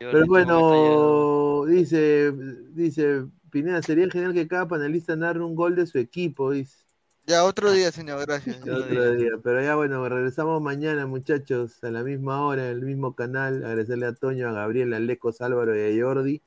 [0.00, 2.32] Pero bueno, dice,
[2.72, 6.78] dice Pineda, sería genial que cada panelista narre un gol de su equipo, dice.
[7.26, 8.56] Ya, otro día, señor, gracias.
[8.62, 9.32] Otro día.
[9.44, 13.62] Pero ya bueno, regresamos mañana, muchachos, a la misma hora, en el mismo canal.
[13.62, 16.42] Agradecerle a Toño, a Gabriel, a Lecos, Álvaro y a Jordi.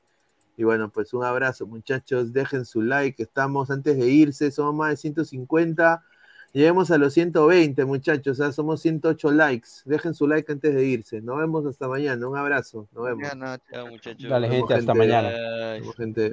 [0.58, 2.32] Y bueno, pues un abrazo, muchachos.
[2.32, 3.22] Dejen su like.
[3.22, 6.02] Estamos antes de irse, somos más de 150.
[6.56, 8.40] Lleguemos a los 120, muchachos.
[8.40, 8.50] ¿ah?
[8.50, 9.68] Somos 108 likes.
[9.84, 11.20] Dejen su like antes de irse.
[11.20, 12.26] Nos vemos hasta mañana.
[12.26, 12.88] Un abrazo.
[12.94, 13.28] Nos vemos.
[13.70, 14.26] Chao, muchachos.
[14.26, 15.32] Dale, gente, hasta mañana.
[15.32, 16.32] Nos vemos, gente.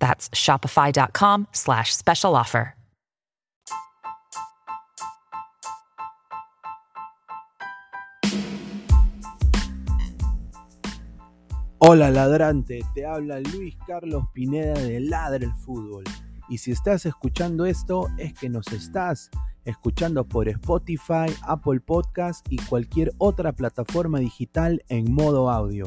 [0.00, 2.74] That's shopify.com slash special offer.
[11.82, 16.04] Hola ladrante, te habla Luis Carlos Pineda de Ladra el Fútbol.
[16.50, 19.30] Y si estás escuchando esto es que nos estás
[19.64, 25.86] escuchando por Spotify, Apple Podcast y cualquier otra plataforma digital en modo audio.